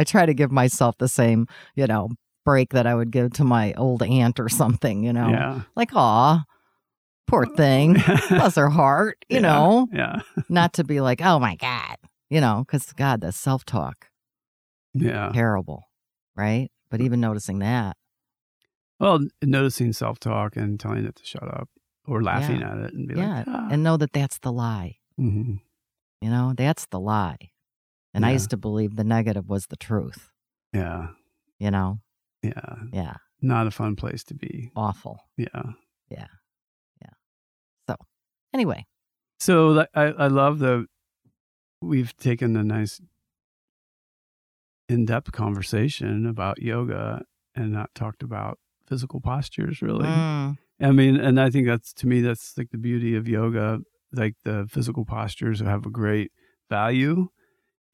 I 0.01 0.03
try 0.03 0.25
to 0.25 0.33
give 0.33 0.51
myself 0.51 0.97
the 0.97 1.07
same, 1.07 1.45
you 1.75 1.85
know, 1.85 2.09
break 2.43 2.69
that 2.73 2.87
I 2.87 2.95
would 2.95 3.11
give 3.11 3.33
to 3.33 3.43
my 3.43 3.71
old 3.73 4.01
aunt 4.01 4.39
or 4.39 4.49
something, 4.49 5.03
you 5.03 5.13
know. 5.13 5.29
yeah 5.29 5.61
Like, 5.75 5.91
aw, 5.93 6.43
poor 7.27 7.45
thing. 7.45 7.97
Bless 8.29 8.55
her 8.55 8.69
heart, 8.69 9.23
you 9.29 9.35
Yeah. 9.35 9.41
know. 9.41 9.87
yeah 9.93 10.21
Not 10.49 10.73
to 10.73 10.83
be 10.83 11.01
like, 11.01 11.21
oh 11.21 11.37
my 11.37 11.55
God, 11.55 11.97
you 12.31 12.41
know, 12.41 12.63
because 12.65 12.91
God, 12.93 13.21
that 13.21 13.35
self 13.35 13.63
talk, 13.63 14.07
yeah 14.95 15.29
terrible, 15.33 15.83
right? 16.35 16.69
But 16.89 17.01
even 17.01 17.21
noticing 17.21 17.59
that, 17.59 17.95
well 18.99 19.19
noticing 19.43 19.93
self 19.93 20.19
talk 20.19 20.57
and 20.57 20.79
telling 20.79 21.05
it 21.05 21.15
to 21.17 21.23
shut 21.23 21.43
up 21.47 21.69
or 22.07 22.23
laughing 22.23 22.63
at 22.63 22.77
it 22.79 22.93
and 22.95 23.07
be 23.07 23.13
yeah, 23.15 23.43
like 23.45 23.47
ah. 23.47 23.67
and 23.69 23.83
know 23.83 23.97
that 23.97 24.13
that's 24.13 24.39
the 24.39 24.51
lie, 24.51 24.97
Mhm. 25.19 25.59
you 26.21 26.29
know, 26.31 26.53
that's 26.57 26.87
the 26.87 26.99
lie. 26.99 27.50
And 28.13 28.25
I 28.25 28.31
used 28.31 28.49
to 28.49 28.57
believe 28.57 28.95
the 28.97 29.03
negative 29.05 29.47
was 29.49 29.67
the 29.67 29.77
truth, 29.77 30.29
yeah. 30.73 31.07
You 31.59 31.71
know, 31.71 31.99
yeah. 32.43 32.75
Yeah, 32.91 33.13
not 33.41 33.67
a 33.67 33.71
fun 33.71 33.95
place 33.95 34.23
to 34.25 34.33
be. 34.33 34.71
Awful. 34.75 35.19
yeah. 35.37 35.47
Yeah. 36.09 36.27
Yeah. 37.01 37.13
So, 37.87 37.95
Anyway, 38.53 38.85
So 39.39 39.85
I, 39.95 40.03
I 40.03 40.27
love 40.27 40.59
the 40.59 40.87
we've 41.81 42.15
taken 42.17 42.55
a 42.57 42.63
nice 42.63 42.99
in-depth 44.89 45.31
conversation 45.31 46.25
about 46.25 46.61
yoga 46.61 47.23
and 47.55 47.71
not 47.71 47.89
talked 47.95 48.23
about 48.23 48.59
physical 48.87 49.21
postures 49.21 49.81
really. 49.81 50.05
mm, 50.07 50.57
I 50.81 50.91
mean, 50.91 51.15
and 51.17 51.39
I 51.39 51.49
think 51.49 51.67
that's 51.67 51.93
to 51.93 52.07
me 52.07 52.21
that's 52.21 52.57
like 52.57 52.71
the 52.71 52.77
beauty 52.77 53.15
of 53.15 53.27
yoga. 53.27 53.79
Like 54.13 54.35
the 54.43 54.67
physical 54.69 55.05
postures 55.05 55.61
have 55.61 55.85
a 55.85 55.89
great 55.89 56.31
value 56.69 57.29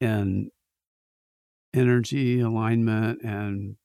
and 0.00 0.50
energy 1.74 2.40
alignment, 2.40 3.22
and 3.22 3.76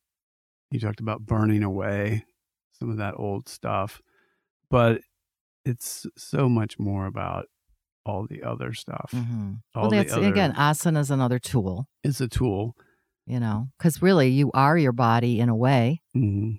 you 0.70 0.80
talked 0.80 1.00
about 1.00 1.24
burning 1.26 1.62
away 1.62 2.24
some 2.72 2.90
of 2.90 2.96
that 2.96 3.14
old 3.16 3.48
stuff, 3.48 4.00
but 4.70 5.00
it's 5.64 6.06
so 6.16 6.48
much 6.48 6.78
more 6.78 7.06
about 7.06 7.46
all 8.04 8.26
the 8.28 8.42
other 8.42 8.72
stuff. 8.72 9.10
mhm. 9.14 9.60
All 9.74 9.82
well, 9.82 9.90
the 9.90 9.96
that's 9.98 10.12
other, 10.12 10.28
again, 10.28 10.52
asana 10.54 10.98
is 10.98 11.10
another 11.10 11.38
tool. 11.38 11.86
it's 12.02 12.20
a 12.20 12.28
tool. 12.28 12.76
you 13.26 13.40
know, 13.40 13.68
because 13.78 14.02
really 14.02 14.28
you 14.28 14.50
are 14.52 14.76
your 14.76 14.92
body 14.92 15.40
in 15.40 15.48
a 15.48 15.56
way, 15.56 16.00
hmm 16.12 16.52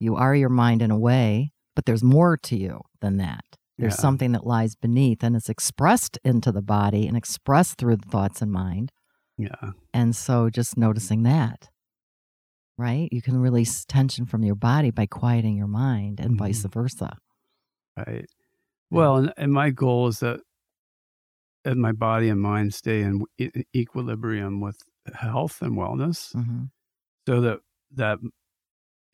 you 0.00 0.16
are 0.16 0.34
your 0.34 0.48
mind 0.48 0.82
in 0.82 0.90
a 0.90 0.98
way, 0.98 1.52
but 1.76 1.84
there's 1.84 2.02
more 2.02 2.36
to 2.36 2.56
you 2.56 2.80
than 3.00 3.18
that. 3.18 3.44
There's 3.78 3.94
Yeah. 3.94 4.00
something 4.00 4.32
that 4.32 4.46
lies 4.46 4.74
beneath 4.76 5.22
and 5.24 5.34
it's 5.34 5.48
expressed 5.48 6.18
into 6.24 6.52
the 6.52 6.62
body 6.62 7.06
and 7.06 7.16
expressed 7.16 7.78
through 7.78 7.96
the 7.96 8.08
thoughts 8.08 8.42
and 8.42 8.52
mind. 8.52 8.92
Yeah, 9.38 9.72
And 9.94 10.14
so 10.14 10.50
just 10.50 10.76
noticing 10.76 11.22
that, 11.24 11.68
right? 12.78 13.08
You 13.10 13.22
can 13.22 13.38
release 13.38 13.84
tension 13.84 14.26
from 14.26 14.44
your 14.44 14.54
body 14.54 14.90
by 14.90 15.06
quieting 15.06 15.56
your 15.56 15.66
mind 15.68 16.20
and 16.20 16.36
vice 16.38 16.62
Mhm. 16.64 16.72
versa. 16.72 17.16
right. 17.96 18.26
Well, 18.90 19.16
and, 19.16 19.32
and 19.36 19.52
my 19.52 19.70
goal 19.70 20.08
is 20.08 20.20
that 20.20 20.40
that 21.64 21.76
my 21.76 21.92
body 21.92 22.28
and 22.28 22.40
mind 22.40 22.74
stay 22.74 23.02
in 23.02 23.24
equilibrium 23.74 24.60
with 24.60 24.78
health 25.14 25.62
and 25.62 25.76
wellness, 25.76 26.32
hmm 26.32 26.64
so 27.26 27.40
that 27.40 27.60
that 27.92 28.18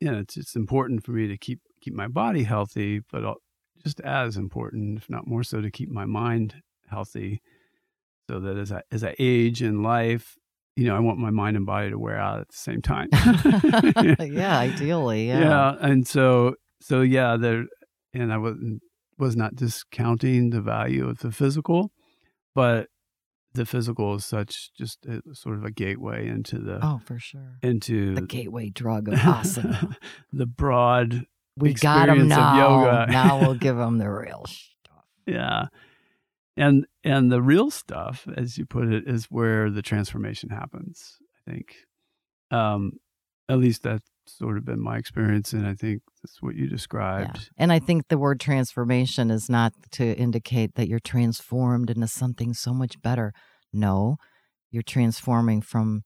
you 0.01 0.11
know 0.11 0.19
it's 0.19 0.37
it's 0.37 0.57
important 0.57 1.05
for 1.05 1.13
me 1.13 1.29
to 1.29 1.37
keep 1.37 1.61
keep 1.81 1.95
my 1.95 2.09
body 2.09 2.43
healthy, 2.45 3.01
but 3.13 3.25
just 3.89 4.01
as 4.01 4.36
important, 4.36 4.99
if 4.99 5.09
not 5.11 5.26
more 5.26 5.43
so, 5.43 5.61
to 5.61 5.70
keep 5.70 5.91
my 5.91 6.05
mind 6.05 6.55
healthy, 6.91 7.41
so 8.28 8.39
that 8.41 8.57
as 8.57 8.70
I 8.72 8.82
as 8.93 9.03
I 9.05 9.14
age 9.18 9.62
in 9.62 9.82
life, 9.82 10.36
you 10.76 10.84
know, 10.86 10.97
I 10.97 11.01
want 11.01 11.18
my 11.18 11.30
mind 11.30 11.57
and 11.57 11.66
body 11.66 11.91
to 11.91 11.99
wear 11.99 12.18
out 12.18 12.41
at 12.41 12.49
the 12.49 12.57
same 12.57 12.82
time. 12.82 13.09
yeah, 14.32 14.59
ideally. 14.59 15.28
Yeah. 15.28 15.41
yeah 15.41 15.74
and 15.80 16.07
so 16.07 16.55
so 16.80 17.01
yeah 17.03 17.36
there 17.36 17.64
and 18.14 18.32
i 18.32 18.39
wasn't 18.39 18.80
was 19.18 19.34
not 19.36 19.57
discounting 19.57 20.51
the 20.51 20.61
value 20.61 21.09
of 21.09 21.18
the 21.18 21.32
physical 21.32 21.91
but 22.55 22.86
the 23.55 23.66
physical 23.66 24.14
is 24.14 24.24
such 24.24 24.70
just 24.78 25.05
a, 25.07 25.20
sort 25.34 25.57
of 25.57 25.64
a 25.64 25.70
gateway 25.72 26.28
into 26.28 26.59
the 26.59 26.78
Oh, 26.80 27.01
for 27.05 27.18
sure. 27.18 27.59
into 27.62 28.14
The 28.14 28.22
gateway 28.22 28.70
drug 28.70 29.09
of 29.09 29.14
asana. 29.18 29.97
the 30.32 30.47
broad 30.47 31.24
we 31.59 31.75
got 31.75 32.07
them 32.07 32.29
now. 32.29 33.05
now 33.11 33.41
we'll 33.41 33.55
give 33.55 33.77
them 33.77 33.99
the 33.99 34.11
real 34.11 34.45
stuff. 34.47 35.05
yeah 35.27 35.67
and 36.57 36.87
and 37.05 37.31
the 37.31 37.43
real 37.43 37.71
stuff 37.71 38.27
as 38.37 38.59
you 38.59 38.67
put 38.67 38.89
it 38.93 39.05
is 39.07 39.27
where 39.27 39.71
the 39.71 39.83
transformation 39.83 40.51
happens 40.51 41.17
i 41.47 41.51
think 41.51 41.75
um 42.51 42.93
at 43.49 43.59
least 43.59 43.83
that's 43.83 44.05
sort 44.27 44.59
of 44.59 44.65
been 44.65 44.81
my 44.83 44.97
experience 44.99 45.53
and 45.53 45.67
i 45.67 45.75
think 45.75 46.03
that's 46.23 46.43
what 46.43 46.55
you 46.55 46.67
described 46.69 47.51
And 47.57 47.73
I 47.73 47.79
think 47.79 48.09
the 48.09 48.19
word 48.19 48.41
transformation 48.41 49.31
is 49.31 49.49
not 49.49 49.73
to 49.93 50.05
indicate 50.19 50.75
that 50.75 50.87
you're 50.89 50.99
transformed 51.01 51.89
into 51.91 52.09
something 52.09 52.53
so 52.55 52.75
much 52.75 53.01
better. 53.01 53.33
No, 53.73 54.17
you're 54.71 54.83
transforming 54.83 55.63
from 55.63 56.03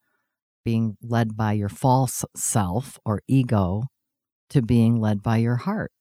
being 0.65 0.97
led 1.03 1.37
by 1.37 1.53
your 1.55 1.69
false 1.69 2.25
self 2.37 2.99
or 3.05 3.23
ego 3.27 3.85
to 4.53 4.63
being 4.63 5.01
led 5.01 5.23
by 5.23 5.37
your 5.39 5.57
heart. 5.57 5.93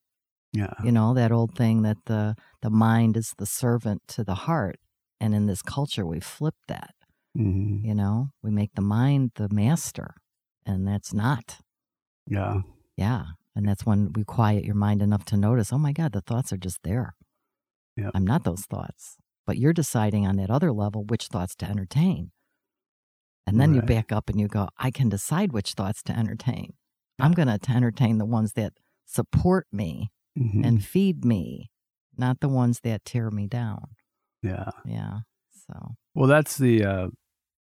yeah 0.53 0.73
You 0.83 0.91
know, 0.91 1.13
that 1.13 1.31
old 1.31 1.51
thing 1.55 1.81
that 1.87 1.97
the 2.05 2.35
the 2.61 2.69
mind 2.69 3.17
is 3.17 3.33
the 3.37 3.45
servant 3.45 4.01
to 4.15 4.23
the 4.23 4.35
heart. 4.47 4.77
And 5.21 5.33
in 5.35 5.45
this 5.47 5.61
culture 5.61 6.05
we 6.05 6.19
flip 6.19 6.55
that, 6.67 6.93
Mhm. 7.37 7.83
you 7.87 7.95
know? 8.01 8.15
We 8.43 8.51
make 8.51 8.71
the 8.75 8.81
mind 8.99 9.31
the 9.35 9.49
master. 9.63 10.09
And 10.65 10.87
that's 10.87 11.13
not. 11.13 11.47
yeah 12.27 12.61
Yeah. 12.97 13.23
And 13.55 13.67
that's 13.67 13.85
when 13.89 14.13
we 14.15 14.23
quiet 14.23 14.63
your 14.69 14.75
mind 14.87 15.01
enough 15.01 15.25
to 15.31 15.37
notice, 15.37 15.73
oh 15.73 15.77
my 15.87 15.93
God, 15.99 16.11
the 16.13 16.21
thoughts 16.29 16.51
are 16.53 16.57
just 16.67 16.79
there. 16.83 17.09
Yep. 17.97 18.11
I'm 18.15 18.25
not 18.33 18.43
those 18.43 18.65
thoughts. 18.73 19.17
But 19.47 19.57
you're 19.57 19.73
deciding 19.83 20.25
on 20.27 20.35
that 20.37 20.49
other 20.49 20.71
level 20.71 21.03
which 21.11 21.27
thoughts 21.27 21.55
to 21.57 21.65
entertain. 21.73 22.31
And 23.47 23.59
then 23.59 23.73
you 23.73 23.81
back 23.81 24.11
up 24.17 24.29
and 24.29 24.39
you 24.39 24.47
go, 24.47 24.69
I 24.77 24.91
can 24.91 25.09
decide 25.09 25.51
which 25.51 25.73
thoughts 25.73 26.01
to 26.03 26.13
entertain. 26.17 26.73
I'm 27.21 27.33
going 27.33 27.47
to 27.47 27.59
entertain 27.71 28.17
the 28.17 28.25
ones 28.25 28.53
that 28.53 28.73
support 29.05 29.67
me 29.71 30.11
Mhm. 30.39 30.65
and 30.65 30.83
feed 30.83 31.25
me, 31.25 31.69
not 32.17 32.39
the 32.39 32.47
ones 32.49 32.79
that 32.81 33.03
tear 33.05 33.29
me 33.31 33.47
down. 33.47 33.95
yeah 34.43 34.71
Yeah. 34.85 35.19
So 35.67 35.95
well 36.15 36.27
that's 36.27 36.57
the 36.57 36.83
uh 36.83 37.07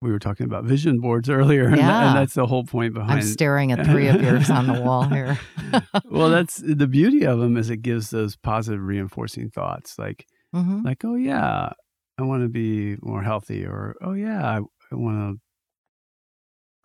we 0.02 0.11
were 0.11 0.18
talking 0.18 0.46
about 0.46 0.64
vision 0.64 0.98
boards 1.00 1.28
earlier 1.28 1.66
and, 1.66 1.76
Yeah. 1.76 2.06
and 2.08 2.16
that's 2.16 2.32
the 2.34 2.46
whole 2.46 2.64
point 2.64 2.94
behind. 2.94 3.20
I'm 3.20 3.22
staring 3.22 3.70
at 3.72 3.84
three 3.84 4.08
of 4.08 4.22
yours 4.26 4.48
on 4.50 4.66
the 4.66 4.80
wall 4.80 5.04
here. 5.04 5.38
well 6.06 6.30
that's 6.30 6.56
the 6.56 6.86
beauty 6.86 7.24
of 7.26 7.38
them 7.38 7.56
is 7.58 7.68
it 7.70 7.82
gives 7.82 8.08
those 8.11 8.34
positive 8.36 8.80
reinforcing 8.82 9.50
thoughts 9.50 9.98
like 9.98 10.26
hmm 10.54 10.82
like 10.82 11.04
oh 11.04 11.16
yeah 11.16 11.70
i 12.18 12.22
want 12.22 12.42
to 12.42 12.48
be 12.48 12.96
more 13.02 13.22
healthy 13.22 13.64
or 13.66 13.94
oh 14.00 14.14
yeah 14.14 14.42
i, 14.44 14.56
I 14.90 14.94
want 14.94 15.16
to 15.36 15.40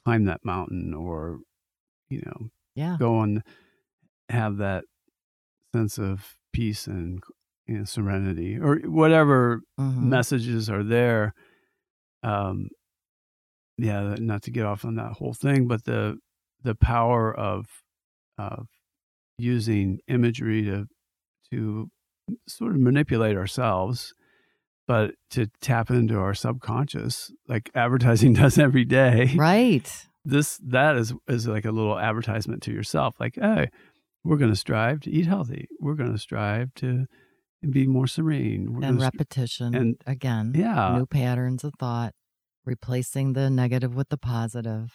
climb 0.03 0.25
that 0.25 0.43
mountain 0.43 0.93
or 0.93 1.39
you 2.09 2.21
know 2.25 2.49
Yeah. 2.75 2.97
go 2.99 3.21
and 3.21 3.41
have 4.29 4.57
that 4.57 4.83
sense 5.75 5.97
of 5.97 6.35
peace 6.53 6.87
and 6.87 7.21
serenity 7.85 8.57
or 8.59 8.77
whatever 8.85 9.61
Mhm. 9.79 10.03
messages 10.03 10.69
are 10.69 10.83
there 10.83 11.33
um 12.23 12.67
yeah 13.77 14.15
not 14.19 14.41
to 14.43 14.51
get 14.51 14.65
off 14.65 14.85
on 14.85 14.95
that 14.95 15.13
whole 15.13 15.33
thing 15.33 15.67
but 15.67 15.83
the 15.85 16.17
the 16.63 16.75
power 16.75 17.35
of 17.35 17.65
of 18.37 18.67
using 19.37 19.99
imagery 20.07 20.63
to 20.63 20.85
to 21.51 21.89
sort 22.47 22.73
of 22.73 22.79
manipulate 22.79 23.35
ourselves 23.35 24.13
but 24.87 25.15
to 25.31 25.47
tap 25.61 25.89
into 25.89 26.17
our 26.17 26.33
subconscious 26.33 27.31
like 27.47 27.69
advertising 27.75 28.33
does 28.41 28.57
every 28.57 28.85
day 28.85 29.33
Right. 29.35 30.07
This 30.25 30.59
that 30.63 30.97
is 30.97 31.13
is 31.27 31.47
like 31.47 31.65
a 31.65 31.71
little 31.71 31.97
advertisement 31.97 32.61
to 32.63 32.71
yourself 32.71 33.15
like 33.19 33.35
hey 33.39 33.69
we're 34.23 34.37
going 34.37 34.51
to 34.51 34.55
strive 34.57 34.99
to 35.01 35.11
eat 35.11 35.27
healthy 35.27 35.67
we're 35.79 35.93
going 35.93 36.11
to 36.11 36.17
strive 36.19 36.73
to 36.75 37.05
be 37.67 37.87
more 37.87 38.05
serene. 38.05 38.73
We're 38.73 38.83
and 38.87 39.01
repetition. 39.01 39.73
and- 39.73 39.95
again, 40.05 40.53
yeah, 40.55 40.97
new 40.97 41.07
patterns 41.07 41.63
of 41.63 41.73
thought, 41.79 42.13
replacing 42.63 43.33
the 43.33 43.49
negative 43.49 43.95
with 43.95 44.09
the 44.09 44.17
positive. 44.17 44.91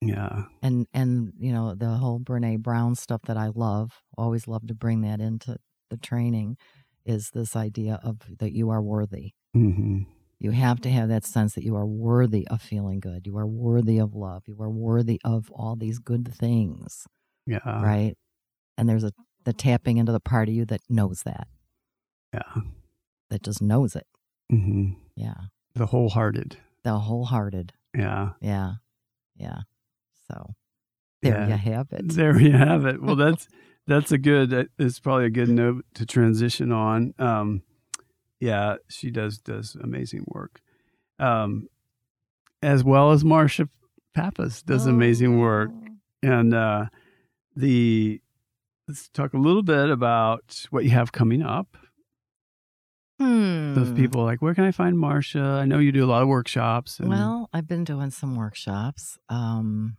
yeah, 0.00 0.44
and 0.62 0.86
and 0.92 1.32
you 1.38 1.52
know 1.52 1.74
the 1.76 1.90
whole 1.90 2.18
Brene 2.18 2.60
Brown 2.60 2.96
stuff 2.96 3.20
that 3.26 3.36
I 3.36 3.50
love, 3.54 3.90
always 4.18 4.48
love 4.48 4.66
to 4.66 4.74
bring 4.74 5.02
that 5.02 5.20
into 5.20 5.58
the 5.90 5.96
training, 5.96 6.56
is 7.04 7.30
this 7.32 7.54
idea 7.54 8.00
of 8.02 8.18
that 8.40 8.52
you 8.52 8.70
are 8.70 8.82
worthy. 8.82 9.30
hmm 9.54 10.02
You 10.42 10.50
have 10.50 10.80
to 10.80 10.90
have 10.90 11.08
that 11.08 11.24
sense 11.24 11.54
that 11.54 11.62
you 11.62 11.76
are 11.76 11.86
worthy 11.86 12.48
of 12.48 12.60
feeling 12.60 12.98
good. 12.98 13.26
You 13.28 13.36
are 13.38 13.46
worthy 13.46 13.98
of 13.98 14.12
love. 14.14 14.42
You 14.48 14.56
are 14.60 14.68
worthy 14.68 15.20
of 15.24 15.50
all 15.52 15.76
these 15.76 16.00
good 16.00 16.26
things, 16.34 17.06
yeah, 17.46 17.60
right? 17.64 18.16
And 18.76 18.88
there's 18.88 19.04
a 19.04 19.12
the 19.44 19.52
tapping 19.52 19.98
into 19.98 20.10
the 20.10 20.18
part 20.20 20.48
of 20.48 20.54
you 20.54 20.64
that 20.66 20.80
knows 20.88 21.22
that, 21.24 21.46
yeah. 22.34 22.62
that 23.30 23.42
just 23.44 23.62
knows 23.62 23.94
it. 23.94 24.06
hmm 24.50 24.94
Yeah, 25.16 25.34
The 25.74 25.86
wholehearted. 25.86 26.56
the 26.82 26.98
wholehearted. 26.98 27.72
Yeah, 27.96 28.30
Yeah, 28.40 28.72
yeah. 29.36 29.60
So 30.28 30.54
there 31.22 31.38
Yeah. 31.40 31.48
you 31.48 31.54
have 31.54 31.92
it. 31.92 32.08
There 32.14 32.40
you 32.40 32.52
have 32.52 32.84
it. 32.84 33.00
Well, 33.00 33.16
that's 33.24 33.46
that's 33.86 34.10
a 34.10 34.18
good. 34.18 34.68
It's 34.78 34.98
probably 34.98 35.26
a 35.26 35.30
good 35.30 35.48
note 35.50 35.84
to 35.94 36.04
transition 36.06 36.72
on. 36.72 37.14
Um, 37.18 37.62
yeah, 38.42 38.74
she 38.88 39.12
does 39.12 39.38
does 39.38 39.76
amazing 39.80 40.24
work, 40.26 40.60
um, 41.20 41.68
as 42.60 42.82
well 42.82 43.12
as 43.12 43.22
Marsha 43.22 43.68
Pappas 44.14 44.64
does 44.64 44.86
amazing 44.86 45.38
work. 45.38 45.70
Oh. 45.72 45.88
And 46.24 46.52
uh, 46.52 46.86
the 47.54 48.20
let's 48.88 49.08
talk 49.10 49.32
a 49.32 49.38
little 49.38 49.62
bit 49.62 49.90
about 49.90 50.66
what 50.70 50.82
you 50.82 50.90
have 50.90 51.12
coming 51.12 51.42
up. 51.42 51.76
Hmm. 53.20 53.74
Those 53.74 53.92
people 53.92 54.24
like, 54.24 54.42
where 54.42 54.54
can 54.54 54.64
I 54.64 54.72
find 54.72 54.98
Marcia? 54.98 55.60
I 55.62 55.64
know 55.64 55.78
you 55.78 55.92
do 55.92 56.04
a 56.04 56.10
lot 56.10 56.22
of 56.22 56.28
workshops. 56.28 56.98
And, 56.98 57.10
Well, 57.10 57.48
I've 57.52 57.68
been 57.68 57.84
doing 57.84 58.10
some 58.10 58.34
workshops. 58.34 59.18
Um, 59.28 59.96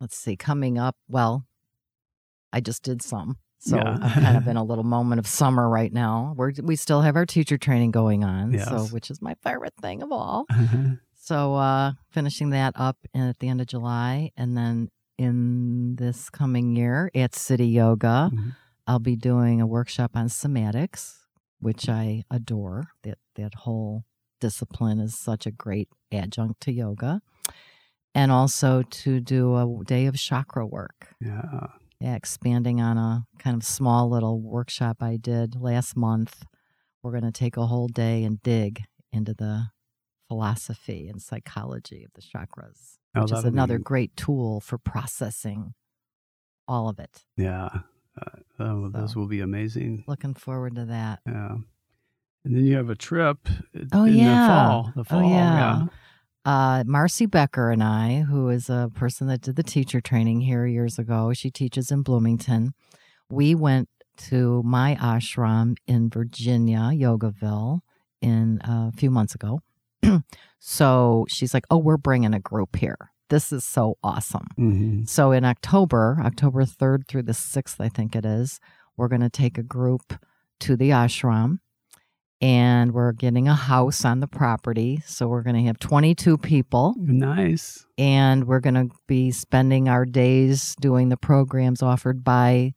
let's 0.00 0.16
see, 0.16 0.36
coming 0.36 0.78
up. 0.78 0.96
Well, 1.08 1.46
I 2.52 2.60
just 2.60 2.82
did 2.82 3.00
some, 3.00 3.38
so 3.64 3.76
Yeah. 3.76 3.96
I'm 4.02 4.10
kind 4.24 4.36
of 4.36 4.46
in 4.48 4.56
a 4.64 4.64
little 4.64 4.84
moment 4.84 5.18
of 5.20 5.26
summer 5.26 5.68
right 5.68 5.92
now. 5.92 6.34
We're 6.36 6.52
we 6.62 6.74
still 6.76 7.00
have 7.02 7.14
our 7.16 7.24
teacher 7.26 7.56
training 7.56 7.92
going 7.92 8.24
on, 8.24 8.58
so 8.58 8.84
which 8.86 9.08
is 9.10 9.22
my 9.22 9.34
favorite 9.42 9.74
thing 9.80 10.02
of 10.02 10.10
all. 10.12 10.46
So 11.24 11.54
uh, 11.54 11.92
finishing 12.10 12.50
that 12.50 12.72
up 12.74 12.96
at 13.14 13.38
the 13.38 13.48
end 13.48 13.60
of 13.60 13.68
July, 13.68 14.32
and 14.36 14.56
then 14.56 14.90
in 15.18 15.94
this 15.94 16.28
coming 16.28 16.74
year 16.74 17.12
at 17.14 17.30
Cityoga, 17.30 18.32
Mhm. 18.32 18.56
I'll 18.88 18.98
be 18.98 19.14
doing 19.14 19.60
a 19.60 19.66
workshop 19.66 20.10
on 20.16 20.26
somatics, 20.26 21.18
which 21.60 21.88
I 21.88 22.24
adore. 22.28 22.88
That 23.04 23.18
that 23.36 23.54
whole 23.54 24.04
discipline 24.40 24.98
is 24.98 25.16
such 25.16 25.46
a 25.46 25.52
great 25.52 25.88
adjunct 26.10 26.60
to 26.62 26.72
yoga. 26.72 27.22
And 28.16 28.32
also 28.32 28.82
to 28.82 29.20
do 29.20 29.54
a 29.56 29.84
day 29.84 30.06
of 30.06 30.16
chakra 30.16 30.66
work. 30.66 31.14
yeah, 31.20 31.68
Yeah, 32.02 32.16
expanding 32.16 32.80
on 32.80 32.98
a 32.98 33.26
kind 33.38 33.56
of 33.56 33.62
small 33.62 34.10
little 34.10 34.40
workshop 34.40 34.96
I 35.02 35.16
did 35.16 35.54
last 35.60 35.96
month. 35.96 36.42
We're 37.02 37.12
going 37.12 37.22
to 37.22 37.30
take 37.32 37.56
a 37.56 37.66
whole 37.66 37.86
day 37.86 38.24
and 38.24 38.42
dig 38.42 38.82
into 39.12 39.34
the 39.34 39.66
philosophy 40.26 41.06
and 41.08 41.22
psychology 41.22 42.04
of 42.04 42.10
the 42.14 42.22
chakras, 42.22 42.96
Oh, 43.14 43.20
which 43.22 43.26
is 43.26 43.30
that'll 43.36 43.42
be- 43.50 43.54
another 43.54 43.78
great 43.78 44.16
tool 44.16 44.60
for 44.60 44.78
processing 44.78 45.74
all 46.66 46.88
of 46.88 46.98
it. 46.98 47.24
yeah. 47.36 47.68
Uh, 48.20 48.38
oh, 48.58 48.88
those 48.90 49.16
will 49.16 49.26
be 49.26 49.40
amazing. 49.40 50.04
Looking 50.06 50.34
forward 50.34 50.74
to 50.74 50.84
that. 50.86 51.20
Yeah. 51.26 51.56
And 52.44 52.56
then 52.56 52.64
you 52.66 52.76
have 52.76 52.90
a 52.90 52.94
trip 52.94 53.48
Oh, 53.92 54.04
in 54.04 54.14
yeah. 54.16 54.40
the 54.40 54.46
fall. 54.48 54.92
The 54.96 55.00
Oh, 55.00 55.04
fall. 55.04 55.30
yeah. 55.30 55.86
Uh, 56.44 56.82
Marcy 56.86 57.26
Becker 57.26 57.70
and 57.70 57.82
I, 57.82 58.20
who 58.28 58.48
is 58.48 58.68
a 58.68 58.90
person 58.94 59.28
that 59.28 59.42
did 59.42 59.56
the 59.56 59.62
teacher 59.62 60.00
training 60.00 60.40
here 60.40 60.66
years 60.66 60.98
ago, 60.98 61.32
she 61.32 61.50
teaches 61.50 61.90
in 61.90 62.02
Bloomington. 62.02 62.74
We 63.30 63.54
went 63.54 63.88
to 64.28 64.62
my 64.64 64.96
ashram 64.96 65.76
in 65.86 66.10
Virginia, 66.10 66.90
Yogaville, 66.92 67.80
in 68.20 68.60
uh, 68.62 68.90
a 68.92 68.96
few 68.96 69.10
months 69.10 69.34
ago. 69.34 69.60
so 70.58 71.26
she's 71.28 71.54
like, 71.54 71.64
"Oh, 71.70 71.78
we're 71.78 71.96
bringing 71.96 72.34
a 72.34 72.40
group 72.40 72.76
here. 72.76 73.10
This 73.30 73.52
is 73.52 73.64
so 73.64 73.96
awesome." 74.02 74.48
hmm 74.56 75.04
So 75.04 75.32
in 75.32 75.44
October, 75.44 76.18
October 76.24 76.64
3rd 76.64 77.06
through 77.06 77.22
the 77.22 77.32
6th, 77.32 77.76
I 77.80 77.88
think 77.88 78.16
it 78.16 78.24
is, 78.24 78.60
we're 78.96 79.08
going 79.08 79.22
to 79.22 79.30
take 79.30 79.58
a 79.58 79.62
group 79.62 80.14
to 80.60 80.76
the 80.76 80.90
ashram 80.90 81.58
and 82.42 82.92
we're 82.92 83.12
getting 83.12 83.46
a 83.46 83.54
house 83.54 84.04
on 84.04 84.18
the 84.20 84.26
property. 84.26 85.00
So 85.06 85.28
we're 85.28 85.42
going 85.42 85.54
to 85.56 85.62
have 85.62 85.78
22 85.78 86.36
people 86.38 86.94
Nice. 86.98 87.86
and 87.96 88.48
we're 88.48 88.60
going 88.60 88.74
to 88.74 88.88
be 89.06 89.30
spending 89.30 89.88
our 89.88 90.04
days 90.04 90.74
doing 90.80 91.08
the 91.08 91.16
programs 91.16 91.82
offered 91.82 92.24
by 92.24 92.74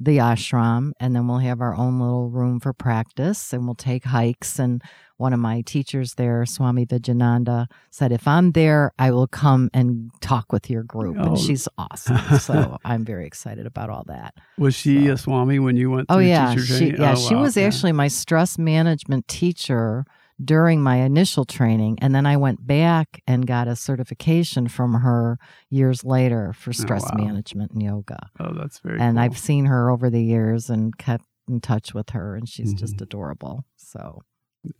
the 0.00 0.18
ashram 0.18 0.92
and 1.00 1.14
then 1.16 1.26
we'll 1.28 1.38
have 1.38 1.60
our 1.60 1.74
own 1.74 1.98
little 1.98 2.28
room 2.30 2.60
for 2.60 2.72
practice 2.72 3.52
and 3.52 3.64
we'll 3.66 3.74
take 3.74 4.04
hikes 4.04 4.58
and 4.58 4.82
one 5.16 5.32
of 5.32 5.40
my 5.40 5.60
teachers 5.62 6.14
there 6.14 6.46
swami 6.46 6.86
vijayananda 6.86 7.66
said 7.90 8.12
if 8.12 8.28
i'm 8.28 8.52
there 8.52 8.92
i 8.98 9.10
will 9.10 9.26
come 9.26 9.68
and 9.74 10.10
talk 10.20 10.52
with 10.52 10.70
your 10.70 10.82
group 10.84 11.16
Oh. 11.18 11.30
and 11.30 11.38
she's 11.38 11.66
awesome 11.78 12.38
so 12.38 12.78
i'm 12.84 13.04
very 13.04 13.26
excited 13.26 13.66
about 13.66 13.90
all 13.90 14.04
that 14.06 14.34
Was 14.56 14.74
she 14.74 15.06
So- 15.06 15.12
a 15.12 15.16
Swami 15.18 15.58
when 15.58 15.76
you 15.76 15.90
went 15.90 16.06
oh 16.08 16.18
yeah 16.18 16.54
teacher 16.54 16.64
she 16.66 16.86
yeah 16.92 17.14
Oh, 17.16 17.28
she 17.28 17.34
was 17.34 17.56
Yeah. 17.56 17.64
actually 17.66 17.92
my 17.92 18.08
stress 18.08 18.56
management 18.58 19.26
teacher 19.26 20.04
during 20.44 20.80
my 20.82 20.96
initial 20.96 21.44
training 21.44 21.98
and 22.00 22.14
then 22.14 22.24
i 22.26 22.36
went 22.36 22.64
back 22.66 23.20
and 23.26 23.46
got 23.46 23.66
a 23.68 23.74
certification 23.76 24.68
from 24.68 24.94
her 24.94 25.36
years 25.70 26.04
later 26.04 26.52
for 26.52 26.72
stress 26.72 27.04
Oh, 27.06 27.16
wow. 27.16 27.24
management 27.24 27.72
and 27.72 27.82
yoga 27.82 28.18
Oh, 28.38 28.54
that's 28.54 28.78
very 28.78 29.00
and 29.00 29.16
cool. 29.16 29.24
i've 29.24 29.38
seen 29.38 29.64
her 29.66 29.90
over 29.90 30.08
the 30.10 30.22
years 30.22 30.70
and 30.70 30.96
kept 30.96 31.24
in 31.48 31.60
touch 31.60 31.92
with 31.94 32.10
her 32.10 32.36
and 32.36 32.48
she's 32.48 32.72
just 32.74 32.96
Mhm. 32.98 33.02
adorable 33.02 33.64
so 33.76 34.22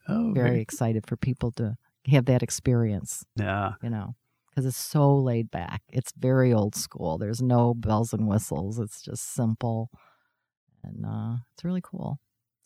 oh, 0.08 0.32
very 0.32 0.60
excited 0.60 1.06
for 1.06 1.16
people 1.16 1.50
to 1.52 1.76
have 2.06 2.26
that 2.26 2.42
experience 2.42 3.24
Yeah. 3.36 3.72
you 3.82 3.90
know 3.90 4.14
because 4.50 4.64
it's 4.66 4.76
so 4.76 5.14
laid 5.16 5.50
back 5.50 5.82
it's 5.92 6.12
very 6.16 6.52
old 6.52 6.74
school 6.76 7.18
there's 7.18 7.42
no 7.42 7.74
bells 7.74 8.12
and 8.12 8.26
whistles 8.28 8.78
it's 8.78 9.02
just 9.02 9.34
simple 9.34 9.90
and 10.84 11.04
uh, 11.04 11.36
it's 11.54 11.64
really 11.64 11.80
cool 11.82 12.18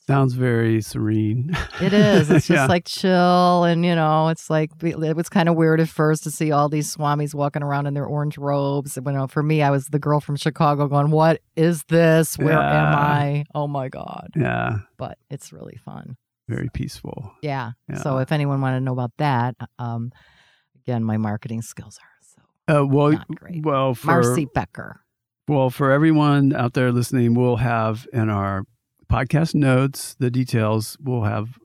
Sounds 0.09 0.35
very 0.35 0.81
serene. 0.83 1.57
It 1.81 1.93
is. 1.93 2.29
It's 2.31 2.47
just 2.49 2.51
Yeah. 2.51 2.67
like 2.67 2.85
chill, 2.87 3.65
and 3.65 3.85
you 3.85 3.95
know, 3.95 4.29
it's 4.29 4.51
like 4.51 4.71
it 4.83 5.17
was 5.17 5.29
kind 5.29 5.49
of 5.49 5.55
weird 5.55 5.81
at 5.81 5.89
first 5.89 6.25
to 6.25 6.31
see 6.31 6.51
all 6.51 6.69
these 6.69 6.95
swamis 6.95 7.35
walking 7.35 7.63
around 7.63 7.87
in 7.87 7.95
their 7.95 8.05
orange 8.07 8.37
robes. 8.37 8.97
You 8.97 9.13
know, 9.13 9.29
for 9.29 9.43
me, 9.45 9.63
I 9.63 9.71
was 9.71 9.87
the 9.87 10.01
girl 10.01 10.19
from 10.21 10.35
Chicago 10.37 10.89
going, 10.89 11.11
"What 11.13 11.41
is 11.55 11.85
this? 11.85 12.37
Where 12.37 12.59
am 12.59 12.95
I? 12.97 13.45
Oh 13.55 13.69
my 13.69 13.89
god!" 13.89 14.31
yeah. 14.37 14.79
But 14.97 15.19
it's 15.31 15.53
really 15.53 15.77
fun. 15.85 16.17
Very 16.49 16.69
peaceful. 16.73 17.33
Yeah. 17.41 17.73
So 18.03 18.19
if 18.19 18.33
anyone 18.33 18.61
wanted 18.61 18.81
to 18.81 18.85
know 18.85 18.93
about 18.93 19.13
that, 19.19 19.55
um, 19.79 20.11
again, 20.85 21.05
my 21.05 21.17
marketing 21.17 21.63
skills 21.63 21.99
are 22.03 22.09
so 22.21 22.81
Uh, 22.81 22.85
well, 22.87 23.13
Not 23.13 23.29
great. 23.29 23.65
well, 23.65 23.95
for 23.95 24.09
Marcy 24.09 24.47
Becker. 24.53 25.01
well 25.47 25.71
for 25.71 25.93
everyone 25.93 26.53
out 26.53 26.73
there 26.75 26.91
listening, 26.91 27.35
we'll 27.35 27.57
have 27.57 28.07
in 28.13 28.29
our 28.29 28.65
podcast 29.13 29.55
notes 29.55 30.15
the 30.15 30.31
details. 30.31 30.97
We'll 30.99 31.25
have 31.25 31.59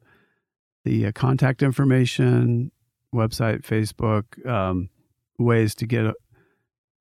the 0.83 1.05
uh, 1.05 1.11
contact 1.13 1.63
information, 1.63 2.73
website, 3.15 3.61
Facebook, 3.61 4.45
um, 4.45 4.89
ways 5.39 5.73
to 5.75 5.85
get 5.85 6.13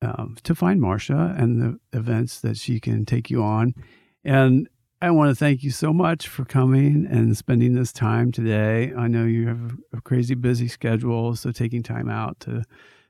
um, 0.03 0.37
to 0.45 0.55
find 0.55 0.81
Marsha 0.81 1.37
and 1.37 1.61
the 1.61 1.99
events 1.99 2.41
that 2.43 2.57
she 2.57 2.79
can 2.79 3.05
take 3.05 3.29
you 3.29 3.43
on. 3.43 3.75
And 4.23 4.69
I 5.03 5.11
want 5.11 5.31
to 5.31 5.35
thank 5.35 5.65
you 5.65 5.71
so 5.71 5.93
much 5.93 6.29
for 6.29 6.45
coming 6.45 7.09
and 7.11 7.37
spending 7.37 7.75
this 7.75 7.93
time 7.93 8.31
today. 8.31 8.93
I 8.97 9.09
know 9.09 9.25
you 9.25 9.49
have 9.49 9.77
a 9.93 10.01
crazy 10.01 10.37
busy 10.37 10.69
schedule, 10.69 11.35
so 11.35 11.51
taking 11.51 11.83
time 11.83 12.09
out 12.09 12.39
to 12.41 12.63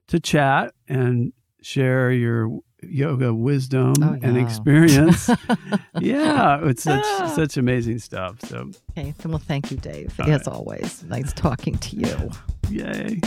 to 0.08 0.20
chat 0.20 0.72
and 0.88 1.34
share 1.60 2.10
your 2.12 2.60
yoga 2.82 3.32
wisdom 3.34 3.94
Oh, 4.02 4.16
and 4.22 4.36
experience. 4.36 5.28
yeah, 6.00 6.60
it's 6.68 6.82
such 6.82 7.04
Ah. 7.04 7.32
such 7.34 7.56
amazing 7.56 7.98
stuff. 7.98 8.40
So, 8.42 8.70
Okay. 8.96 9.14
Well, 9.24 9.38
thank 9.38 9.70
you, 9.70 9.76
Dave. 9.76 10.14
All 10.20 10.30
As 10.30 10.46
right. 10.46 10.54
always, 10.54 11.02
nice 11.04 11.32
talking 11.32 11.76
to 11.78 11.96
you. 11.96 12.30
yay. 12.70 13.20